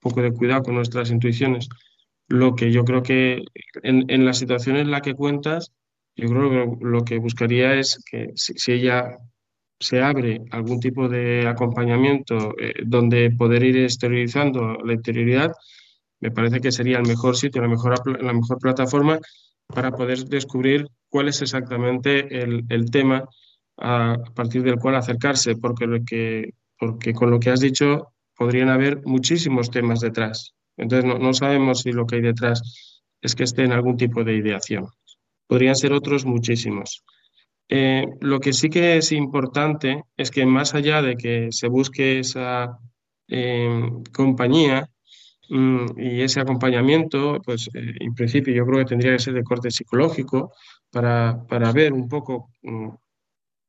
poco 0.00 0.22
de 0.22 0.32
cuidado 0.32 0.62
con 0.64 0.74
nuestras 0.74 1.10
intuiciones. 1.10 1.68
Lo 2.28 2.54
que 2.54 2.72
yo 2.72 2.84
creo 2.84 3.02
que 3.02 3.44
en, 3.82 4.04
en 4.08 4.24
la 4.24 4.32
situación 4.32 4.76
en 4.76 4.90
la 4.90 5.00
que 5.00 5.14
cuentas, 5.14 5.72
yo 6.16 6.28
creo 6.28 6.50
que 6.50 6.84
lo 6.84 7.04
que 7.04 7.18
buscaría 7.18 7.74
es 7.74 8.02
que 8.10 8.30
si, 8.34 8.72
ella 8.72 9.18
se 9.80 10.00
abre 10.00 10.42
algún 10.50 10.80
tipo 10.80 11.08
de 11.08 11.46
acompañamiento 11.46 12.54
eh, 12.58 12.74
donde 12.84 13.30
poder 13.32 13.64
ir 13.64 13.78
exteriorizando 13.78 14.78
la 14.84 14.92
interioridad, 14.94 15.52
me 16.24 16.30
parece 16.30 16.62
que 16.62 16.72
sería 16.72 16.96
el 16.96 17.06
mejor 17.06 17.36
sitio, 17.36 17.60
la 17.60 17.68
mejor, 17.68 18.22
la 18.22 18.32
mejor 18.32 18.58
plataforma 18.58 19.18
para 19.66 19.90
poder 19.90 20.24
descubrir 20.24 20.88
cuál 21.10 21.28
es 21.28 21.42
exactamente 21.42 22.42
el, 22.42 22.64
el 22.70 22.90
tema 22.90 23.28
a, 23.76 24.16
partir 24.34 24.62
del 24.62 24.78
cual 24.78 24.94
acercarse, 24.96 25.56
porque, 25.56 25.86
lo 25.86 26.02
que, 26.02 26.54
porque 26.78 27.12
con 27.12 27.30
lo 27.30 27.38
que 27.38 27.50
has 27.50 27.60
dicho 27.60 28.14
podrían 28.34 28.70
haber 28.70 29.02
muchísimos 29.04 29.70
temas 29.70 30.00
detrás. 30.00 30.54
Entonces 30.78 31.04
no, 31.04 31.18
no 31.18 31.34
sabemos 31.34 31.82
si 31.82 31.92
lo 31.92 32.06
que 32.06 32.16
hay 32.16 32.22
detrás 32.22 33.02
es 33.20 33.34
que 33.34 33.44
esté 33.44 33.64
en 33.64 33.72
algún 33.72 33.98
tipo 33.98 34.24
de 34.24 34.34
ideación. 34.34 34.86
Podrían 35.46 35.76
ser 35.76 35.92
otros 35.92 36.24
muchísimos. 36.24 37.04
Eh, 37.68 38.06
lo 38.22 38.40
que 38.40 38.54
sí 38.54 38.70
que 38.70 38.96
es 38.96 39.12
importante 39.12 40.04
es 40.16 40.30
que 40.30 40.46
más 40.46 40.74
allá 40.74 41.02
de 41.02 41.16
que 41.16 41.48
se 41.50 41.68
busque 41.68 42.18
esa 42.20 42.78
eh, 43.28 43.90
compañía 44.10 44.88
y 45.48 46.22
ese 46.22 46.40
acompañamiento, 46.40 47.40
pues 47.44 47.68
eh, 47.74 47.94
en 48.00 48.14
principio 48.14 48.54
yo 48.54 48.64
creo 48.66 48.78
que 48.78 48.90
tendría 48.90 49.12
que 49.12 49.18
ser 49.18 49.34
de 49.34 49.44
corte 49.44 49.70
psicológico 49.70 50.52
para, 50.90 51.44
para 51.48 51.72
ver 51.72 51.92
un 51.92 52.08
poco 52.08 52.50
mm, 52.62 52.88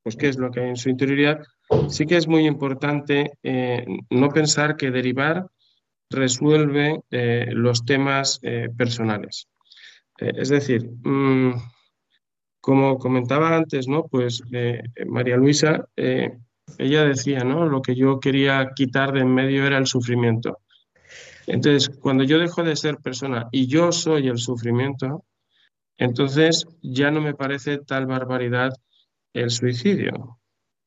pues 0.02 0.16
qué 0.16 0.28
es 0.28 0.38
lo 0.38 0.50
que 0.50 0.60
hay 0.60 0.68
en 0.70 0.76
su 0.76 0.88
interioridad. 0.88 1.42
Sí 1.88 2.06
que 2.06 2.16
es 2.16 2.28
muy 2.28 2.46
importante 2.46 3.32
eh, 3.42 3.84
no 4.10 4.28
pensar 4.28 4.76
que 4.76 4.90
derivar 4.90 5.46
resuelve 6.10 7.00
eh, 7.10 7.48
los 7.50 7.84
temas 7.84 8.40
personales. 8.76 9.48
es 10.18 10.48
decir, 10.48 10.88
mmm, 11.02 11.52
como 12.60 12.98
comentaba 12.98 13.56
antes, 13.56 13.88
¿no? 13.88 14.04
Pues 14.04 14.42
María 15.06 15.36
Luisa, 15.36 15.84
ella 15.96 17.04
decía, 17.04 17.40
¿no? 17.40 17.66
Lo 17.66 17.82
que 17.82 17.94
yo 17.94 18.18
quería 18.20 18.70
quitar 18.74 19.12
de 19.12 19.20
en 19.20 19.34
medio 19.34 19.66
era 19.66 19.78
el 19.78 19.86
sufrimiento. 19.86 20.58
Entonces, 21.46 21.88
cuando 22.00 22.24
yo 22.24 22.38
dejo 22.38 22.62
de 22.62 22.76
ser 22.76 22.96
persona 22.98 23.48
y 23.52 23.66
yo 23.66 23.92
soy 23.92 24.28
el 24.28 24.38
sufrimiento, 24.38 25.24
entonces 25.96 26.66
ya 26.82 27.10
no 27.10 27.20
me 27.20 27.34
parece 27.34 27.78
tal 27.78 28.06
barbaridad 28.06 28.72
el 29.32 29.50
suicidio, 29.50 30.38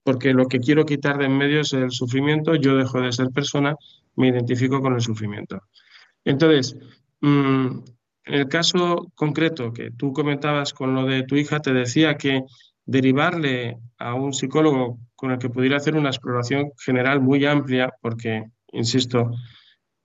porque 0.04 0.34
lo 0.34 0.48
que 0.48 0.60
quiero 0.60 0.86
quitar 0.86 1.18
de 1.18 1.26
en 1.26 1.38
medio 1.38 1.62
es 1.62 1.74
el 1.74 1.92
sufrimiento, 1.92 2.56
yo 2.56 2.76
dejo 2.76 3.02
de 3.02 3.12
ser 3.12 3.30
persona, 3.30 3.76
me 4.16 4.30
identifico 4.30 4.82
con 4.82 4.94
el 4.94 5.02
sufrimiento. 5.02 5.62
Entonces, 6.26 6.76
en 7.22 7.84
el 8.26 8.48
caso 8.48 9.12
concreto 9.16 9.72
que 9.72 9.92
tú 9.92 10.14
comentabas 10.14 10.74
con 10.74 10.94
lo 10.94 11.06
de 11.06 11.24
tu 11.24 11.36
hija, 11.36 11.60
te 11.60 11.74
decía 11.74 12.16
que 12.16 12.44
derivarle 12.86 13.78
a 13.98 14.14
un 14.16 14.34
psicólogo 14.34 15.00
con 15.16 15.32
el 15.32 15.38
que 15.38 15.50
pudiera 15.50 15.78
hacer 15.78 15.96
una 15.96 16.10
exploración 16.10 16.72
general 16.84 17.22
muy 17.22 17.46
amplia, 17.46 17.94
porque, 18.02 18.46
insisto, 18.72 19.32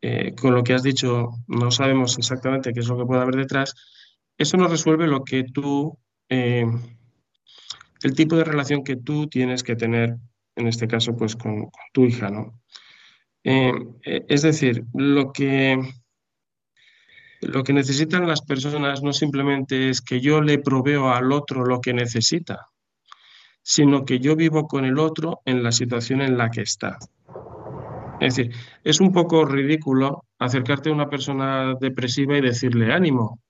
eh, 0.07 0.35
con 0.35 0.55
lo 0.55 0.63
que 0.63 0.75
has 0.75 0.83
dicho 0.83 1.31
no 1.47 1.71
sabemos 1.71 2.19
exactamente 2.19 2.75
qué 2.75 2.81
es 2.81 2.89
lo 2.89 2.99
que 2.99 3.07
puede 3.07 3.23
haber 3.23 3.37
detrás, 3.37 3.75
eso 4.37 4.59
no 4.59 4.69
resuelve 4.69 5.07
lo 5.07 5.25
que 5.25 5.45
tú, 5.45 5.99
eh, 6.29 6.67
el 8.03 8.15
tipo 8.15 8.37
de 8.37 8.45
relación 8.45 8.85
que 8.85 8.97
tú 8.97 9.29
tienes 9.29 9.63
que 9.63 9.77
tener, 9.77 10.19
en 10.57 10.67
este 10.67 10.87
caso, 10.87 11.17
pues 11.17 11.37
con, 11.37 11.71
tu 11.95 12.05
hija, 12.05 12.29
¿no? 12.29 12.61
Eh 13.45 13.73
es 14.29 14.43
decir, 14.43 14.85
lo 14.93 15.33
que 15.33 15.81
lo 17.41 17.65
que 17.65 17.73
necesitan 17.73 18.27
las 18.27 18.43
personas 18.43 19.03
no 19.03 19.15
simplemente 19.15 19.89
es 19.89 20.03
que 20.03 20.21
yo 20.21 20.43
le 20.43 20.59
proveo 20.59 21.09
al 21.09 21.33
otro 21.33 21.65
lo 21.65 21.81
que 21.81 21.95
necesita, 21.95 22.69
sino 23.63 24.05
que 24.05 24.19
yo 24.19 24.37
vivo 24.37 24.69
con 24.69 24.85
el 24.85 24.99
otro 24.99 25.41
en 25.47 25.63
la 25.63 25.73
situación 25.73 26.21
en 26.21 26.37
la 26.37 26.51
que 26.51 26.61
está. 26.61 26.99
Es 28.21 28.37
decir, 28.37 28.55
es 28.83 29.01
un 29.01 29.13
poco 29.13 29.45
ridículo 29.45 30.25
acercarte 30.39 30.91
a 30.91 30.93
una 30.93 31.09
persona 31.09 31.75
depresiva 31.81 32.37
y 32.37 32.41
decirle 32.41 32.93
ánimo. 32.93 33.41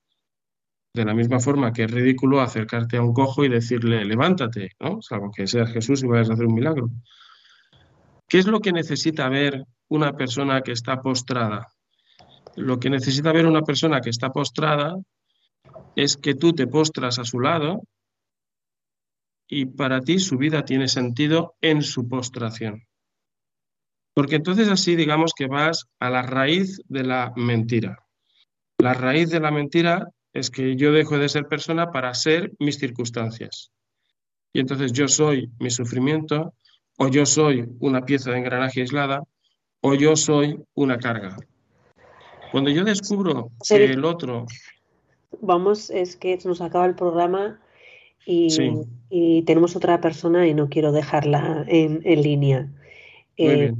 De 0.95 1.05
la 1.05 1.15
misma 1.15 1.41
forma 1.41 1.73
que 1.73 1.85
es 1.85 1.91
ridículo 1.91 2.41
acercarte 2.41 2.97
a 2.97 3.03
un 3.03 3.12
cojo 3.12 3.45
y 3.45 3.49
decirle 3.49 4.05
levántate, 4.05 4.71
¿no? 4.81 5.03
Salvo 5.03 5.31
que 5.33 5.47
seas 5.47 5.71
Jesús 5.73 6.03
y 6.03 6.07
vayas 6.07 6.31
a 6.31 6.35
hacer 6.35 6.47
un 6.47 6.55
milagro. 6.55 6.91
¿Qué 8.29 8.39
es 8.39 8.47
lo 8.47 8.61
que 8.61 8.73
necesita 8.73 9.29
ver 9.29 9.65
una 9.89 10.12
persona 10.12 10.62
que 10.62 10.73
está 10.73 11.03
postrada? 11.03 11.69
Lo 12.57 12.79
que 12.79 12.91
necesita 12.91 13.33
ver 13.33 13.47
una 13.47 13.62
persona 13.62 14.01
que 14.01 14.11
está 14.11 14.31
postrada 14.31 14.97
es 15.97 16.17
que 16.17 16.35
tú 16.35 16.53
te 16.53 16.67
postras 16.67 17.19
a 17.19 17.25
su 17.25 17.41
lado 17.41 17.83
y 19.49 19.67
para 19.67 20.01
ti 20.01 20.19
su 20.19 20.39
vida 20.39 20.65
tiene 20.65 20.89
sentido 20.89 21.55
en 21.61 21.83
su 21.83 22.09
postración. 22.09 22.85
Porque 24.15 24.37
entonces 24.37 24.69
así 24.69 24.95
digamos 24.95 25.33
que 25.37 25.47
vas 25.47 25.87
a 25.99 26.09
la 26.09 26.23
raíz 26.23 26.81
de 26.89 27.03
la 27.03 27.33
mentira. 27.37 27.99
La 28.79 28.95
raíz 28.95 29.31
de 29.31 29.41
la 29.41 29.51
mentira 29.51 30.09
es 30.33 30.51
que 30.51 30.77
yo 30.77 30.93
dejo 30.93 31.19
de 31.19 31.29
ser 31.29 31.47
persona 31.47 31.91
para 31.91 32.15
ser 32.15 32.53
mis 32.59 32.79
circunstancias. 32.79 33.73
Y 34.53 34.61
entonces 34.61 34.93
yo 34.93 35.09
soy 35.09 35.51
mi 35.59 35.71
sufrimiento, 35.71 36.55
o 36.97 37.09
yo 37.09 37.27
soy 37.27 37.67
una 37.81 38.05
pieza 38.05 38.31
de 38.31 38.39
engranaje 38.39 38.83
aislada, 38.83 39.23
o 39.81 39.95
yo 39.95 40.15
soy 40.17 40.61
una 40.75 40.99
carga. 40.99 41.37
Cuando 42.53 42.71
yo 42.71 42.85
descubro 42.85 43.51
que 43.69 43.85
el 43.85 44.05
otro... 44.05 44.47
Vamos, 45.41 45.91
es 45.91 46.15
que 46.15 46.39
nos 46.45 46.61
acaba 46.61 46.87
el 46.87 46.95
programa 46.95 47.61
y, 48.25 48.51
sí. 48.51 48.71
y 49.11 49.43
tenemos 49.43 49.75
otra 49.75 50.01
persona 50.01 50.47
y 50.47 50.55
no 50.55 50.69
quiero 50.69 50.93
dejarla 50.93 51.65
en, 51.67 52.01
en 52.05 52.23
línea. 52.23 52.73
Eh, 53.37 53.75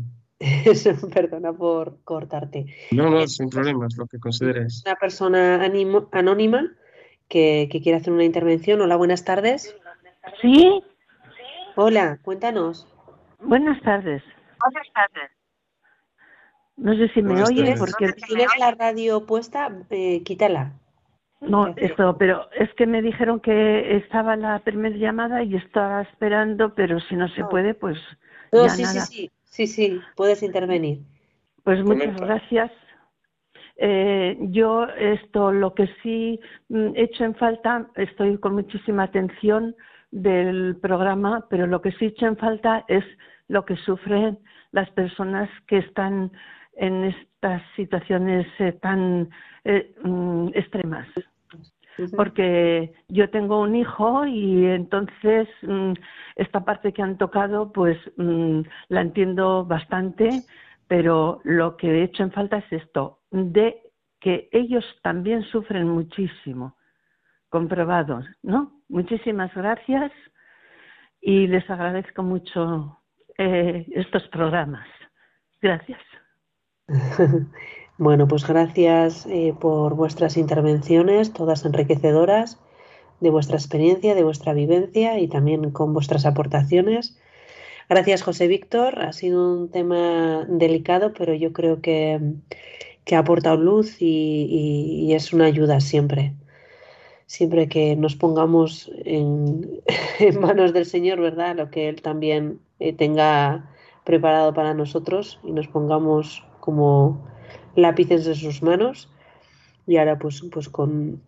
perdona 1.15 1.53
por 1.53 2.03
cortarte. 2.05 2.67
No, 2.91 3.11
no, 3.11 3.27
sin 3.27 3.49
problemas, 3.49 3.97
lo 3.97 4.07
que 4.07 4.19
consideres. 4.19 4.83
Una 4.87 4.97
persona 4.97 5.63
animo, 5.65 6.09
anónima 6.13 6.73
que, 7.29 7.69
que, 7.71 7.81
quiere 7.81 7.99
hacer 7.99 8.13
una 8.13 8.25
intervención. 8.25 8.81
Hola, 8.81 8.97
buenas 8.97 9.25
tardes. 9.25 9.77
Sí. 10.41 10.83
Hola, 11.77 12.19
cuéntanos. 12.23 12.87
Buenas 13.41 13.81
tardes. 13.83 14.23
Buenas 14.61 14.87
tardes. 14.95 15.31
No 16.77 16.95
sé 16.95 17.09
si 17.13 17.23
me 17.23 17.33
Buenas 17.33 17.51
oye 17.51 17.63
tardes. 17.63 17.79
porque 17.79 18.09
Si 18.09 18.27
tienes 18.27 18.49
la 18.59 18.73
radio 18.73 19.27
puesta, 19.27 19.71
eh, 19.91 20.23
quítala. 20.25 20.73
No 21.49 21.75
esto, 21.77 22.17
pero 22.19 22.49
es 22.53 22.73
que 22.75 22.87
me 22.87 23.03
dijeron 23.03 23.41
que 23.41 23.97
estaba 23.97 24.37
la 24.37 24.59
primera 24.61 24.97
llamada 24.97 25.43
y 25.43 25.57
estaba 25.57 26.03
esperando, 26.03 26.75
pero 26.75 27.01
si 27.01 27.17
no 27.17 27.29
se 27.29 27.43
No. 27.43 27.49
puede, 27.49 27.75
pues 27.75 27.99
No, 28.53 28.65
ya 28.67 28.71
sí, 28.71 28.83
nada. 28.83 29.07
sí, 29.07 29.31
sí, 29.45 29.67
sí, 29.67 29.67
sí, 29.67 30.01
puedes 30.17 30.43
intervenir. 30.43 31.01
Pues 31.63 31.83
muchas 31.85 32.15
Comenta. 32.15 32.27
gracias. 32.27 32.73
Eh, 33.77 34.37
yo 34.41 34.85
esto, 34.85 35.51
lo 35.51 35.75
que 35.75 35.89
sí 36.03 36.39
mm, 36.69 36.91
he 36.95 37.03
hecho 37.03 37.25
en 37.25 37.35
falta, 37.35 37.89
estoy 37.97 38.39
con 38.39 38.55
muchísima 38.55 39.05
atención, 39.05 39.75
del 40.15 40.77
programa, 40.81 41.47
pero 41.51 41.67
lo 41.67 41.83
que 41.83 41.91
sí 41.93 42.07
echa 42.07 42.29
en 42.29 42.37
falta 42.37 42.85
es 42.87 43.05
lo 43.49 43.65
que 43.65 43.77
sufren 43.77 44.39
las 44.71 44.89
personas 44.91 45.51
que 45.67 45.79
están 45.79 46.31
en 46.77 47.05
estas 47.05 47.63
situaciones 47.75 48.47
eh, 48.61 48.73
tan 48.81 49.29
eh, 49.65 49.93
Porque 52.17 52.93
yo 53.09 53.31
tengo 53.31 53.61
un 53.61 53.77
hijo 53.77 54.27
y 54.27 54.67
entonces 54.67 55.49
mm, 55.63 55.93
esta 56.37 56.65
parte 56.65 56.93
que 56.93 57.03
han 57.03 57.19
tocado, 57.19 57.73
pues 57.73 57.99
mm, 58.17 58.61
la 58.89 59.01
entiendo 59.01 59.65
bastante, 59.65 60.45
pero 60.89 61.41
lo 61.45 61.77
que 61.77 61.89
he 61.89 62.03
hecho 62.05 62.23
en 62.23 62.33
falta 62.33 62.59
es 62.59 62.73
esto, 62.73 63.21
de 63.31 63.81
que 64.21 64.49
ellos 64.53 64.85
también 65.03 65.43
sufren 65.43 65.89
muchísimo, 65.89 66.77
comprobados, 67.49 68.25
¿no? 68.43 68.81
Muchísimas 68.89 69.55
gracias 69.55 70.13
y 71.21 71.47
les 71.47 71.69
agradezco 71.71 72.23
mucho 72.23 72.99
eh, 73.39 73.87
estos 73.95 74.27
programas. 74.29 74.89
Gracias. 75.61 76.01
bueno, 77.97 78.27
pues 78.27 78.47
gracias 78.47 79.27
eh, 79.27 79.55
por 79.59 79.95
vuestras 79.95 80.37
intervenciones, 80.37 81.33
todas 81.33 81.65
enriquecedoras, 81.65 82.59
de 83.21 83.31
vuestra 83.31 83.57
experiencia, 83.57 84.15
de 84.15 84.25
vuestra 84.25 84.53
vivencia 84.53 85.19
y 85.21 85.29
también 85.29 85.71
con 85.71 85.93
vuestras 85.93 86.27
aportaciones. 86.27 87.17
Gracias, 87.89 88.23
José 88.23 88.49
Víctor. 88.49 89.01
Ha 89.01 89.13
sido 89.13 89.55
un 89.55 89.71
tema 89.71 90.45
delicado, 90.49 91.13
pero 91.13 91.35
yo 91.35 91.53
creo 91.53 91.81
que, 91.81 92.21
que 93.05 93.15
ha 93.15 93.21
aportado 93.21 93.57
luz 93.57 93.97
y, 94.01 95.13
es 95.13 95.33
una 95.33 95.45
ayuda 95.45 95.81
siempre. 95.81 96.35
Siempre 97.27 97.69
que 97.69 97.95
nos 97.97 98.17
pongamos 98.17 98.91
en, 99.05 99.83
manos 100.41 100.73
del 100.73 100.87
Señor, 100.87 101.21
¿verdad? 101.21 101.57
Lo 101.57 101.71
que 101.71 101.89
Él 101.89 102.03
también 102.03 102.61
eh, 102.81 102.93
tenga 102.93 103.71
preparado 104.05 104.53
para 104.53 104.75
nosotros 104.75 105.39
y 105.45 105.53
nos 105.53 105.69
pongamos 105.69 106.45
como 106.61 107.34
lápices 107.77 108.27
en 108.27 108.35
sus 108.35 108.63
manos 108.63 109.11
y 109.87 109.97
ahora 109.97 110.19
pues, 110.19 110.43
pues 110.53 110.69
con, 110.69 111.23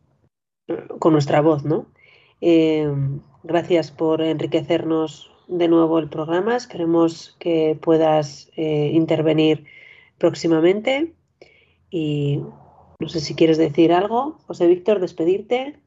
con 0.99 1.12
nuestra 1.12 1.40
voz, 1.40 1.64
¿no? 1.64 1.86
Eh, 2.40 2.90
gracias 3.42 3.90
por 3.90 4.20
enriquecernos 4.20 5.30
de 5.49 5.68
nuevo 5.68 5.99
el 5.99 6.09
programa. 6.09 6.59
Queremos 6.68 7.36
que 7.38 7.78
puedas 7.80 8.51
eh, 8.57 8.90
intervenir 8.92 9.64
próximamente 10.18 11.14
y 11.90 12.42
no 12.99 13.09
sé 13.09 13.20
si 13.20 13.34
quieres 13.34 13.59
decir 13.59 13.92
algo. 13.92 14.38
José 14.47 14.66
Víctor, 14.66 15.01
despedirte. 15.01 15.78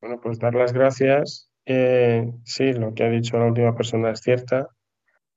Bueno, 0.00 0.20
pues 0.20 0.38
dar 0.38 0.54
las 0.54 0.72
gracias. 0.72 1.50
Eh, 1.66 2.32
sí, 2.44 2.72
lo 2.72 2.94
que 2.94 3.04
ha 3.04 3.10
dicho 3.10 3.38
la 3.38 3.46
última 3.46 3.74
persona 3.74 4.10
es 4.10 4.20
cierta. 4.20 4.68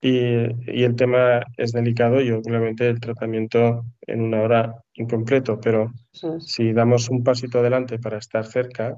Y, 0.04 0.84
el 0.84 0.98
tema 0.98 1.46
es 1.56 1.72
delicado 1.72 2.20
y 2.20 2.30
obviamente 2.32 2.90
el 2.90 3.00
tratamiento 3.00 3.86
en 4.02 4.22
una 4.22 4.42
hora 4.42 4.84
incompleto, 4.96 5.62
pero 5.62 5.94
si 6.40 6.74
damos 6.74 7.10
un 7.10 7.24
pasito 7.24 7.60
adelante 7.60 7.98
para 8.00 8.18
estar 8.18 8.46
cerca, 8.46 8.98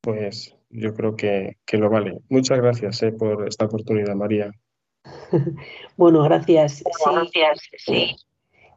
pues 0.00 0.56
yo 0.70 0.94
creo 0.94 1.16
que, 1.16 1.58
lo 1.72 1.90
vale. 1.90 2.18
Muchas 2.30 2.58
gracias 2.58 3.02
eh, 3.02 3.12
por 3.12 3.46
esta 3.46 3.66
oportunidad, 3.66 4.14
María. 4.14 4.50
bueno, 5.98 6.22
gracias. 6.22 6.82
Gracias, 7.04 7.68
sí. 7.76 8.16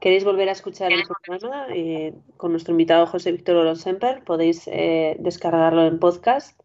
¿Queréis 0.02 0.26
volver 0.26 0.50
a 0.50 0.52
escuchar 0.52 0.92
el 0.92 1.04
programa 1.04 1.68
eh, 1.74 2.14
con 2.36 2.52
nuestro 2.52 2.74
invitado 2.74 3.08
José 3.08 3.32
Víctor 3.32 3.56
Oronsemper? 3.56 4.26
Podéis 4.26 4.68
eh, 4.68 5.16
descargarlo 5.20 5.88
en 5.88 6.00
podcast. 6.00 6.60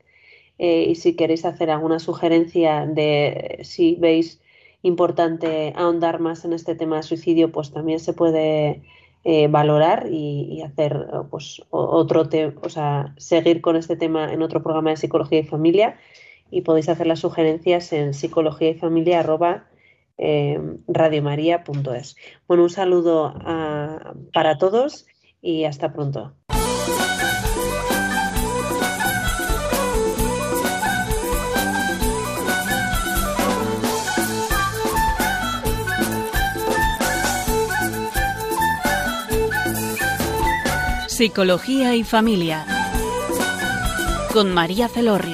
y 0.58 0.96
si 0.96 1.14
queréis 1.14 1.44
hacer 1.44 1.70
alguna 1.70 2.00
sugerencia 2.00 2.86
de 2.86 3.60
si 3.62 3.94
veis 3.94 4.39
importante 4.82 5.72
ahondar 5.76 6.20
más 6.20 6.44
en 6.44 6.52
este 6.52 6.74
tema 6.74 6.96
de 6.96 7.02
suicidio, 7.02 7.52
pues 7.52 7.70
también 7.70 8.00
se 8.00 8.12
puede 8.12 8.82
eh, 9.24 9.48
valorar 9.48 10.08
y, 10.10 10.62
hacer 10.62 11.06
pues 11.30 11.62
otro 11.70 12.28
o 12.62 12.68
sea, 12.68 13.14
seguir 13.18 13.60
con 13.60 13.76
este 13.76 13.96
tema 13.96 14.32
en 14.32 14.42
otro 14.42 14.62
programa 14.62 14.90
de 14.90 14.96
psicología 14.96 15.40
y 15.40 15.44
familia 15.44 15.98
y 16.50 16.62
podéis 16.62 16.88
hacer 16.88 17.06
las 17.06 17.20
sugerencias 17.20 17.92
en 17.92 18.14
psicología 18.14 18.70
y 18.70 18.74
familia 18.74 19.20
arroba, 19.20 19.66
eh, 20.18 20.58
radiomaria.es. 20.88 22.16
Bueno, 22.48 22.64
un 22.64 22.70
saludo 22.70 23.34
para 24.32 24.58
todos 24.58 25.06
y 25.42 25.64
hasta 25.64 25.92
pronto. 25.92 26.34
Psicología 41.20 41.94
y 41.96 42.02
Familia 42.02 42.64
con 44.32 44.54
María 44.54 44.88
Celorrio. 44.88 45.29